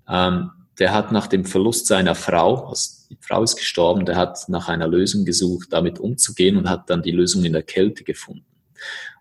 ähm, 0.08 0.50
der 0.78 0.94
hat 0.94 1.12
nach 1.12 1.26
dem 1.26 1.44
Verlust 1.44 1.86
seiner 1.86 2.14
Frau, 2.14 2.68
also 2.68 3.00
die 3.10 3.18
Frau 3.20 3.42
ist 3.42 3.56
gestorben, 3.56 4.06
der 4.06 4.16
hat 4.16 4.48
nach 4.48 4.68
einer 4.68 4.88
Lösung 4.88 5.24
gesucht, 5.26 5.68
damit 5.72 5.98
umzugehen 5.98 6.56
und 6.56 6.70
hat 6.70 6.88
dann 6.88 7.02
die 7.02 7.10
Lösung 7.10 7.44
in 7.44 7.52
der 7.52 7.62
Kälte 7.62 8.02
gefunden. 8.04 8.46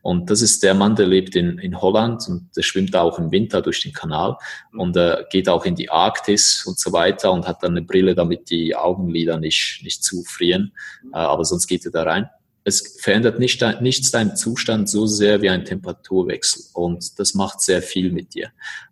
Und 0.02 0.30
das 0.30 0.42
ist 0.42 0.64
der 0.64 0.74
Mann, 0.74 0.96
der 0.96 1.08
lebt 1.08 1.36
in, 1.36 1.58
in 1.58 1.82
Holland 1.82 2.26
und 2.30 2.56
der 2.56 2.62
schwimmt 2.62 2.96
auch 2.96 3.20
im 3.20 3.32
Winter 3.32 3.62
durch 3.62 3.82
den 3.82 3.92
Kanal 3.92 4.38
und 4.72 4.96
äh, 4.96 5.26
geht 5.30 5.50
auch 5.50 5.66
in 5.66 5.76
die 5.76 5.90
Arktis 5.90 6.66
und 6.66 6.80
so 6.80 6.94
weiter 6.94 7.34
und 7.34 7.46
hat 7.46 7.62
dann 7.64 7.72
eine 7.72 7.82
Brille, 7.82 8.16
damit 8.16 8.50
die 8.50 8.78
Augenlider 8.78 9.38
nicht, 9.38 9.82
nicht 9.84 10.02
zufrieren. 10.02 10.72
Äh, 11.12 11.18
aber 11.18 11.44
sonst 11.44 11.68
geht 11.68 11.84
er 11.84 11.92
da 11.92 12.04
rein 12.04 12.30
es 12.70 12.98
verändert 13.02 13.40
nicht, 13.40 13.62
nichts 13.82 14.12
deinen 14.12 14.36
Zustand 14.36 14.90
so 14.90 15.06
sehr 15.06 15.42
wie 15.42 15.50
ein 15.50 15.66
Temperaturwechsel. 15.66 16.64
Und 16.74 17.20
das 17.20 17.34
macht 17.34 17.62
sehr 17.62 17.82
viel 17.82 18.12
mit 18.12 18.34
dir. 18.34 18.52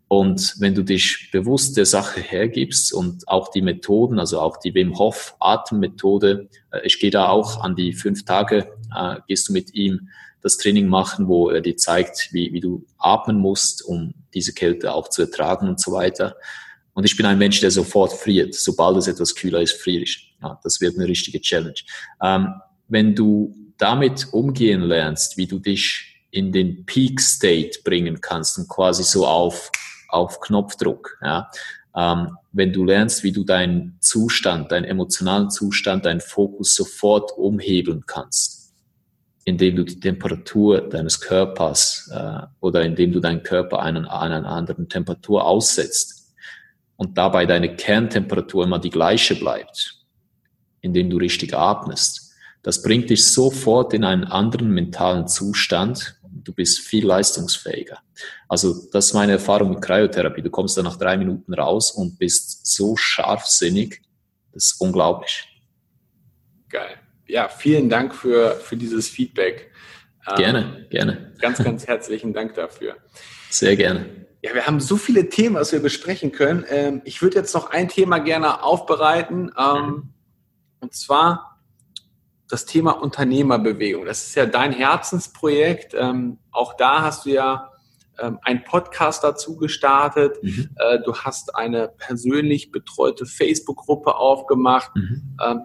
Und 0.09 0.55
wenn 0.59 0.73
du 0.73 0.83
dich 0.83 1.29
bewusst 1.31 1.75
der 1.75 1.85
Sache 1.85 2.21
hergibst 2.21 2.93
und 2.93 3.27
auch 3.27 3.49
die 3.51 3.61
Methoden, 3.61 4.19
also 4.19 4.39
auch 4.39 4.57
die 4.57 4.73
Wim 4.73 4.97
Hof 4.97 5.35
Atemmethode, 5.39 6.49
äh, 6.71 6.79
ich 6.85 6.99
gehe 6.99 7.11
da 7.11 7.29
auch 7.29 7.61
an 7.61 7.75
die 7.75 7.93
fünf 7.93 8.23
Tage, 8.23 8.71
äh, 8.95 9.15
gehst 9.27 9.49
du 9.49 9.53
mit 9.53 9.73
ihm 9.73 10.09
das 10.41 10.57
Training 10.57 10.87
machen, 10.87 11.27
wo 11.27 11.49
er 11.49 11.61
dir 11.61 11.75
zeigt, 11.75 12.29
wie, 12.31 12.53
wie 12.53 12.61
du 12.61 12.85
atmen 12.97 13.37
musst, 13.37 13.83
um 13.83 14.13
diese 14.33 14.53
Kälte 14.53 14.93
auch 14.93 15.09
zu 15.09 15.23
ertragen 15.23 15.67
und 15.67 15.79
so 15.79 15.91
weiter. 15.91 16.37
Und 16.93 17.03
ich 17.03 17.17
bin 17.17 17.25
ein 17.25 17.37
Mensch, 17.37 17.59
der 17.59 17.71
sofort 17.71 18.13
friert. 18.13 18.55
Sobald 18.55 18.97
es 18.97 19.07
etwas 19.07 19.35
kühler 19.35 19.61
ist, 19.61 19.73
friere 19.73 20.03
ich. 20.03 20.35
Ja, 20.41 20.59
das 20.63 20.79
wird 20.79 20.95
eine 20.95 21.07
richtige 21.07 21.41
Challenge. 21.41 21.75
Ähm, 22.23 22.53
wenn 22.87 23.13
du 23.13 23.55
damit 23.77 24.27
umgehen 24.31 24.81
lernst, 24.81 25.37
wie 25.37 25.47
du 25.47 25.59
dich 25.59 26.17
in 26.31 26.51
den 26.51 26.85
Peak 26.85 27.21
State 27.21 27.79
bringen 27.83 28.21
kannst 28.21 28.57
und 28.57 28.67
quasi 28.67 29.03
so 29.03 29.25
auf, 29.25 29.71
auf 30.09 30.39
Knopfdruck, 30.39 31.17
ja. 31.21 31.49
Ähm, 31.95 32.37
wenn 32.51 32.71
du 32.73 32.83
lernst, 32.83 33.23
wie 33.23 33.31
du 33.31 33.43
deinen 33.43 33.97
Zustand, 34.01 34.71
deinen 34.71 34.85
emotionalen 34.85 35.49
Zustand, 35.49 36.05
deinen 36.05 36.21
Fokus 36.21 36.75
sofort 36.75 37.31
umhebeln 37.35 38.03
kannst, 38.05 38.75
indem 39.45 39.77
du 39.77 39.83
die 39.83 39.99
Temperatur 39.99 40.81
deines 40.89 41.19
Körpers 41.19 42.11
äh, 42.13 42.41
oder 42.59 42.83
indem 42.83 43.13
du 43.13 43.19
deinen 43.19 43.41
Körper 43.41 43.79
einen, 43.79 44.05
einer 44.05 44.45
anderen 44.47 44.89
Temperatur 44.89 45.45
aussetzt 45.45 46.35
und 46.97 47.17
dabei 47.17 47.47
deine 47.47 47.75
Kerntemperatur 47.75 48.65
immer 48.65 48.77
die 48.77 48.91
gleiche 48.91 49.35
bleibt, 49.35 50.05
indem 50.81 51.09
du 51.09 51.17
richtig 51.17 51.55
atmest, 51.55 52.26
das 52.63 52.81
bringt 52.81 53.09
dich 53.09 53.25
sofort 53.25 53.93
in 53.93 54.03
einen 54.03 54.25
anderen 54.25 54.71
mentalen 54.71 55.27
Zustand. 55.27 56.19
Du 56.23 56.53
bist 56.53 56.79
viel 56.79 57.05
leistungsfähiger. 57.05 57.99
Also 58.47 58.75
das 58.91 59.07
ist 59.07 59.13
meine 59.13 59.33
Erfahrung 59.33 59.71
mit 59.71 59.81
Kryotherapie. 59.81 60.41
Du 60.41 60.49
kommst 60.49 60.77
dann 60.77 60.85
nach 60.85 60.97
drei 60.97 61.17
Minuten 61.17 61.53
raus 61.53 61.91
und 61.91 62.17
bist 62.17 62.65
so 62.67 62.95
scharfsinnig. 62.95 64.01
Das 64.53 64.65
ist 64.65 64.81
unglaublich. 64.81 65.47
Geil. 66.69 66.97
Ja, 67.27 67.49
vielen 67.49 67.89
Dank 67.89 68.15
für, 68.15 68.51
für 68.55 68.77
dieses 68.77 69.09
Feedback. 69.09 69.71
Gerne, 70.35 70.59
ähm, 70.59 70.89
gerne. 70.89 71.33
Ganz, 71.39 71.63
ganz 71.63 71.87
herzlichen 71.87 72.33
Dank 72.33 72.53
dafür. 72.55 72.95
Sehr 73.49 73.75
gerne. 73.75 74.05
Ja, 74.41 74.53
wir 74.53 74.65
haben 74.65 74.79
so 74.79 74.97
viele 74.97 75.29
Themen, 75.29 75.55
was 75.55 75.71
wir 75.71 75.79
besprechen 75.79 76.31
können. 76.31 76.65
Ähm, 76.69 77.01
ich 77.05 77.21
würde 77.21 77.37
jetzt 77.37 77.53
noch 77.53 77.71
ein 77.71 77.87
Thema 77.87 78.19
gerne 78.19 78.63
aufbereiten. 78.63 79.51
Ähm, 79.57 79.85
mhm. 79.85 80.09
Und 80.79 80.93
zwar 80.93 81.56
das 82.49 82.65
Thema 82.65 82.91
Unternehmerbewegung. 82.91 84.05
Das 84.05 84.27
ist 84.27 84.35
ja 84.35 84.45
dein 84.45 84.71
Herzensprojekt. 84.71 85.93
Ähm, 85.97 86.39
auch 86.51 86.75
da 86.75 87.01
hast 87.01 87.25
du 87.25 87.31
ja 87.31 87.71
ähm, 88.19 88.39
einen 88.41 88.63
Podcast 88.63 89.23
dazu 89.23 89.57
gestartet. 89.57 90.41
Mhm. 90.41 90.69
Äh, 90.77 90.99
du 91.03 91.13
hast 91.15 91.55
eine 91.55 91.89
persönlich 91.89 92.71
betreute 92.71 93.25
Facebook-Gruppe 93.25 94.15
aufgemacht. 94.15 94.95
Mhm. 94.95 95.37
Ähm, 95.45 95.61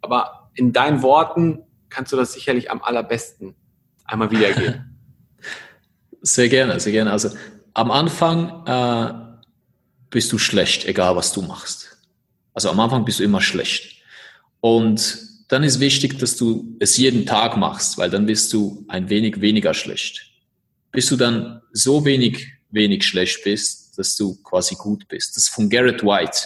aber 0.00 0.50
in 0.54 0.72
deinen 0.72 1.02
Worten 1.02 1.62
kannst 1.88 2.12
du 2.12 2.16
das 2.16 2.32
sicherlich 2.32 2.70
am 2.70 2.82
allerbesten 2.82 3.54
einmal 4.04 4.30
wiedergeben. 4.30 4.84
Sehr 6.20 6.48
gerne, 6.48 6.80
sehr 6.80 6.90
gerne. 6.90 7.12
Also 7.12 7.30
am 7.74 7.92
Anfang 7.92 8.66
äh, 8.66 9.14
bist 10.10 10.32
du 10.32 10.38
schlecht, 10.38 10.84
egal 10.84 11.14
was 11.14 11.32
du 11.32 11.42
machst. 11.42 11.96
Also 12.54 12.70
am 12.70 12.80
Anfang 12.80 13.04
bist 13.04 13.20
du 13.20 13.24
immer 13.24 13.40
schlecht. 13.40 14.02
Und 14.60 15.27
dann 15.48 15.64
ist 15.64 15.80
wichtig, 15.80 16.18
dass 16.18 16.36
du 16.36 16.76
es 16.78 16.96
jeden 16.98 17.24
Tag 17.24 17.56
machst, 17.56 17.96
weil 17.98 18.10
dann 18.10 18.26
bist 18.26 18.52
du 18.52 18.84
ein 18.88 19.08
wenig 19.08 19.40
weniger 19.40 19.74
schlecht. 19.74 20.26
bis 20.90 21.06
du 21.06 21.16
dann 21.16 21.60
so 21.72 22.04
wenig, 22.04 22.46
wenig 22.70 23.04
schlecht 23.04 23.44
bist, 23.44 23.98
dass 23.98 24.16
du 24.16 24.36
quasi 24.42 24.74
gut 24.74 25.06
bist. 25.08 25.36
Das 25.36 25.44
ist 25.44 25.50
von 25.50 25.68
Garrett 25.68 26.02
White. 26.02 26.38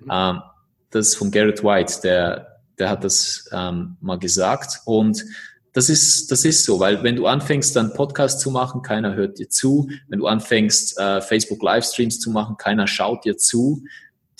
Mhm. 0.00 0.10
Ähm, 0.10 0.42
das 0.90 1.08
ist 1.08 1.16
von 1.16 1.30
Garrett 1.30 1.62
White, 1.62 2.00
der, 2.02 2.60
der 2.78 2.88
hat 2.90 3.04
das 3.04 3.48
ähm, 3.52 3.96
mal 4.00 4.18
gesagt. 4.18 4.80
Und 4.84 5.24
das 5.72 5.88
ist, 5.88 6.30
das 6.30 6.44
ist 6.44 6.64
so, 6.64 6.78
weil 6.78 7.02
wenn 7.02 7.16
du 7.16 7.26
anfängst, 7.26 7.74
dann 7.74 7.94
Podcast 7.94 8.40
zu 8.40 8.50
machen, 8.50 8.82
keiner 8.82 9.14
hört 9.14 9.38
dir 9.38 9.48
zu. 9.48 9.88
Wenn 10.08 10.20
du 10.20 10.26
anfängst, 10.26 10.98
äh, 10.98 11.20
Facebook 11.20 11.62
Livestreams 11.62 12.20
zu 12.20 12.30
machen, 12.30 12.56
keiner 12.56 12.86
schaut 12.86 13.24
dir 13.24 13.36
zu. 13.36 13.84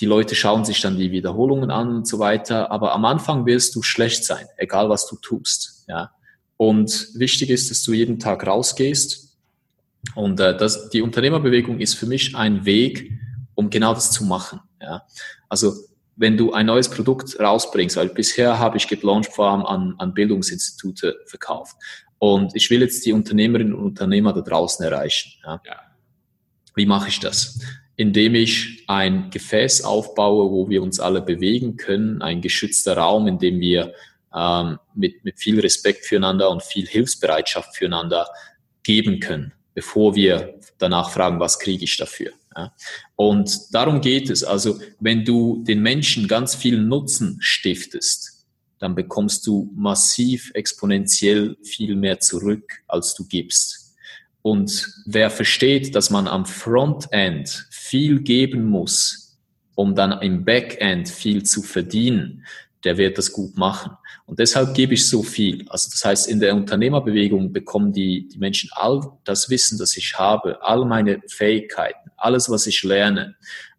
Die 0.01 0.07
Leute 0.07 0.35
schauen 0.35 0.65
sich 0.65 0.81
dann 0.81 0.97
die 0.97 1.13
Wiederholungen 1.13 1.71
an 1.71 1.97
und 1.97 2.07
so 2.09 2.19
weiter. 2.19 2.71
Aber 2.71 2.93
am 2.93 3.05
Anfang 3.05 3.47
wirst 3.47 3.75
du 3.77 3.83
schlecht 3.83 4.25
sein, 4.25 4.47
egal 4.57 4.89
was 4.89 5.07
du 5.09 5.17
tust. 5.17 5.85
Ja. 5.89 6.13
Und 6.57 7.09
wichtig 7.15 7.51
ist, 7.51 7.71
dass 7.71 7.83
du 7.83 7.93
jeden 7.93 8.19
Tag 8.19 8.47
rausgehst. 8.47 9.37
Und 10.15 10.41
äh, 10.41 10.57
das, 10.57 10.91
die 10.91 11.03
Unternehmerbewegung 11.03 11.81
ist 11.81 11.95
für 11.95 12.07
mich 12.07 12.37
ein 12.37 12.65
Weg, 12.65 13.13
um 13.55 13.71
genau 13.71 13.95
das 13.95 14.11
zu 14.11 14.25
machen. 14.25 14.61
Ja. 14.81 15.05
Also 15.49 15.75
wenn 16.17 16.37
du 16.37 16.53
ein 16.53 16.67
neues 16.67 16.89
Produkt 16.89 17.39
rausbringst, 17.41 17.97
weil 17.97 18.09
bisher 18.09 18.59
habe 18.59 18.77
ich 18.77 18.87
gelauncht 18.87 19.33
vor 19.33 19.51
allem 19.51 19.67
an, 19.67 19.95
an 19.99 20.15
Bildungsinstitute 20.15 21.17
verkauft. 21.27 21.77
Und 22.19 22.55
ich 22.55 22.71
will 22.71 22.81
jetzt 22.81 23.05
die 23.05 23.13
Unternehmerinnen 23.13 23.75
und 23.75 23.85
Unternehmer 23.85 24.33
da 24.33 24.41
draußen 24.41 24.85
erreichen. 24.85 25.33
Ja. 25.45 25.61
ja. 25.67 25.81
Wie 26.75 26.87
mache 26.87 27.09
ich 27.09 27.21
das? 27.21 27.61
Indem 27.97 28.35
ich 28.35 28.85
ein 28.89 29.31
Gefäß 29.31 29.83
aufbaue, 29.83 30.51
wo 30.51 30.69
wir 30.69 30.83
uns 30.83 30.99
alle 30.99 31.23
bewegen 31.23 31.77
können, 31.77 32.23
ein 32.23 32.41
geschützter 32.41 32.97
Raum, 32.97 33.27
in 33.29 33.39
dem 33.39 33.61
wir 33.61 33.95
ähm, 34.35 34.79
mit, 34.95 35.25
mit 35.25 35.39
viel 35.39 35.61
Respekt 35.61 36.05
füreinander 36.05 36.51
und 36.51 36.63
viel 36.63 36.87
Hilfsbereitschaft 36.87 37.77
füreinander 37.77 38.27
geben 38.83 39.21
können, 39.21 39.53
bevor 39.75 40.15
wir 40.15 40.59
danach 40.79 41.11
fragen, 41.11 41.41
was 41.41 41.59
kriege 41.59 41.85
ich 41.85 41.97
dafür. 41.97 42.33
Ja. 42.57 42.75
Und 43.17 43.73
darum 43.73 44.01
geht 44.01 44.31
es. 44.31 44.45
Also 44.45 44.81
wenn 45.01 45.25
du 45.25 45.63
den 45.65 45.81
Menschen 45.81 46.29
ganz 46.29 46.55
viel 46.55 46.81
Nutzen 46.81 47.39
stiftest, 47.41 48.47
dann 48.79 48.95
bekommst 48.95 49.47
du 49.47 49.73
massiv 49.75 50.51
exponentiell 50.55 51.57
viel 51.63 51.97
mehr 51.97 52.21
zurück, 52.21 52.83
als 52.87 53.15
du 53.15 53.27
gibst. 53.27 53.84
Und 54.47 54.93
wer 55.07 55.31
versteht, 55.31 55.95
dass 55.95 56.11
man 56.11 56.29
am 56.29 56.45
Frontend 56.45 57.67
viel 57.71 58.21
geben 58.21 58.67
muss, 58.67 59.39
um 59.75 59.95
dann 59.95 60.21
im 60.21 60.45
Backend 60.45 61.09
viel 61.09 61.45
zu 61.45 61.63
verdienen, 61.63 62.45
der 62.85 62.99
wird 62.99 63.17
das 63.17 63.33
gut 63.33 63.57
machen. 63.57 63.93
Und 64.27 64.39
deshalb 64.39 64.75
gebe 64.75 64.93
ich 64.93 65.09
so 65.09 65.23
viel. 65.23 65.67
Also 65.71 65.89
das 65.91 66.05
heißt, 66.05 66.29
in 66.29 66.41
der 66.41 66.55
Unternehmerbewegung 66.55 67.55
bekommen 67.55 67.95
die, 67.95 68.29
die 68.29 68.37
Menschen 68.37 68.69
all 68.75 69.01
das 69.25 69.49
Wissen, 69.49 69.79
das 69.79 69.97
ich 69.97 70.19
habe, 70.19 70.63
all 70.63 70.85
meine 70.85 71.23
Fähigkeiten, 71.27 72.11
alles, 72.19 72.51
was 72.51 72.67
ich 72.67 72.83
lerne, 72.83 73.37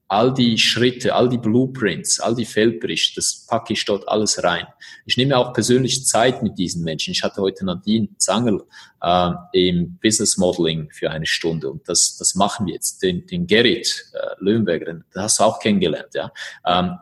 all 0.07 0.33
die 0.33 0.57
Schritte, 0.57 1.15
all 1.15 1.29
die 1.29 1.37
Blueprints, 1.37 2.19
all 2.19 2.35
die 2.35 2.45
Feldberichte, 2.45 3.15
das 3.15 3.45
packe 3.47 3.73
ich 3.73 3.85
dort 3.85 4.07
alles 4.07 4.43
rein. 4.43 4.67
Ich 5.05 5.17
nehme 5.17 5.37
auch 5.37 5.53
persönlich 5.53 6.05
Zeit 6.05 6.43
mit 6.43 6.57
diesen 6.57 6.83
Menschen. 6.83 7.11
Ich 7.11 7.23
hatte 7.23 7.41
heute 7.41 7.65
Nadine 7.65 8.09
Zangel 8.17 8.61
äh, 9.01 9.31
im 9.53 9.97
Business 10.01 10.37
Modeling 10.37 10.89
für 10.91 11.09
eine 11.09 11.25
Stunde 11.25 11.69
und 11.69 11.87
das, 11.89 12.17
das 12.17 12.35
machen 12.35 12.67
wir 12.67 12.75
jetzt. 12.75 13.01
Den, 13.01 13.25
den 13.25 13.47
Gerrit 13.47 14.05
äh, 14.13 14.35
Löwenberger, 14.39 14.85
den 14.85 15.03
hast 15.15 15.39
du 15.39 15.43
auch 15.43 15.59
kennengelernt. 15.59 16.13
Ja. 16.13 16.31
Ähm, 16.65 16.97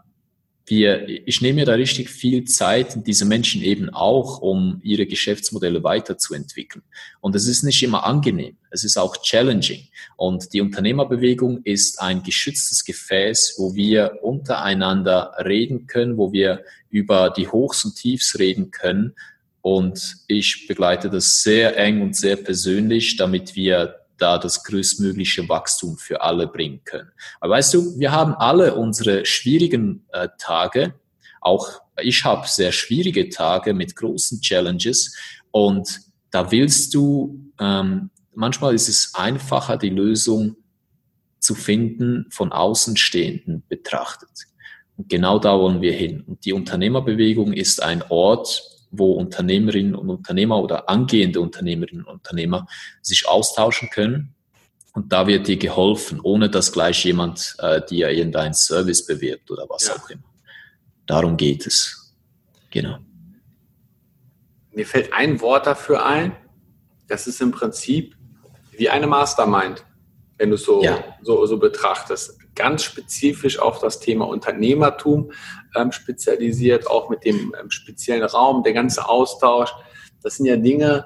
wir, 0.65 1.07
ich 1.07 1.41
nehme 1.41 1.55
mir 1.55 1.65
da 1.65 1.73
richtig 1.73 2.09
viel 2.09 2.45
Zeit, 2.45 3.05
diese 3.05 3.25
Menschen 3.25 3.61
eben 3.61 3.89
auch, 3.89 4.39
um 4.39 4.79
ihre 4.81 5.05
Geschäftsmodelle 5.05 5.83
weiterzuentwickeln. 5.83 6.83
Und 7.19 7.35
es 7.35 7.47
ist 7.47 7.63
nicht 7.63 7.83
immer 7.83 8.05
angenehm, 8.05 8.55
es 8.71 8.83
ist 8.83 8.97
auch 8.97 9.17
challenging. 9.17 9.87
Und 10.15 10.53
die 10.53 10.61
Unternehmerbewegung 10.61 11.61
ist 11.63 12.01
ein 12.01 12.23
geschütztes 12.23 12.85
Gefäß, 12.85 13.55
wo 13.57 13.75
wir 13.75 14.19
untereinander 14.21 15.33
reden 15.43 15.87
können, 15.87 16.17
wo 16.17 16.31
wir 16.31 16.63
über 16.89 17.29
die 17.29 17.49
Hochs 17.49 17.83
und 17.83 17.95
Tiefs 17.95 18.39
reden 18.39 18.71
können. 18.71 19.13
Und 19.61 20.17
ich 20.27 20.67
begleite 20.67 21.09
das 21.09 21.43
sehr 21.43 21.77
eng 21.77 22.01
und 22.01 22.15
sehr 22.15 22.37
persönlich, 22.37 23.17
damit 23.17 23.55
wir 23.55 24.02
da 24.17 24.37
das 24.37 24.63
größtmögliche 24.63 25.47
Wachstum 25.49 25.97
für 25.97 26.21
alle 26.21 26.47
bringen 26.47 26.81
können. 26.83 27.11
Aber 27.39 27.55
weißt 27.55 27.73
du, 27.73 27.99
wir 27.99 28.11
haben 28.11 28.35
alle 28.35 28.75
unsere 28.75 29.25
schwierigen 29.25 30.05
äh, 30.11 30.29
Tage. 30.37 30.93
Auch 31.41 31.81
ich 32.01 32.23
habe 32.23 32.47
sehr 32.47 32.71
schwierige 32.71 33.29
Tage 33.29 33.73
mit 33.73 33.95
großen 33.95 34.41
Challenges 34.41 35.15
und 35.51 35.99
da 36.31 36.51
willst 36.51 36.95
du, 36.95 37.51
ähm, 37.59 38.09
manchmal 38.33 38.73
ist 38.73 38.89
es 38.89 39.13
einfacher, 39.13 39.77
die 39.77 39.89
Lösung 39.89 40.55
zu 41.39 41.53
finden 41.53 42.25
von 42.31 42.51
Außenstehenden 42.51 43.63
betrachtet. 43.67 44.47
Und 44.97 45.09
genau 45.09 45.37
da 45.39 45.59
wollen 45.59 45.81
wir 45.81 45.93
hin. 45.93 46.21
Und 46.21 46.45
die 46.45 46.53
Unternehmerbewegung 46.53 47.53
ist 47.53 47.83
ein 47.83 48.03
Ort, 48.09 48.72
wo 48.93 49.13
Unternehmerinnen 49.13 49.95
und 49.95 50.09
Unternehmer 50.09 50.61
oder 50.61 50.87
angehende 50.87 51.41
Unternehmerinnen 51.41 52.05
und 52.05 52.13
Unternehmer 52.13 52.67
sich 53.01 53.27
austauschen 53.27 53.89
können. 53.89 54.35
Und 54.93 55.11
da 55.11 55.25
wird 55.25 55.47
dir 55.47 55.57
geholfen, 55.57 56.19
ohne 56.21 56.49
dass 56.49 56.71
gleich 56.71 57.03
jemand 57.03 57.55
äh, 57.57 57.81
dir 57.83 58.11
irgendeinen 58.11 58.53
Service 58.53 59.05
bewirbt 59.05 59.49
oder 59.49 59.65
was 59.67 59.87
ja. 59.87 59.95
auch 59.95 60.09
immer. 60.09 60.23
Darum 61.07 61.35
geht 61.35 61.65
es. 61.65 62.15
Genau. 62.69 62.99
Mir 64.71 64.85
fällt 64.85 65.11
ein 65.11 65.41
Wort 65.41 65.65
dafür 65.65 66.05
ein. 66.05 66.35
Das 67.07 67.25
ist 67.25 67.41
im 67.41 67.51
Prinzip 67.51 68.15
wie 68.77 68.89
eine 68.89 69.07
Mastermind, 69.07 69.83
wenn 70.37 70.49
du 70.49 70.55
es 70.55 70.63
so, 70.63 70.83
ja. 70.83 71.03
so, 71.23 71.45
so 71.47 71.57
betrachtest 71.57 72.39
ganz 72.55 72.83
spezifisch 72.83 73.59
auf 73.59 73.79
das 73.79 73.99
Thema 73.99 74.27
Unternehmertum 74.27 75.31
ähm, 75.75 75.91
spezialisiert, 75.91 76.87
auch 76.87 77.09
mit 77.09 77.25
dem 77.25 77.55
ähm, 77.59 77.69
speziellen 77.71 78.23
Raum, 78.23 78.63
der 78.63 78.73
ganze 78.73 79.07
Austausch. 79.07 79.71
Das 80.21 80.37
sind 80.37 80.45
ja 80.45 80.55
Dinge, 80.55 81.05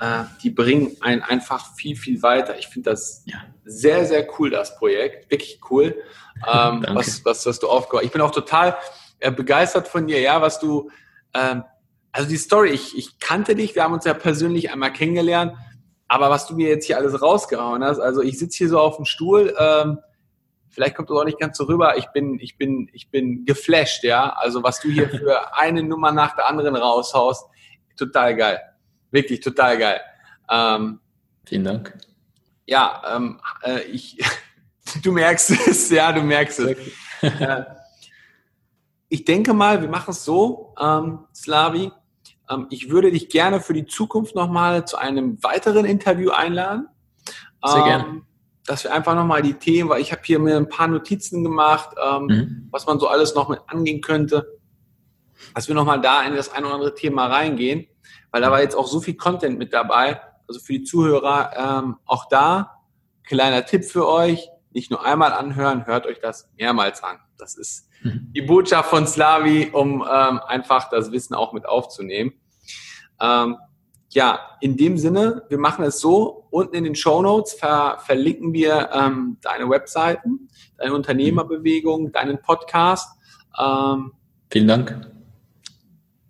äh, 0.00 0.24
die 0.42 0.50
bringen 0.50 0.96
einen 1.00 1.22
einfach 1.22 1.74
viel, 1.76 1.96
viel 1.96 2.22
weiter. 2.22 2.58
Ich 2.58 2.68
finde 2.68 2.90
das 2.90 3.22
ja. 3.26 3.36
sehr, 3.64 4.04
sehr 4.04 4.26
cool, 4.38 4.50
das 4.50 4.76
Projekt. 4.76 5.30
Wirklich 5.30 5.60
cool, 5.70 5.96
ähm, 6.46 6.84
was, 6.88 7.24
was, 7.24 7.46
was 7.46 7.58
du 7.58 7.68
aufgebaut 7.68 8.04
Ich 8.04 8.12
bin 8.12 8.20
auch 8.20 8.30
total 8.30 8.76
äh, 9.18 9.30
begeistert 9.30 9.88
von 9.88 10.06
dir, 10.06 10.20
ja, 10.20 10.42
was 10.42 10.60
du, 10.60 10.90
ähm, 11.32 11.64
also 12.12 12.28
die 12.28 12.36
Story, 12.36 12.70
ich, 12.70 12.96
ich 12.96 13.18
kannte 13.18 13.54
dich, 13.54 13.74
wir 13.74 13.82
haben 13.82 13.94
uns 13.94 14.04
ja 14.04 14.14
persönlich 14.14 14.70
einmal 14.70 14.92
kennengelernt, 14.92 15.54
aber 16.08 16.30
was 16.30 16.46
du 16.46 16.54
mir 16.54 16.68
jetzt 16.68 16.86
hier 16.86 16.98
alles 16.98 17.20
rausgehauen 17.20 17.82
hast, 17.82 17.98
also 17.98 18.22
ich 18.22 18.38
sitze 18.38 18.58
hier 18.58 18.68
so 18.68 18.78
auf 18.78 18.96
dem 18.96 19.04
Stuhl, 19.04 19.54
ähm, 19.58 19.98
vielleicht 20.76 20.94
kommt 20.94 21.08
es 21.08 21.16
auch 21.16 21.24
nicht 21.24 21.40
ganz 21.40 21.56
so 21.56 21.64
rüber. 21.64 21.96
Ich 21.96 22.06
bin, 22.08 22.38
ich 22.38 22.58
bin, 22.58 22.90
ich 22.92 23.10
bin 23.10 23.46
geflasht, 23.46 24.04
ja. 24.04 24.28
Also 24.36 24.62
was 24.62 24.78
du 24.80 24.90
hier 24.90 25.08
für 25.08 25.56
eine 25.56 25.82
Nummer 25.82 26.12
nach 26.12 26.36
der 26.36 26.46
anderen 26.46 26.76
raushaust, 26.76 27.46
total 27.96 28.36
geil. 28.36 28.60
Wirklich 29.10 29.40
total 29.40 29.78
geil. 29.78 30.00
Ähm, 30.50 31.00
Vielen 31.46 31.64
Dank. 31.64 31.96
Ja, 32.66 33.02
ähm, 33.10 33.40
äh, 33.62 33.84
ich, 33.84 34.18
du 35.02 35.12
merkst 35.12 35.50
es, 35.66 35.88
ja, 35.88 36.12
du 36.12 36.20
merkst 36.20 36.60
es. 36.60 36.76
äh, 37.22 37.64
ich 39.08 39.24
denke 39.24 39.54
mal, 39.54 39.80
wir 39.80 39.88
machen 39.88 40.10
es 40.10 40.26
so, 40.26 40.74
ähm, 40.78 41.20
Slavi. 41.34 41.90
Ähm, 42.50 42.66
ich 42.68 42.90
würde 42.90 43.10
dich 43.10 43.30
gerne 43.30 43.62
für 43.62 43.72
die 43.72 43.86
Zukunft 43.86 44.34
nochmal 44.34 44.86
zu 44.86 44.98
einem 44.98 45.42
weiteren 45.42 45.86
Interview 45.86 46.32
einladen. 46.32 46.88
Sehr 47.64 47.82
gerne 47.82 48.04
ähm, 48.04 48.26
dass 48.66 48.84
wir 48.84 48.92
einfach 48.92 49.14
nochmal 49.14 49.42
die 49.42 49.54
Themen, 49.54 49.88
weil 49.88 50.00
ich 50.00 50.12
habe 50.12 50.22
hier 50.24 50.38
mir 50.38 50.56
ein 50.56 50.68
paar 50.68 50.88
Notizen 50.88 51.44
gemacht, 51.44 51.90
ähm, 52.02 52.26
mhm. 52.26 52.68
was 52.70 52.86
man 52.86 52.98
so 52.98 53.08
alles 53.08 53.34
noch 53.34 53.48
mit 53.48 53.60
angehen 53.66 54.00
könnte, 54.00 54.58
dass 55.54 55.68
wir 55.68 55.74
nochmal 55.74 56.00
da 56.00 56.22
in 56.22 56.34
das 56.34 56.52
ein 56.52 56.64
oder 56.64 56.74
andere 56.74 56.94
Thema 56.94 57.26
reingehen, 57.26 57.86
weil 58.30 58.42
da 58.42 58.50
war 58.50 58.60
jetzt 58.60 58.76
auch 58.76 58.86
so 58.86 59.00
viel 59.00 59.14
Content 59.14 59.58
mit 59.58 59.72
dabei. 59.72 60.20
Also 60.48 60.60
für 60.60 60.72
die 60.72 60.84
Zuhörer 60.84 61.50
ähm, 61.56 61.96
auch 62.04 62.28
da, 62.28 62.82
kleiner 63.24 63.64
Tipp 63.64 63.84
für 63.84 64.08
euch, 64.08 64.48
nicht 64.72 64.90
nur 64.90 65.04
einmal 65.04 65.32
anhören, 65.32 65.86
hört 65.86 66.06
euch 66.06 66.20
das 66.20 66.50
mehrmals 66.56 67.02
an. 67.02 67.18
Das 67.38 67.56
ist 67.56 67.88
mhm. 68.02 68.32
die 68.34 68.42
Botschaft 68.42 68.90
von 68.90 69.06
Slavi, 69.06 69.70
um 69.72 70.02
ähm, 70.02 70.40
einfach 70.46 70.90
das 70.90 71.12
Wissen 71.12 71.34
auch 71.34 71.52
mit 71.52 71.66
aufzunehmen. 71.66 72.32
Ähm, 73.20 73.56
ja, 74.16 74.56
in 74.62 74.78
dem 74.78 74.96
Sinne, 74.96 75.42
wir 75.50 75.58
machen 75.58 75.84
es 75.84 76.00
so, 76.00 76.46
unten 76.48 76.74
in 76.74 76.84
den 76.84 76.94
Show 76.94 77.20
Notes 77.20 77.52
ver 77.52 77.98
verlinken 77.98 78.54
wir 78.54 78.88
ähm, 78.90 79.36
deine 79.42 79.68
Webseiten, 79.68 80.48
deine 80.78 80.94
Unternehmerbewegung, 80.94 82.12
deinen 82.12 82.40
Podcast. 82.40 83.10
Ähm, 83.60 84.12
Vielen 84.50 84.68
Dank. 84.68 85.06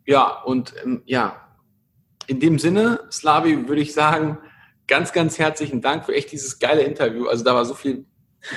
Ja, 0.05 0.43
und 0.43 0.75
ähm, 0.83 1.03
ja, 1.07 1.49
in 2.27 2.41
dem 2.41 2.59
Sinne, 2.59 3.03
Slavi, 3.13 3.69
würde 3.69 3.83
ich 3.83 3.95
sagen, 3.95 4.39
ganz, 4.89 5.13
ganz 5.13 5.39
herzlichen 5.39 5.81
Dank 5.81 6.07
für 6.07 6.15
echt 6.17 6.33
dieses 6.33 6.59
geile 6.59 6.83
Interview. 6.83 7.29
Also 7.29 7.45
da 7.45 7.55
war 7.55 7.65
so 7.65 7.75
viel. 7.75 8.05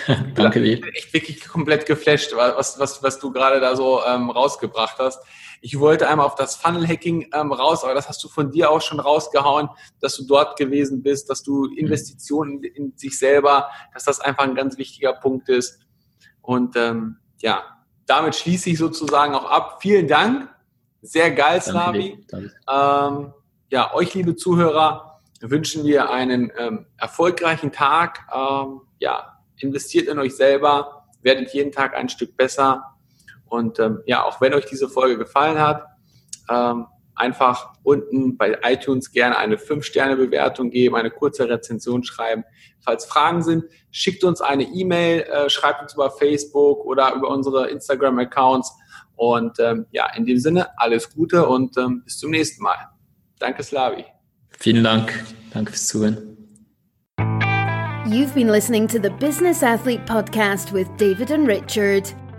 Danke 0.34 0.60
dir. 0.60 0.82
Echt 0.96 1.14
wirklich 1.14 1.48
komplett 1.48 1.86
geflasht, 1.86 2.34
was, 2.36 2.80
was, 2.80 3.04
was 3.04 3.20
du 3.20 3.32
gerade 3.32 3.60
da 3.60 3.76
so 3.76 4.02
ähm, 4.04 4.32
rausgebracht 4.32 4.98
hast. 4.98 5.22
Ich 5.62 5.80
wollte 5.80 6.07
einmal 6.07 6.26
auf 6.26 6.36
das 6.36 6.55
Funnel-Hacking 6.55 7.32
ähm, 7.34 7.51
raus, 7.51 7.84
aber 7.84 7.93
das 7.93 8.07
hast 8.07 8.24
du 8.24 8.30
von 8.30 8.51
dir 8.51 8.72
auch 8.72 8.82
schon 8.82 8.99
rausgehauen, 8.99 9.70
dass 9.99 10.16
du 10.16 10.26
dort 10.26 10.57
gewesen 10.57 11.03
bist, 11.03 11.30
dass 11.30 11.43
du 11.43 11.66
Investitionen 11.66 12.64
in, 12.64 12.74
in 12.76 12.97
sich 12.97 13.18
selber, 13.18 13.70
dass 13.93 14.05
das 14.05 14.20
einfach 14.20 14.43
ein 14.43 14.55
ganz 14.55 14.78
wichtiger 14.78 15.14
Punkt 15.14 15.49
ist. 15.49 15.80
Und 16.41 16.76
ähm, 16.76 17.18
ja, 17.41 17.64
damit 18.05 18.36
schließe 18.36 18.72
ich 18.72 18.78
sozusagen 18.78 19.36
auch 19.36 19.49
ab. 19.49 19.80
Vielen 19.82 20.07
Dank. 20.07 20.49
Sehr 21.01 21.32
geil, 21.32 21.62
Slavi. 21.62 22.26
Ähm, 22.34 23.34
ja, 23.72 23.93
euch, 23.93 24.14
liebe 24.16 24.36
Zuhörer, 24.36 25.22
wünschen 25.41 25.86
wir 25.86 26.10
einen 26.10 26.51
ähm, 26.57 26.88
erfolgreichen 26.97 27.72
Tag. 27.72 28.28
Ähm, 28.34 28.82
ja, 28.99 29.39
investiert 29.57 30.07
in 30.07 30.20
euch 30.20 30.36
selber, 30.36 31.05
werdet 31.22 31.53
jeden 31.53 31.72
Tag 31.72 31.95
ein 31.95 32.10
Stück 32.10 32.36
besser. 32.36 32.95
Und 33.50 33.80
ähm, 33.80 34.02
ja, 34.06 34.24
auch 34.24 34.41
wenn 34.41 34.54
euch 34.54 34.66
diese 34.66 34.89
Folge 34.89 35.18
gefallen 35.18 35.60
hat, 35.60 35.84
ähm, 36.50 36.86
einfach 37.16 37.74
unten 37.84 38.38
bei 38.38 38.58
iTunes 38.64 39.12
gerne 39.12 39.38
eine 39.38 39.58
5-Sterne-Bewertung 39.58 40.70
geben, 40.70 40.95
eine 40.95 41.12
kurze 41.12 41.50
Rezension 41.50 42.04
schreiben. 42.04 42.43
Falls 42.80 43.06
Fragen 43.06 43.43
sind, 43.43 43.66
schickt 43.91 44.24
uns 44.24 44.41
eine 44.41 44.64
E-Mail, 44.64 45.22
äh, 45.22 45.50
schreibt 45.50 45.82
uns 45.82 45.93
über 45.93 46.10
Facebook 46.12 46.86
oder 46.86 47.14
über 47.14 47.30
unsere 47.30 47.70
Instagram-Accounts. 47.70 48.74
Und 49.16 49.60
ähm, 49.60 49.86
ja, 49.91 50.08
in 50.16 50.26
dem 50.26 50.38
Sinne, 50.38 50.70
alles 50.78 51.14
Gute 51.14 51.45
und 51.45 51.78
ähm, 51.78 52.04
bis 52.06 52.18
zum 52.20 52.32
nächsten 52.32 52.64
Mal. 52.64 52.78
Danke, 53.38 53.64
Slavi. 53.64 54.06
Vielen 54.58 54.84
Dank. 54.84 55.14
Danke 55.54 55.72
fürs 55.72 55.88
Zuhören. 55.88 56.38
You've 58.06 58.34
been 58.34 58.47
listening 58.47 58.88
to 58.88 59.00
the 59.00 59.12
Business 59.20 59.62
Athlete 59.62 60.06
Podcast 60.06 60.72
with 60.72 60.88
David 60.97 61.32
and 61.32 61.47
Richard. 61.47 62.16